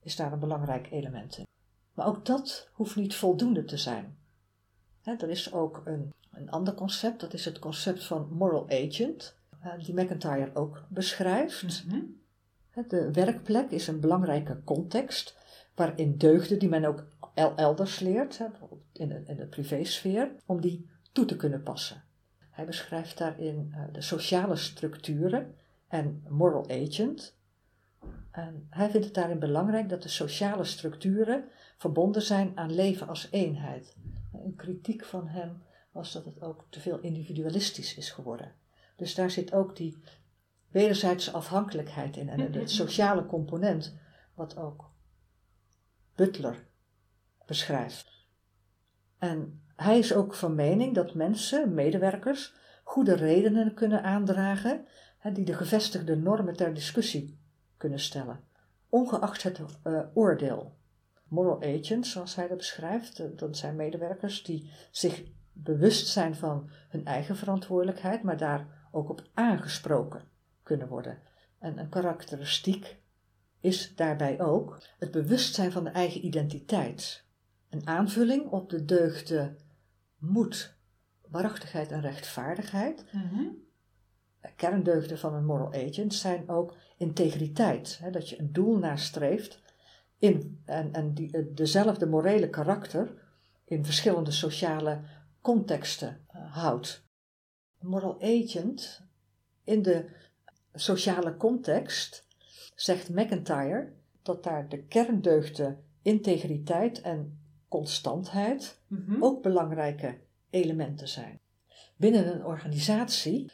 is 0.00 0.16
daar 0.16 0.32
een 0.32 0.38
belangrijk 0.38 0.90
element 0.90 1.36
in. 1.38 1.46
Maar 1.94 2.06
ook 2.06 2.24
dat 2.26 2.68
hoeft 2.72 2.96
niet 2.96 3.14
voldoende 3.14 3.64
te 3.64 3.76
zijn. 3.76 4.16
Hè, 5.02 5.14
er 5.14 5.30
is 5.30 5.52
ook 5.52 5.82
een, 5.84 6.12
een 6.30 6.50
ander 6.50 6.74
concept, 6.74 7.20
dat 7.20 7.34
is 7.34 7.44
het 7.44 7.58
concept 7.58 8.04
van 8.04 8.28
moral 8.30 8.68
agent, 8.70 9.36
uh, 9.64 9.84
die 9.84 9.94
McIntyre 9.94 10.50
ook 10.54 10.84
beschrijft. 10.88 11.84
Mhm. 11.86 12.00
De 12.88 13.12
werkplek 13.12 13.70
is 13.70 13.86
een 13.86 14.00
belangrijke 14.00 14.60
context 14.64 15.36
waarin 15.74 16.18
deugden 16.18 16.58
die 16.58 16.68
men 16.68 16.84
ook 16.84 17.06
el 17.34 17.56
elders 17.56 17.98
leert, 17.98 18.38
bijvoorbeeld 18.38 18.82
in 18.92 19.08
de, 19.08 19.22
in 19.26 19.36
de 19.36 19.46
privésfeer, 19.46 20.30
om 20.46 20.60
die 20.60 20.90
toe 21.12 21.24
te 21.24 21.36
kunnen 21.36 21.62
passen. 21.62 22.04
Hij 22.50 22.64
beschrijft 22.64 23.18
daarin 23.18 23.72
uh, 23.74 23.84
de 23.92 24.00
sociale 24.00 24.56
structuren 24.56 25.54
en 25.88 26.24
moral 26.28 26.70
agent. 26.70 27.36
En 28.30 28.66
hij 28.70 28.90
vindt 28.90 29.06
het 29.06 29.14
daarin 29.14 29.38
belangrijk 29.38 29.88
dat 29.88 30.02
de 30.02 30.08
sociale 30.08 30.64
structuren 30.64 31.44
verbonden 31.76 32.22
zijn 32.22 32.52
aan 32.54 32.74
leven 32.74 33.08
als 33.08 33.28
eenheid. 33.30 33.96
Een 34.32 34.54
kritiek 34.56 35.04
van 35.04 35.28
hem 35.28 35.62
was 35.90 36.12
dat 36.12 36.24
het 36.24 36.40
ook 36.40 36.66
te 36.70 36.80
veel 36.80 36.98
individualistisch 36.98 37.96
is 37.96 38.10
geworden. 38.10 38.52
Dus 38.96 39.14
daar 39.14 39.30
zit 39.30 39.52
ook 39.52 39.76
die 39.76 39.98
wederzijdse 40.68 41.30
afhankelijkheid 41.30 42.16
in 42.16 42.28
en 42.28 42.40
het 42.40 42.70
sociale 42.70 43.26
component, 43.26 43.96
wat 44.34 44.56
ook 44.56 44.91
Butler 46.14 46.66
beschrijft. 47.46 48.26
En 49.18 49.62
hij 49.76 49.98
is 49.98 50.14
ook 50.14 50.34
van 50.34 50.54
mening 50.54 50.94
dat 50.94 51.14
mensen, 51.14 51.74
medewerkers, 51.74 52.54
goede 52.84 53.14
redenen 53.14 53.74
kunnen 53.74 54.02
aandragen 54.02 54.86
die 55.32 55.44
de 55.44 55.54
gevestigde 55.54 56.16
normen 56.16 56.56
ter 56.56 56.74
discussie 56.74 57.40
kunnen 57.76 58.00
stellen, 58.00 58.40
ongeacht 58.88 59.42
het 59.42 59.60
uh, 59.84 60.00
oordeel. 60.14 60.76
Moral 61.28 61.62
agents, 61.62 62.10
zoals 62.10 62.34
hij 62.34 62.48
dat 62.48 62.56
beschrijft, 62.56 63.20
uh, 63.20 63.26
dat 63.36 63.56
zijn 63.56 63.76
medewerkers 63.76 64.42
die 64.42 64.70
zich 64.90 65.22
bewust 65.52 66.06
zijn 66.06 66.34
van 66.34 66.70
hun 66.88 67.04
eigen 67.04 67.36
verantwoordelijkheid, 67.36 68.22
maar 68.22 68.36
daar 68.36 68.88
ook 68.90 69.10
op 69.10 69.22
aangesproken 69.34 70.22
kunnen 70.62 70.88
worden. 70.88 71.18
En 71.58 71.78
een 71.78 71.88
karakteristiek 71.88 73.01
is 73.62 73.94
daarbij 73.94 74.40
ook 74.40 74.82
het 74.98 75.10
bewustzijn 75.10 75.72
van 75.72 75.84
de 75.84 75.90
eigen 75.90 76.24
identiteit. 76.24 77.24
Een 77.70 77.86
aanvulling 77.86 78.50
op 78.50 78.70
de 78.70 78.84
deugden 78.84 79.58
moed, 80.18 80.76
waarachtigheid 81.28 81.90
en 81.90 82.00
rechtvaardigheid. 82.00 83.04
Mhm. 83.12 83.44
Kerndeugden 84.56 85.18
van 85.18 85.34
een 85.34 85.44
moral 85.44 85.72
agent 85.72 86.14
zijn 86.14 86.48
ook 86.48 86.76
integriteit. 86.96 87.98
Hè, 88.02 88.10
dat 88.10 88.28
je 88.28 88.38
een 88.38 88.52
doel 88.52 88.78
nastreeft 88.78 89.62
in, 90.18 90.62
en, 90.64 90.92
en 90.92 91.14
die, 91.14 91.52
dezelfde 91.52 92.06
morele 92.06 92.50
karakter 92.50 93.14
in 93.64 93.84
verschillende 93.84 94.30
sociale 94.30 95.00
contexten 95.40 96.26
uh, 96.36 96.54
houdt. 96.54 97.04
Een 97.78 97.88
moral 97.88 98.22
agent 98.22 99.02
in 99.64 99.82
de 99.82 100.10
sociale 100.74 101.36
context 101.36 102.26
zegt 102.74 103.08
McIntyre 103.10 103.92
dat 104.22 104.44
daar 104.44 104.68
de 104.68 104.82
kerndeugden 104.82 105.84
integriteit 106.02 107.00
en 107.00 107.38
constantheid 107.68 108.80
Mhm. 108.86 109.22
ook 109.22 109.42
belangrijke 109.42 110.18
elementen 110.50 111.08
zijn. 111.08 111.40
Binnen 111.96 112.34
een 112.34 112.44
organisatie 112.44 113.52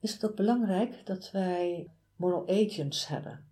is 0.00 0.12
het 0.12 0.24
ook 0.24 0.36
belangrijk 0.36 1.06
dat 1.06 1.30
wij 1.30 1.90
moral 2.16 2.48
agents 2.48 3.08
hebben. 3.08 3.44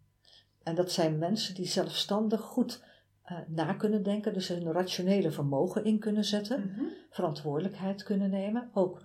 En 0.62 0.74
dat 0.74 0.90
zijn 0.92 1.18
mensen 1.18 1.54
die 1.54 1.66
zelfstandig 1.66 2.40
goed 2.40 2.86
eh, 3.22 3.38
na 3.46 3.72
kunnen 3.72 4.02
denken, 4.02 4.32
dus 4.32 4.48
hun 4.48 4.72
rationele 4.72 5.30
vermogen 5.30 5.84
in 5.84 5.98
kunnen 5.98 6.24
zetten, 6.24 6.60
Mhm. 6.60 6.84
verantwoordelijkheid 7.10 8.02
kunnen 8.02 8.30
nemen, 8.30 8.70
ook 8.74 9.02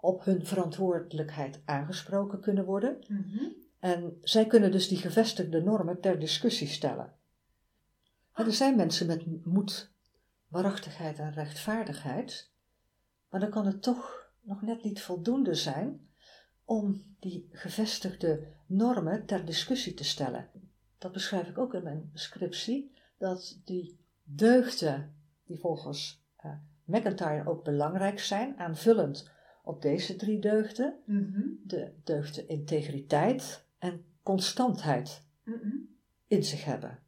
op 0.00 0.24
hun 0.24 0.46
verantwoordelijkheid 0.46 1.62
aangesproken 1.64 2.40
kunnen 2.40 2.64
worden. 2.64 2.98
Mhm. 3.08 3.44
En 3.84 4.18
zij 4.22 4.46
kunnen 4.46 4.72
dus 4.72 4.88
die 4.88 4.98
gevestigde 4.98 5.62
normen 5.62 6.00
ter 6.00 6.18
discussie 6.18 6.68
stellen. 6.68 7.12
Maar 8.34 8.46
er 8.46 8.52
zijn 8.52 8.76
mensen 8.76 9.06
met 9.06 9.44
moed, 9.44 9.90
waarachtigheid 10.48 11.18
en 11.18 11.32
rechtvaardigheid, 11.32 12.50
maar 13.30 13.40
dan 13.40 13.50
kan 13.50 13.66
het 13.66 13.82
toch 13.82 14.30
nog 14.40 14.62
net 14.62 14.82
niet 14.82 15.02
voldoende 15.02 15.54
zijn 15.54 16.08
om 16.64 17.16
die 17.20 17.48
gevestigde 17.52 18.46
normen 18.66 19.26
ter 19.26 19.44
discussie 19.44 19.94
te 19.94 20.04
stellen. 20.04 20.48
Dat 20.98 21.12
beschrijf 21.12 21.48
ik 21.48 21.58
ook 21.58 21.74
in 21.74 21.82
mijn 21.82 22.10
scriptie, 22.14 22.92
dat 23.18 23.60
die 23.64 23.98
deugden, 24.22 25.14
die 25.44 25.58
volgens 25.58 26.24
eh, 26.36 26.52
McIntyre 26.84 27.48
ook 27.48 27.64
belangrijk 27.64 28.18
zijn, 28.20 28.58
aanvullend 28.58 29.30
op 29.62 29.82
deze 29.82 30.16
drie 30.16 30.38
deugden, 30.38 30.98
Mhm. 31.04 31.42
de 31.64 31.92
deugden 32.04 32.48
integriteit 32.48 33.62
en 33.84 34.04
constantheid 34.22 35.22
in 36.26 36.44
zich 36.44 36.64
hebben. 36.64 36.98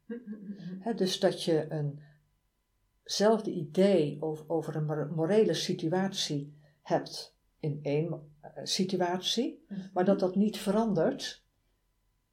Dus 0.95 1.19
dat 1.19 1.43
je 1.43 1.85
eenzelfde 3.03 3.51
idee 3.51 4.17
over, 4.19 4.49
over 4.49 4.75
een 4.75 4.85
mor- 4.85 5.11
morele 5.15 5.53
situatie 5.53 6.57
hebt 6.81 7.35
in 7.59 7.79
één 7.81 8.35
eh, 8.41 8.51
situatie, 8.63 9.65
maar 9.93 10.05
dat 10.05 10.19
dat 10.19 10.35
niet 10.35 10.57
verandert 10.57 11.45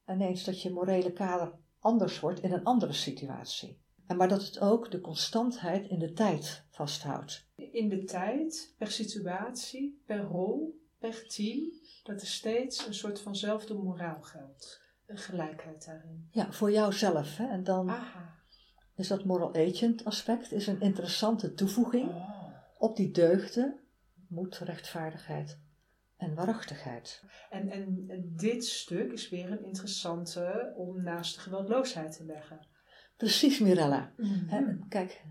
ineens 0.07 0.43
dat 0.43 0.61
je 0.61 0.71
morele 0.71 1.13
kader 1.13 1.53
anders 1.79 2.19
wordt 2.19 2.41
in 2.41 2.51
een 2.51 2.63
andere 2.63 2.93
situatie. 2.93 3.79
En 4.07 4.17
maar 4.17 4.29
dat 4.29 4.45
het 4.45 4.59
ook 4.59 4.91
de 4.91 5.01
constantheid 5.01 5.87
in 5.87 5.99
de 5.99 6.13
tijd 6.13 6.65
vasthoudt. 6.69 7.47
In 7.55 7.89
de 7.89 8.03
tijd, 8.03 8.73
per 8.77 8.91
situatie, 8.91 10.01
per 10.05 10.21
rol, 10.21 10.84
per 10.97 11.27
team, 11.27 11.71
dat 12.03 12.21
er 12.21 12.27
steeds 12.27 12.87
een 12.87 12.93
soort 12.93 13.21
vanzelfde 13.21 13.73
moraal 13.73 14.21
geldt. 14.21 14.83
Een 15.05 15.17
gelijkheid 15.17 15.85
daarin. 15.85 16.27
Ja, 16.31 16.51
voor 16.51 16.71
jouzelf. 16.71 17.37
Hè? 17.37 17.47
En 17.47 17.63
dan 17.63 17.89
Aha. 17.89 18.35
is 18.95 19.07
dat 19.07 19.25
moral 19.25 19.55
agent 19.55 20.05
aspect 20.05 20.51
is 20.51 20.67
een 20.67 20.81
interessante 20.81 21.53
toevoeging 21.53 22.09
Oh. 22.09 22.47
op 22.77 22.95
die 22.95 23.11
deugden, 23.11 23.79
moed, 24.27 24.57
rechtvaardigheid 24.57 25.59
en 26.17 26.33
waarachtigheid. 26.33 27.23
En, 27.49 27.69
en, 27.69 28.33
dit 28.35 28.65
stuk 28.65 29.11
is 29.11 29.29
weer 29.29 29.51
een 29.51 29.65
interessante 29.65 30.73
om 30.75 31.03
naast 31.03 31.35
de 31.35 31.41
geweldloosheid 31.41 32.17
te 32.17 32.25
leggen. 32.25 32.67
Precies, 33.17 33.59
Mirella. 33.59 34.13
Mhm. 34.17 34.87
Kijk, 34.89 35.23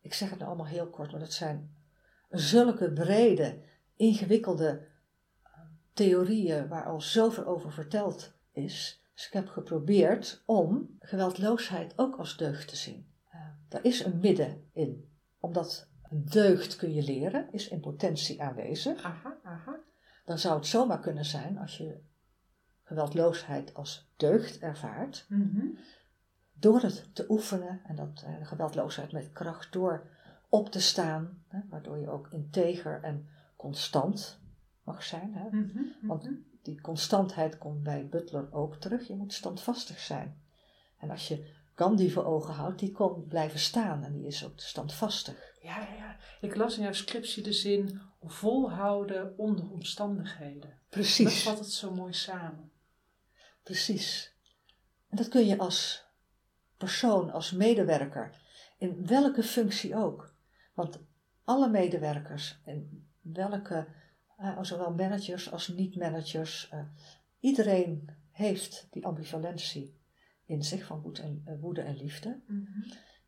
ik 0.00 0.14
zeg 0.14 0.30
het 0.30 0.38
nou 0.38 0.50
allemaal 0.50 0.72
heel 0.72 0.90
kort, 0.90 1.10
maar 1.10 1.20
dat 1.20 1.32
zijn 1.32 1.74
zulke 2.30 2.92
brede, 2.92 3.62
ingewikkelde 3.96 4.90
theorieën 5.92 6.68
waar 6.68 6.84
al 6.84 7.00
zoveel 7.00 7.44
over 7.44 7.72
verteld 7.72 8.32
is. 8.52 9.02
Dus 9.14 9.26
ik 9.26 9.32
heb 9.32 9.48
geprobeerd 9.48 10.42
om 10.46 10.96
geweldloosheid 11.00 11.92
ook 11.96 12.16
als 12.16 12.36
deugd 12.36 12.68
te 12.68 12.76
zien. 12.76 13.06
Uh, 13.34 13.40
daar 13.68 13.84
is 13.84 14.04
een 14.04 14.18
midden 14.18 14.64
in, 14.72 15.08
omdat 15.40 15.88
een 16.10 16.24
deugd 16.24 16.76
kun 16.76 16.94
je 16.94 17.02
leren, 17.02 17.52
is 17.52 17.68
in 17.68 17.80
potentie 17.80 18.42
aanwezig. 18.42 19.02
Aha, 19.02 19.36
aha. 19.42 19.78
Dan 20.24 20.38
zou 20.38 20.56
het 20.56 20.66
zomaar 20.66 21.00
kunnen 21.00 21.24
zijn 21.24 21.58
als 21.58 21.76
je 21.76 22.00
geweldloosheid 22.82 23.74
als 23.74 24.10
deugd 24.16 24.58
ervaart, 24.58 25.26
Mhm. 25.28 25.66
door 26.52 26.80
het 26.80 27.14
te 27.14 27.24
oefenen 27.28 27.80
en 27.84 27.96
dat 27.96 28.22
eh, 28.26 28.46
geweldloosheid 28.46 29.12
met 29.12 29.32
kracht 29.32 29.72
door 29.72 30.06
op 30.48 30.70
te 30.70 30.80
staan, 30.80 31.42
hè, 31.48 31.58
waardoor 31.68 31.98
je 31.98 32.10
ook 32.10 32.28
integer 32.30 33.02
en 33.02 33.28
constant 33.56 34.40
mag 34.92 35.02
zijn. 35.02 35.34
Hè. 35.34 35.48
Mhm. 35.56 35.78
Want 36.02 36.22
Mhm. 36.24 36.34
die 36.62 36.80
constantheid 36.80 37.58
komt 37.58 37.82
bij 37.82 38.06
Butler 38.08 38.52
ook 38.52 38.76
terug. 38.76 39.06
Je 39.08 39.14
moet 39.14 39.32
standvastig 39.32 39.98
zijn. 39.98 40.42
En 40.98 41.10
als 41.10 41.28
je 41.28 41.50
Gandhi 41.74 42.10
voor 42.10 42.24
ogen 42.24 42.54
houdt, 42.54 42.78
die 42.78 42.92
kon 42.92 43.26
blijven 43.26 43.58
staan 43.58 44.04
en 44.04 44.12
die 44.12 44.26
is 44.26 44.44
ook 44.44 44.52
standvastig. 44.60 45.54
Ja, 45.62 45.78
ja, 45.80 45.94
ja. 45.94 46.16
Ik 46.40 46.56
las 46.56 46.76
in 46.76 46.82
jouw 46.82 46.92
scriptie 46.92 47.42
de 47.42 47.52
zin 47.52 48.00
volhouden 48.22 49.38
onder 49.38 49.70
omstandigheden. 49.70 50.60
Dat 50.70 50.88
Precies, 50.88 51.42
vat 51.42 51.58
het 51.58 51.72
zo 51.72 51.94
mooi 51.94 52.12
samen. 52.12 52.70
precies. 53.62 54.34
En 55.08 55.16
dat 55.16 55.28
kun 55.28 55.46
je 55.46 55.58
als 55.58 56.04
persoon, 56.76 57.30
als 57.30 57.52
medewerker, 57.52 58.40
in 58.78 59.06
welke 59.06 59.42
functie 59.42 59.96
ook. 59.96 60.34
Want 60.74 60.98
alle 61.44 61.68
medewerkers, 61.68 62.58
in 62.64 63.06
welke, 63.20 63.86
zowel 64.60 64.94
managers 64.94 65.52
als 65.52 65.68
niet-managers, 65.68 66.68
eh, 66.70 66.80
iedereen 67.40 68.08
heeft 68.30 68.86
die 68.90 69.06
ambivalentie 69.06 69.96
in 70.46 70.62
zich 70.62 70.84
van 70.84 71.00
woede 71.00 71.22
en, 71.22 71.42
eh, 71.44 71.54
woede 71.60 71.80
en 71.80 71.96
liefde. 71.96 72.40
Mhm. 72.46 72.62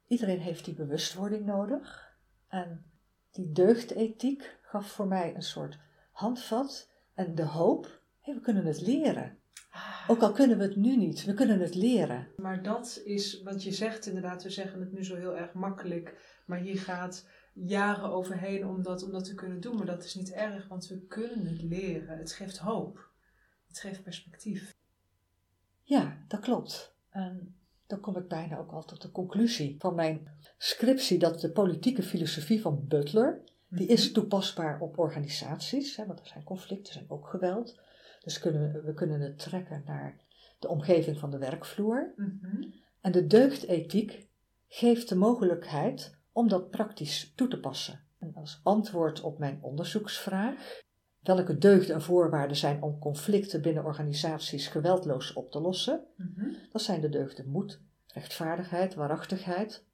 Iedereen 0.06 0.40
heeft 0.40 0.64
die 0.64 0.74
bewustwording 0.74 1.46
nodig. 1.46 2.12
En 2.48 2.84
die 3.30 3.52
deugdethiek 3.52 4.58
gaf 4.62 4.90
voor 4.90 5.06
mij 5.06 5.34
een 5.34 5.42
soort 5.42 5.78
handvat 6.12 6.90
en 7.14 7.34
de 7.34 7.44
hoop, 7.44 8.00
hé, 8.20 8.34
we 8.34 8.40
kunnen 8.40 8.64
het 8.64 8.80
leren. 8.80 9.38
Ah, 9.70 10.04
Ook 10.08 10.20
al 10.20 10.32
kunnen 10.32 10.58
we 10.58 10.64
het 10.64 10.76
nu 10.76 10.96
niet, 10.96 11.24
we 11.24 11.34
kunnen 11.34 11.60
het 11.60 11.74
leren. 11.74 12.28
Maar 12.36 12.62
dat 12.62 13.00
is, 13.04 13.42
want 13.42 13.62
je 13.62 13.72
zegt 13.72 14.06
inderdaad, 14.06 14.42
we 14.42 14.50
zeggen 14.50 14.80
het 14.80 14.92
nu 14.92 15.04
zo 15.04 15.16
heel 15.16 15.36
erg 15.36 15.52
makkelijk, 15.52 16.40
maar 16.46 16.58
hier 16.58 16.78
gaat 16.78 17.26
jaren 17.55 18.11
overheen 18.11 18.66
om 18.66 18.82
dat, 18.82 19.02
om 19.02 19.12
dat 19.12 19.24
te 19.24 19.34
kunnen 19.34 19.61
doen. 19.61 19.76
Maar 19.76 19.86
dat 19.86 20.05
is 20.05 20.14
niet 20.14 20.32
erg, 20.32 20.68
want 20.68 20.86
we 20.86 21.00
kunnen 21.00 21.46
het 21.46 21.62
leren. 21.62 22.18
Het 22.18 22.32
geeft 22.32 22.59
hoop. 22.59 23.09
Het 23.66 23.78
geeft 23.78 24.02
perspectief. 24.02 24.76
Ja, 25.82 26.24
dat 26.28 26.40
klopt. 26.40 26.94
En 27.11 27.55
dan 27.86 28.00
kom 28.00 28.16
ik 28.16 28.28
bijna 28.28 28.59
ook 28.59 28.72
al 28.72 28.84
tot 28.84 29.02
de 29.02 29.11
conclusie 29.11 29.76
van 29.78 29.94
mijn 29.94 30.28
scriptie 30.59 31.18
dat 31.18 31.40
de 31.40 31.50
politieke 31.50 32.02
filosofie 32.02 32.61
van 32.61 32.84
Butler, 32.88 33.40
die 33.68 33.86
is 33.86 34.12
toepasbaar 34.12 34.80
op 34.80 34.98
organisaties, 34.98 35.96
hè, 35.96 36.07
want 36.07 36.20
er 36.20 36.26
zijn 36.26 36.44
conflicten, 36.44 36.86
er 36.86 36.92
zijn 36.92 37.11
ook 37.11 37.28
geweld. 37.28 37.80
Dus 38.20 38.38
kunnen 38.38 38.72
we, 38.72 38.82
we 38.82 38.94
kunnen 38.94 39.20
het 39.20 39.38
trekken 39.38 39.82
naar 39.86 40.20
de 40.59 40.68
omgeving 40.68 41.18
van 41.18 41.30
de 41.30 41.38
werkvloer. 41.38 42.12
Mhm. 42.16 42.64
En 43.00 43.12
de 43.12 43.26
deugdethiek 43.26 44.26
geeft 44.68 45.09
de 45.09 45.14
mogelijkheid 45.14 46.16
om 46.35 46.49
dat 46.49 46.70
praktisch 46.70 47.32
toe 47.35 47.49
te 47.49 47.61
passen. 47.61 48.01
En 48.18 48.35
als 48.35 48.61
antwoord 48.62 49.20
op 49.20 49.39
mijn 49.39 49.59
onderzoeksvraag, 49.62 50.82
welke 51.20 51.59
deugden 51.59 51.95
en 51.95 52.03
voorwaarden 52.03 52.57
zijn 52.57 52.82
om 52.82 52.99
conflicten 52.99 53.62
binnen 53.62 53.85
organisaties 53.85 54.66
geweldloos 54.66 55.32
op 55.32 55.51
te 55.51 55.61
lossen, 55.61 56.05
Mhm. 56.16 56.49
dat 56.72 56.82
zijn 56.82 57.01
de 57.01 57.09
deugden 57.09 57.49
moed, 57.49 57.80
rechtvaardigheid, 58.07 58.95
waarachtigheid, 58.95 59.85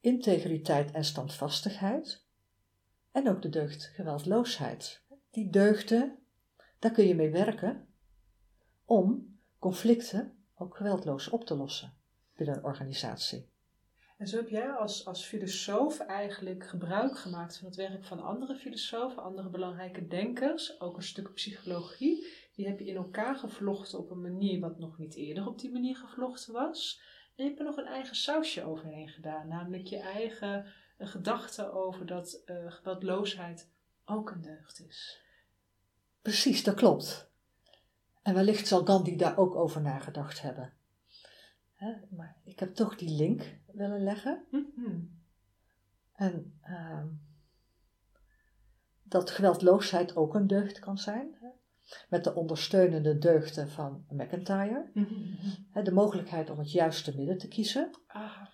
integriteit 0.00 0.90
en 0.90 1.04
standvastigheid. 1.04 2.26
En 3.12 3.28
ook 3.28 3.42
de 3.42 3.48
deugd 3.48 3.84
geweldloosheid. 3.84 5.02
Die 5.30 5.50
deugden, 5.50 6.18
daar 6.78 6.90
kun 6.92 7.06
je 7.06 7.14
mee 7.14 7.30
werken 7.30 7.86
om 8.84 9.36
conflicten 9.58 10.32
ook 10.56 10.76
geweldloos 10.76 11.28
op 11.28 11.44
te 11.44 11.54
lossen 11.54 11.92
binnen 12.36 12.56
een 12.56 12.64
organisatie. 12.64 13.48
En 14.18 14.28
zo 14.28 14.36
heb 14.36 14.48
jij 14.48 14.70
als, 14.70 15.06
als 15.06 15.24
filosoof 15.24 16.00
eigenlijk 16.00 16.66
gebruik 16.66 17.18
gemaakt 17.18 17.58
van 17.58 17.66
het 17.66 17.76
werk 17.76 18.04
van 18.04 18.22
andere 18.22 18.54
filosofen, 18.54 19.22
andere 19.22 19.48
belangrijke 19.48 20.06
denkers, 20.06 20.80
ook 20.80 20.96
een 20.96 21.02
stuk 21.02 21.34
psychologie. 21.34 22.26
Die 22.54 22.66
heb 22.66 22.78
je 22.78 22.86
in 22.86 22.96
elkaar 22.96 23.36
gevlochten 23.36 23.98
op 23.98 24.10
een 24.10 24.20
manier 24.20 24.60
wat 24.60 24.78
nog 24.78 24.98
niet 24.98 25.14
eerder 25.14 25.46
op 25.46 25.58
die 25.58 25.70
manier 25.70 25.96
gevlochten 25.96 26.52
was. 26.52 27.00
En 27.36 27.44
je 27.44 27.50
hebt 27.50 27.58
er 27.58 27.64
nog 27.64 27.76
een 27.76 27.86
eigen 27.86 28.16
sausje 28.16 28.64
overheen 28.64 29.08
gedaan, 29.08 29.48
namelijk 29.48 29.86
je 29.86 29.98
eigen 29.98 30.66
uh, 30.98 31.08
gedachte 31.08 31.72
over 31.72 32.06
dat 32.06 32.42
uh, 32.46 32.56
geweldloosheid 32.72 33.68
ook 34.04 34.30
een 34.30 34.42
deugd 34.42 34.84
is. 34.88 35.20
Precies, 36.22 36.64
dat 36.64 36.74
klopt. 36.74 37.30
En 38.22 38.34
wellicht 38.34 38.66
zal 38.66 38.84
Gandhi 38.84 39.16
daar 39.16 39.38
ook 39.38 39.54
over 39.54 39.80
nagedacht 39.80 40.42
hebben. 40.42 40.72
Maar 42.08 42.36
ik 42.44 42.58
heb 42.58 42.74
toch 42.74 42.96
die 42.96 43.10
link 43.10 43.42
willen 43.78 44.02
leggen. 44.02 44.44
Mm-hmm. 44.50 45.16
En 46.12 46.58
uh, 46.64 47.04
dat 49.02 49.30
geweldloosheid 49.30 50.16
ook 50.16 50.34
een 50.34 50.46
deugd 50.46 50.78
kan 50.78 50.98
zijn. 50.98 51.36
Hè? 51.40 51.48
Met 52.08 52.24
de 52.24 52.34
ondersteunende 52.34 53.18
deugden 53.18 53.68
van 53.68 54.04
McIntyre. 54.08 54.90
Hè, 55.70 55.82
de 55.82 55.92
mogelijkheid 55.92 56.50
om 56.50 56.58
het 56.58 56.72
juiste 56.72 57.16
midden 57.16 57.38
te 57.38 57.48
kiezen. 57.48 57.90
Ah. 58.06 58.46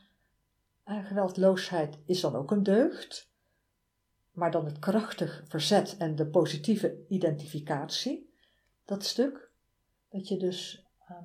En 0.84 1.04
geweldloosheid 1.04 1.98
is 2.04 2.20
dan 2.20 2.34
ook 2.34 2.50
een 2.50 2.62
deugd. 2.62 3.32
Maar 4.32 4.50
dan 4.50 4.64
het 4.64 4.78
krachtig 4.78 5.44
verzet 5.48 5.96
en 5.96 6.14
de 6.14 6.26
positieve 6.26 7.04
identificatie. 7.08 8.34
Dat 8.84 9.04
stuk. 9.04 9.52
Dat 10.08 10.28
je 10.28 10.36
dus 10.36 10.86
uh, 11.10 11.16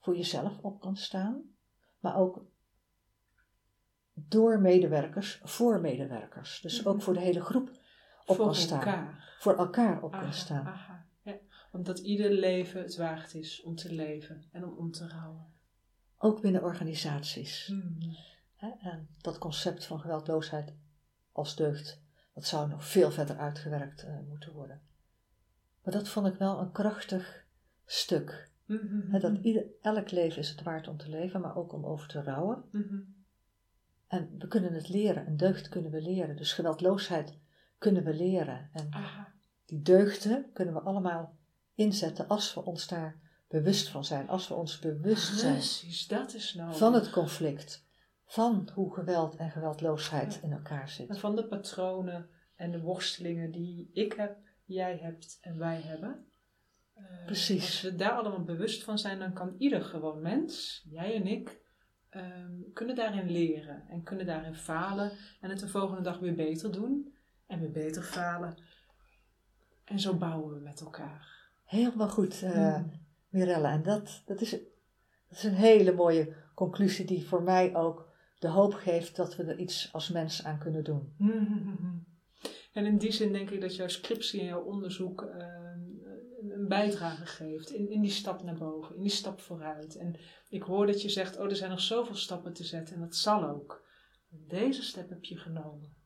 voor 0.00 0.16
jezelf 0.16 0.58
op 0.58 0.80
kan 0.80 0.96
staan, 0.96 1.42
maar 1.98 2.16
ook 2.16 2.44
door 4.14 4.60
medewerkers 4.60 5.40
voor 5.42 5.80
medewerkers. 5.80 6.60
Dus 6.60 6.80
Mhm. 6.80 6.88
ook 6.88 7.02
voor 7.02 7.14
de 7.14 7.20
hele 7.20 7.40
groep 7.40 7.70
op 8.26 8.36
voor 8.36 8.44
kan 8.44 8.54
staan. 8.54 8.78
elkaar. 8.78 9.34
Voor 9.38 9.56
elkaar 9.58 10.02
op 10.02 10.12
Aha, 10.14 10.22
kan 10.22 10.32
staan. 10.32 10.66
aha, 10.66 11.04
ja. 11.22 11.34
Omdat 11.72 11.98
ieder 11.98 12.30
leven 12.30 12.82
het 12.82 12.96
waard 12.96 13.34
is 13.34 13.62
om 13.62 13.74
te 13.74 13.92
leven 13.94 14.44
en 14.52 14.64
om 14.64 14.76
om 14.76 14.90
te 14.90 15.08
rouwen. 15.08 15.46
Ook 16.18 16.40
binnen 16.40 16.62
organisaties. 16.62 17.68
Mm. 17.68 18.16
Hè, 18.56 18.70
En 18.80 19.08
dat 19.20 19.38
concept 19.38 19.84
van 19.84 20.00
geweldloosheid 20.00 20.72
als 21.32 21.56
deugd, 21.56 22.00
dat 22.34 22.44
zou 22.44 22.68
nog 22.68 22.84
veel 22.84 23.10
verder 23.10 23.36
uitgewerkt 23.38 24.02
eh, 24.02 24.14
moeten 24.28 24.52
worden. 24.52 24.80
Maar 25.82 25.94
dat 25.94 26.08
vond 26.08 26.26
ik 26.26 26.34
wel 26.34 26.60
een 26.60 26.72
krachtig 26.72 27.44
stuk. 27.84 28.50
Mhm. 28.64 29.18
Dat 29.20 29.38
ieder, 29.42 29.64
elk 29.82 30.10
leven 30.10 30.38
is 30.38 30.48
het 30.50 30.62
waard 30.62 30.88
om 30.88 30.96
te 30.96 31.08
leven, 31.10 31.40
maar 31.40 31.56
ook 31.56 31.72
om 31.72 31.84
over 31.86 32.08
te 32.08 32.22
rouwen. 32.22 32.64
Mhm. 32.70 32.96
En 34.06 34.34
we 34.38 34.48
kunnen 34.48 34.72
het 34.72 34.88
leren, 34.88 35.26
een 35.26 35.36
deugd 35.36 35.68
kunnen 35.68 35.90
we 35.90 36.00
leren. 36.00 36.36
Dus 36.36 36.52
geweldloosheid 36.52 37.38
kunnen 37.78 38.04
we 38.04 38.14
leren. 38.14 38.68
En 38.72 38.86
Aha. 38.90 39.32
die 39.64 39.82
deugden 39.82 40.50
kunnen 40.52 40.74
we 40.74 40.80
allemaal 40.80 41.36
inzetten 41.74 42.28
als 42.28 42.54
we 42.54 42.64
ons 42.64 42.86
daar 42.88 43.20
bewust 43.48 43.88
van 43.88 44.04
zijn. 44.04 44.28
Als 44.28 44.48
we 44.48 44.54
ons 44.54 44.78
bewust 44.78 45.38
zijn 45.38 45.52
Precies, 45.54 46.06
dat 46.06 46.34
is 46.34 46.54
nou. 46.54 46.74
van 46.76 46.94
het 46.94 47.10
conflict. 47.10 47.86
Van 48.26 48.68
hoe 48.74 48.94
geweld 48.94 49.36
en 49.36 49.50
geweldloosheid 49.50 50.38
in 50.42 50.52
elkaar 50.52 50.82
En 50.82 50.88
zitten. 50.88 51.16
van 51.18 51.36
de 51.36 51.46
patronen 51.46 52.28
en 52.56 52.70
de 52.70 52.80
worstelingen 52.80 53.50
die 53.50 53.90
ik 53.92 54.12
heb, 54.12 54.36
jij 54.64 54.98
hebt 54.98 55.38
en 55.40 55.58
wij 55.58 55.80
hebben. 55.80 56.26
Eh, 56.94 57.24
Precies. 57.24 57.60
Als 57.62 57.80
we 57.82 57.94
daar 57.96 58.10
allemaal 58.12 58.42
bewust 58.44 58.84
van 58.84 58.98
zijn, 58.98 59.18
dan 59.18 59.32
kan 59.32 59.54
ieder 59.58 59.84
gewoon 59.84 60.22
mens, 60.22 60.82
jij 60.90 61.14
en 61.14 61.26
ik, 61.26 61.60
ehm, 62.14 62.72
kunnen 62.72 62.94
daarin 62.96 63.30
leren 63.30 63.82
en 63.88 64.02
kunnen 64.02 64.26
daarin 64.26 64.54
falen 64.54 65.12
en 65.40 65.50
het 65.50 65.58
de 65.58 65.68
volgende 65.68 66.02
dag 66.02 66.18
weer 66.18 66.34
beter 66.34 66.72
doen 66.72 67.14
en 67.46 67.60
weer 67.60 67.70
beter 67.70 68.02
falen. 68.02 68.54
En 69.84 70.00
zo 70.00 70.14
bouwen 70.14 70.54
we 70.54 70.60
met 70.60 70.80
elkaar. 70.80 71.48
Helemaal 71.64 72.08
goed, 72.08 72.42
eh 72.42 72.76
Mm. 72.76 73.02
Mirella. 73.28 73.72
En 73.72 73.82
dat, 73.82 74.22
dat, 74.26 74.40
is, 74.40 74.50
dat 74.50 75.38
is 75.38 75.44
een 75.44 75.54
hele 75.54 75.92
mooie 75.92 76.34
conclusie 76.54 77.04
die 77.04 77.26
voor 77.26 77.42
mij 77.42 77.74
ook 77.74 78.08
de 78.38 78.48
hoop 78.48 78.72
geeft 78.72 79.16
dat 79.16 79.36
we 79.36 79.44
er 79.44 79.58
iets 79.58 79.88
als 79.92 80.08
mens 80.08 80.44
aan 80.44 80.58
kunnen 80.58 80.84
doen. 80.84 81.12
En 82.72 82.86
in 82.86 82.98
die 82.98 83.12
zin 83.12 83.32
denk 83.32 83.50
ik 83.50 83.60
dat 83.60 83.76
jouw 83.76 83.88
scriptie 83.88 84.40
en 84.40 84.46
jouw 84.46 84.62
onderzoek 84.62 85.22
ehm, 85.22 85.73
een- 86.50 86.68
bijdrage 86.68 87.26
geeft 87.26 87.70
in, 87.70 87.90
in 87.90 88.00
die 88.00 88.10
stap 88.10 88.42
naar 88.42 88.58
boven, 88.58 88.96
in 88.96 89.02
die 89.02 89.10
stap 89.10 89.40
vooruit. 89.40 89.96
En 89.96 90.20
ik 90.48 90.62
hoor 90.62 90.86
dat 90.86 91.02
je 91.02 91.08
zegt, 91.08 91.38
oh 91.38 91.44
er 91.44 91.56
zijn 91.56 91.70
nog 91.70 91.80
zoveel 91.80 92.14
stappen 92.14 92.52
te 92.52 92.64
zetten 92.64 92.94
en 92.94 93.00
dat 93.00 93.16
zal 93.16 93.44
ook. 93.48 93.84
Deze 94.28 94.82
stap 94.82 95.08
heb 95.08 95.24
je 95.24 95.36
genomen. 95.36 95.96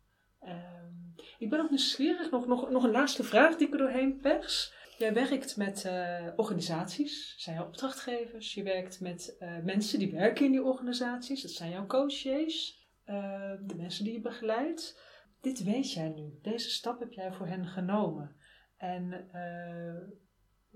Ehm, 0.41 0.93
ik 1.39 1.51
ben 1.51 1.59
nog 1.59 1.70
nieuwsgierig, 1.70 2.30
nog, 2.30 2.47
nog, 2.47 2.70
nog 2.70 2.84
een 2.84 2.91
laatste 2.91 3.24
vraag 3.24 3.57
die 3.57 3.66
ik 3.66 3.72
er 3.72 3.78
doorheen 3.78 4.20
pers. 4.20 4.76
Jij 4.99 5.14
werkt 5.14 5.57
met 5.57 5.84
eh, 5.84 6.26
organisaties, 6.36 7.34
zijn 7.39 7.57
jouw 7.57 7.66
opdrachtgevers. 7.66 8.55
Je 8.55 8.62
werkt 8.62 9.01
met 9.01 9.36
eh, 9.39 9.59
mensen 9.59 9.99
die 9.99 10.11
werken 10.11 10.45
in 10.45 10.51
die 10.51 10.62
organisaties, 10.62 11.43
dat 11.43 11.51
zijn 11.51 11.70
jouw 11.70 11.86
coaches, 11.86 12.86
eh, 13.05 13.53
de 13.66 13.74
mensen 13.76 14.05
die 14.05 14.12
je 14.12 14.20
begeleidt. 14.20 15.01
Dit 15.41 15.62
weet 15.64 15.93
jij 15.93 16.09
nu, 16.09 16.39
deze 16.43 16.70
stap 16.70 17.01
heb 17.01 17.12
jij 17.12 17.32
voor 17.32 17.47
hen 17.47 17.66
genomen. 17.66 18.36
En 18.76 19.28
eh, 19.32 20.18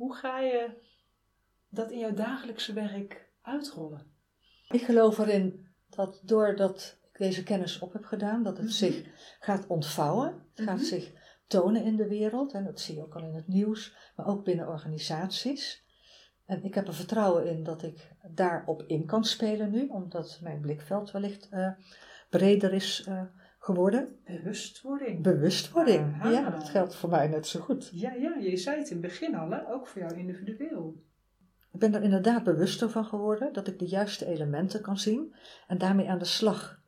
hoe 0.03 0.15
ga 0.15 0.39
je 0.41 0.71
dat 1.69 1.91
in 1.91 1.99
jouw 1.99 2.15
dagelijkse 2.15 2.73
werk 2.73 3.29
uitrollen? 3.43 4.07
Ik 4.69 4.83
geloof 4.83 5.19
erin 5.19 5.67
dat 5.89 6.21
doordat 6.25 6.99
ik 7.13 7.19
deze 7.19 7.43
kennis 7.43 7.79
op 7.79 7.93
heb 7.93 8.05
gedaan, 8.05 8.43
dat 8.43 8.57
het 8.57 8.67
Mhm. 8.67 8.75
zich 8.75 9.05
gaat 9.41 9.67
ontvouwen. 9.67 10.47
Het 10.55 10.65
gaat 10.65 10.77
Mhm. 10.77 10.85
zich 10.85 11.13
tonen 11.47 11.85
in 11.85 11.97
de 11.97 12.09
wereld. 12.09 12.53
En 12.53 12.65
dat 12.65 12.81
zie 12.81 12.95
je 12.95 13.03
ook 13.03 13.15
al 13.15 13.23
in 13.23 13.35
het 13.35 13.49
nieuws, 13.49 13.97
maar 14.17 14.27
ook 14.27 14.45
binnen 14.45 14.69
organisaties. 14.69 15.85
En 16.47 16.65
ik 16.65 16.75
heb 16.75 16.87
er 16.87 16.95
vertrouwen 16.95 17.47
in 17.47 17.63
dat 17.63 17.83
ik 17.83 18.13
daarop 18.31 18.83
in 18.87 19.07
kan 19.07 19.25
spelen 19.25 19.71
nu, 19.71 19.89
omdat 19.89 20.39
mijn 20.43 20.61
blikveld 20.61 21.11
wellicht 21.11 21.49
eh, 21.49 21.73
breder 22.31 22.73
is 22.73 23.05
eh, 23.07 23.23
geworden. 23.63 24.17
Bewustwording. 24.25 25.23
Bewustwording, 25.23 26.15
Aha. 26.15 26.31
ja, 26.31 26.51
dat 26.51 26.69
geldt 26.69 26.95
voor 26.95 27.11
mij 27.11 27.29
net 27.29 27.47
zo 27.47 27.61
goed. 27.61 27.91
Ja, 27.93 28.13
ja, 28.13 28.37
je 28.37 28.57
zei 28.57 28.79
het 28.79 28.91
in 28.91 28.97
het 28.97 29.07
begin 29.07 29.35
al, 29.35 29.51
hè? 29.51 29.73
ook 29.73 29.87
voor 29.87 30.03
jou 30.03 30.15
individueel. 30.15 31.03
Ik 31.73 31.81
ben 31.81 31.95
er 31.95 32.03
inderdaad 32.03 32.45
bewuster 32.45 32.91
van 32.91 33.05
geworden 33.05 33.53
dat 33.53 33.67
ik 33.67 33.79
de 33.79 33.87
juiste 33.87 34.27
elementen 34.27 34.81
kan 34.81 34.99
zien 34.99 35.35
en 35.67 35.79
daarmee 35.79 36.09
aan 36.09 36.19
de 36.19 36.25
slag 36.25 36.83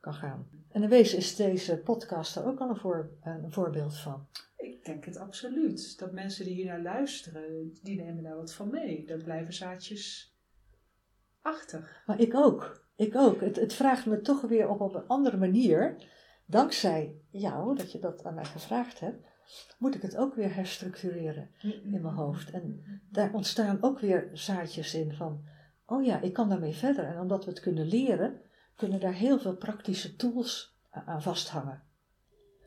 kan 0.00 0.14
gaan. 0.14 0.48
En 0.70 0.82
in 0.82 0.88
wezen 0.88 1.18
is 1.18 1.36
deze 1.36 1.78
podcast 1.78 2.36
er 2.36 2.46
ook 2.46 2.60
al 2.60 2.68
een, 2.68 2.76
voor, 2.76 3.10
een 3.22 3.52
voorbeeld 3.52 3.98
van. 3.98 4.26
Ik 4.56 4.84
denk 4.84 5.04
het 5.04 5.16
absoluut. 5.16 5.98
Dat 5.98 6.12
mensen 6.12 6.44
die 6.44 6.54
hier 6.54 6.66
naar 6.66 6.82
luisteren, 6.82 7.78
die 7.82 8.02
nemen 8.02 8.22
daar 8.22 8.36
wat 8.36 8.54
van 8.54 8.70
mee. 8.70 9.06
Daar 9.06 9.22
blijven 9.22 9.52
zaadjes 9.52 10.36
achter. 11.40 12.02
Maar 12.06 12.20
ik 12.20 12.34
ook. 12.34 12.85
Ik 12.96 13.16
ook. 13.16 13.40
Het, 13.40 13.56
het 13.56 13.72
vraagt 13.72 14.06
me 14.06 14.20
toch 14.20 14.40
weer 14.40 14.68
op 14.68 14.80
op 14.80 14.94
een 14.94 15.06
andere 15.06 15.36
manier. 15.36 15.96
Dankzij 16.46 17.14
jou, 17.30 17.76
dat 17.76 17.92
je 17.92 17.98
dat 17.98 18.24
aan 18.24 18.34
mij 18.34 18.44
gevraagd 18.44 19.00
hebt, 19.00 19.26
moet 19.78 19.94
ik 19.94 20.02
het 20.02 20.16
ook 20.16 20.34
weer 20.34 20.54
herstructureren 20.54 21.50
in 21.62 22.00
mijn 22.02 22.14
hoofd. 22.14 22.50
En 22.50 22.84
daar 23.10 23.32
ontstaan 23.32 23.78
ook 23.80 24.00
weer 24.00 24.30
zaadjes 24.32 24.94
in 24.94 25.14
van, 25.14 25.44
oh 25.86 26.04
ja, 26.04 26.20
ik 26.20 26.32
kan 26.32 26.48
daarmee 26.48 26.74
verder. 26.74 27.04
En 27.04 27.20
omdat 27.20 27.44
we 27.44 27.50
het 27.50 27.60
kunnen 27.60 27.86
leren, 27.86 28.40
kunnen 28.76 29.00
daar 29.00 29.14
heel 29.14 29.38
veel 29.38 29.56
praktische 29.56 30.16
tools 30.16 30.76
aan 30.90 31.22
vasthangen. 31.22 31.82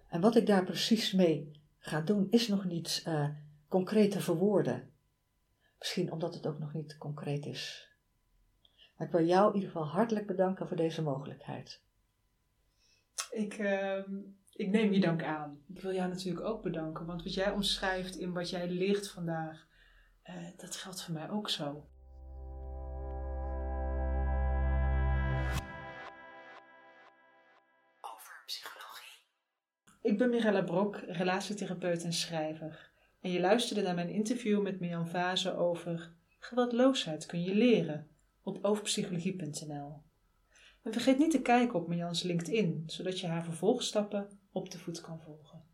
En 0.09 0.21
wat 0.21 0.35
ik 0.35 0.45
daar 0.45 0.63
precies 0.63 1.11
mee 1.11 1.51
ga 1.79 2.01
doen, 2.01 2.27
is 2.29 2.47
nog 2.47 2.65
niet 2.65 3.01
eh, 3.05 3.29
concreet 3.67 4.11
te 4.11 4.19
verwoorden. 4.19 4.89
Misschien 5.79 6.11
omdat 6.11 6.33
het 6.33 6.47
ook 6.47 6.59
nog 6.59 6.73
niet 6.73 6.97
concreet 6.97 7.45
is. 7.45 7.88
Maar 8.99 9.07
ik 9.07 9.13
wil 9.13 9.25
jou 9.25 9.47
in 9.47 9.53
ieder 9.53 9.69
geval 9.69 9.87
hartelijk 9.87 10.27
bedanken 10.27 10.67
voor 10.67 10.77
deze 10.77 11.01
mogelijkheid. 11.01 11.81
Ik, 13.31 13.53
ehm, 13.53 14.19
ik 14.53 14.69
neem 14.69 14.93
je 14.93 14.99
dank 14.99 15.23
aan. 15.23 15.63
Ik 15.67 15.81
wil 15.81 15.93
jou 15.93 16.09
natuurlijk 16.09 16.45
ook 16.45 16.63
bedanken, 16.63 17.05
want 17.05 17.23
wat 17.23 17.33
jij 17.33 17.51
omschrijft 17.51 18.15
in 18.15 18.33
wat 18.33 18.49
jij 18.49 18.69
leert 18.69 19.09
vandaag, 19.09 19.67
eh, 20.21 20.35
dat 20.57 20.75
geldt 20.75 21.03
voor 21.03 21.13
mij 21.13 21.29
ook 21.29 21.49
zo. 21.49 21.67
Over 28.01 28.43
psychologie. 28.45 29.25
Ik 30.01 30.17
ben 30.17 30.29
Mirella 30.29 30.61
Brok, 30.61 30.95
relatietherapeut 31.07 32.03
en 32.03 32.13
schrijver. 32.13 32.91
En 33.21 33.31
je 33.31 33.39
luisterde 33.39 33.81
naar 33.81 33.95
mijn 33.95 34.09
interview 34.09 34.61
met 34.61 34.79
Mirjam 34.79 35.07
Vaze 35.07 35.55
over 35.55 36.11
geweldloosheid 36.39 37.25
kun 37.25 37.43
je 37.43 37.55
leren 37.55 38.08
op 38.43 38.59
overpsychologie.nl. 38.61 40.01
En 40.81 40.93
vergeet 40.93 41.17
niet 41.17 41.31
te 41.31 41.41
kijken 41.41 41.79
op 41.79 41.87
Mirjams 41.87 42.23
LinkedIn, 42.23 42.83
zodat 42.85 43.19
je 43.19 43.27
haar 43.27 43.43
vervolgstappen 43.43 44.39
op 44.51 44.71
de 44.71 44.79
voet 44.79 45.01
kan 45.01 45.19
volgen. 45.19 45.68